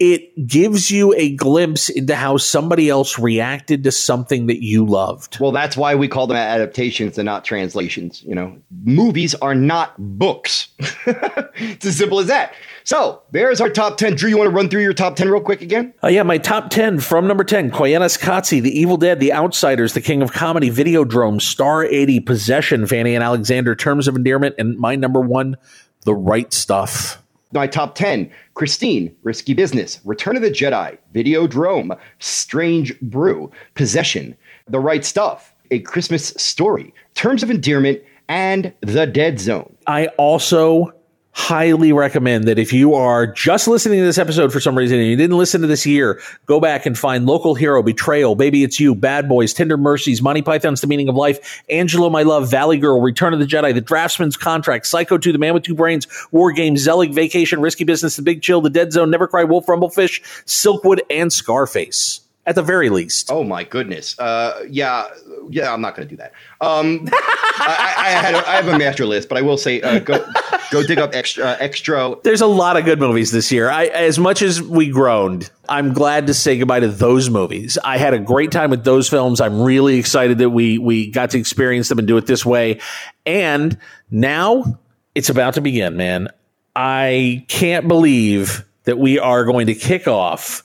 it 0.00 0.46
gives 0.46 0.90
you 0.90 1.14
a 1.14 1.34
glimpse 1.36 1.88
into 1.88 2.16
how 2.16 2.36
somebody 2.36 2.88
else 2.88 3.18
reacted 3.18 3.84
to 3.84 3.92
something 3.92 4.48
that 4.48 4.62
you 4.62 4.84
loved. 4.84 5.38
Well, 5.38 5.52
that's 5.52 5.76
why 5.76 5.94
we 5.94 6.08
call 6.08 6.26
them 6.26 6.36
adaptations 6.36 7.16
and 7.16 7.26
not 7.26 7.44
translations. 7.44 8.22
You 8.24 8.34
know, 8.34 8.58
movies 8.84 9.34
are 9.36 9.54
not 9.54 9.94
books. 9.98 10.68
it's 10.78 11.86
as 11.86 11.96
simple 11.96 12.18
as 12.18 12.26
that. 12.26 12.54
So 12.84 13.22
there's 13.30 13.62
our 13.62 13.70
top 13.70 13.96
10. 13.96 14.14
Drew, 14.14 14.28
you 14.28 14.36
want 14.36 14.50
to 14.50 14.54
run 14.54 14.68
through 14.68 14.82
your 14.82 14.92
top 14.92 15.16
10 15.16 15.30
real 15.30 15.40
quick 15.40 15.62
again? 15.62 15.94
Uh, 16.04 16.08
yeah, 16.08 16.22
my 16.22 16.36
top 16.36 16.68
10 16.68 17.00
from 17.00 17.26
number 17.26 17.42
10 17.42 17.70
Koyaanisqatsi, 17.70 18.60
The 18.60 18.78
Evil 18.78 18.98
Dead, 18.98 19.20
The 19.20 19.32
Outsiders, 19.32 19.94
The 19.94 20.02
King 20.02 20.20
of 20.20 20.32
Comedy, 20.32 20.70
Videodrome, 20.70 21.40
Star 21.40 21.84
80, 21.84 22.20
Possession, 22.20 22.86
Fanny 22.86 23.14
and 23.14 23.24
Alexander, 23.24 23.74
Terms 23.74 24.06
of 24.06 24.16
Endearment, 24.16 24.54
and 24.58 24.78
my 24.78 24.96
number 24.96 25.20
one, 25.20 25.56
The 26.04 26.14
Right 26.14 26.52
Stuff 26.52 27.22
my 27.54 27.66
top 27.68 27.94
10 27.94 28.30
Christine, 28.54 29.14
Risky 29.22 29.54
Business, 29.54 30.00
Return 30.04 30.36
of 30.36 30.42
the 30.42 30.50
Jedi, 30.50 30.98
Videodrome, 31.14 31.98
Strange 32.18 32.98
Brew, 33.00 33.50
Possession, 33.74 34.36
The 34.66 34.80
Right 34.80 35.04
Stuff, 35.04 35.54
A 35.70 35.78
Christmas 35.80 36.28
Story, 36.36 36.92
Terms 37.14 37.42
of 37.42 37.50
Endearment, 37.50 38.02
and 38.28 38.72
The 38.80 39.06
Dead 39.06 39.38
Zone. 39.38 39.74
I 39.86 40.08
also 40.18 40.92
highly 41.36 41.92
recommend 41.92 42.44
that 42.44 42.60
if 42.60 42.72
you 42.72 42.94
are 42.94 43.26
just 43.26 43.66
listening 43.66 43.98
to 43.98 44.04
this 44.04 44.18
episode 44.18 44.52
for 44.52 44.60
some 44.60 44.78
reason 44.78 45.00
and 45.00 45.08
you 45.08 45.16
didn't 45.16 45.36
listen 45.36 45.60
to 45.60 45.66
this 45.66 45.84
year, 45.84 46.20
go 46.46 46.60
back 46.60 46.86
and 46.86 46.96
find 46.96 47.26
Local 47.26 47.56
Hero, 47.56 47.82
Betrayal, 47.82 48.36
Baby 48.36 48.62
It's 48.62 48.78
You, 48.78 48.94
Bad 48.94 49.28
Boys, 49.28 49.52
Tender 49.52 49.76
Mercies, 49.76 50.22
Monty 50.22 50.42
Python's 50.42 50.80
The 50.80 50.86
Meaning 50.86 51.08
of 51.08 51.16
Life, 51.16 51.62
Angelo 51.68 52.08
My 52.08 52.22
Love, 52.22 52.48
Valley 52.48 52.78
Girl, 52.78 53.00
Return 53.00 53.34
of 53.34 53.40
the 53.40 53.46
Jedi, 53.46 53.74
The 53.74 53.82
Draughtsman's 53.82 54.36
Contract, 54.36 54.86
Psycho 54.86 55.18
2, 55.18 55.32
The 55.32 55.38
Man 55.38 55.54
with 55.54 55.64
Two 55.64 55.74
Brains, 55.74 56.06
War 56.30 56.52
Games, 56.52 56.80
Zelig, 56.80 57.12
Vacation, 57.12 57.60
Risky 57.60 57.82
Business, 57.82 58.14
The 58.14 58.22
Big 58.22 58.40
Chill, 58.40 58.60
The 58.60 58.70
Dead 58.70 58.92
Zone, 58.92 59.10
Never 59.10 59.26
Cry 59.26 59.42
Wolf, 59.42 59.66
Rumblefish, 59.66 60.22
Silkwood, 60.46 61.00
and 61.10 61.32
Scarface 61.32 62.23
at 62.46 62.54
the 62.54 62.62
very 62.62 62.90
least. 62.90 63.30
Oh 63.30 63.42
my 63.42 63.64
goodness. 63.64 64.18
Uh, 64.18 64.64
yeah, 64.68 65.08
yeah. 65.48 65.72
I'm 65.72 65.80
not 65.80 65.96
going 65.96 66.06
to 66.06 66.14
do 66.14 66.18
that. 66.18 66.32
Um, 66.60 67.08
I, 67.12 67.94
I, 67.96 68.10
had 68.10 68.34
a, 68.34 68.48
I 68.48 68.56
have 68.56 68.68
a 68.68 68.78
master 68.78 69.06
list, 69.06 69.28
but 69.28 69.38
I 69.38 69.42
will 69.42 69.56
say 69.56 69.80
uh, 69.80 69.98
go 70.00 70.24
go 70.70 70.82
dig 70.82 70.98
up 70.98 71.12
Extro 71.12 71.44
uh, 71.44 71.56
Extro. 71.56 72.22
There's 72.22 72.40
a 72.40 72.46
lot 72.46 72.76
of 72.76 72.84
good 72.84 72.98
movies 72.98 73.30
this 73.30 73.50
year. 73.50 73.70
I, 73.70 73.86
as 73.86 74.18
much 74.18 74.42
as 74.42 74.60
we 74.60 74.90
groaned, 74.90 75.50
I'm 75.68 75.92
glad 75.92 76.26
to 76.26 76.34
say 76.34 76.58
goodbye 76.58 76.80
to 76.80 76.88
those 76.88 77.30
movies. 77.30 77.78
I 77.82 77.96
had 77.96 78.12
a 78.12 78.18
great 78.18 78.52
time 78.52 78.70
with 78.70 78.84
those 78.84 79.08
films. 79.08 79.40
I'm 79.40 79.62
really 79.62 79.98
excited 79.98 80.38
that 80.38 80.50
we 80.50 80.78
we 80.78 81.10
got 81.10 81.30
to 81.30 81.38
experience 81.38 81.88
them 81.88 81.98
and 81.98 82.06
do 82.06 82.16
it 82.16 82.26
this 82.26 82.44
way. 82.44 82.80
And 83.24 83.78
now 84.10 84.78
it's 85.14 85.30
about 85.30 85.54
to 85.54 85.60
begin, 85.60 85.96
man. 85.96 86.28
I 86.76 87.44
can't 87.48 87.88
believe 87.88 88.64
that 88.84 88.98
we 88.98 89.18
are 89.18 89.44
going 89.44 89.68
to 89.68 89.74
kick 89.74 90.06
off 90.08 90.62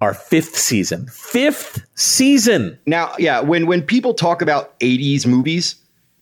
our 0.00 0.14
fifth 0.14 0.56
season. 0.56 1.06
Fifth 1.08 1.84
season. 1.94 2.78
Now, 2.86 3.14
yeah, 3.18 3.40
when 3.40 3.66
when 3.66 3.82
people 3.82 4.14
talk 4.14 4.42
about 4.42 4.78
80s 4.80 5.26
movies, 5.26 5.74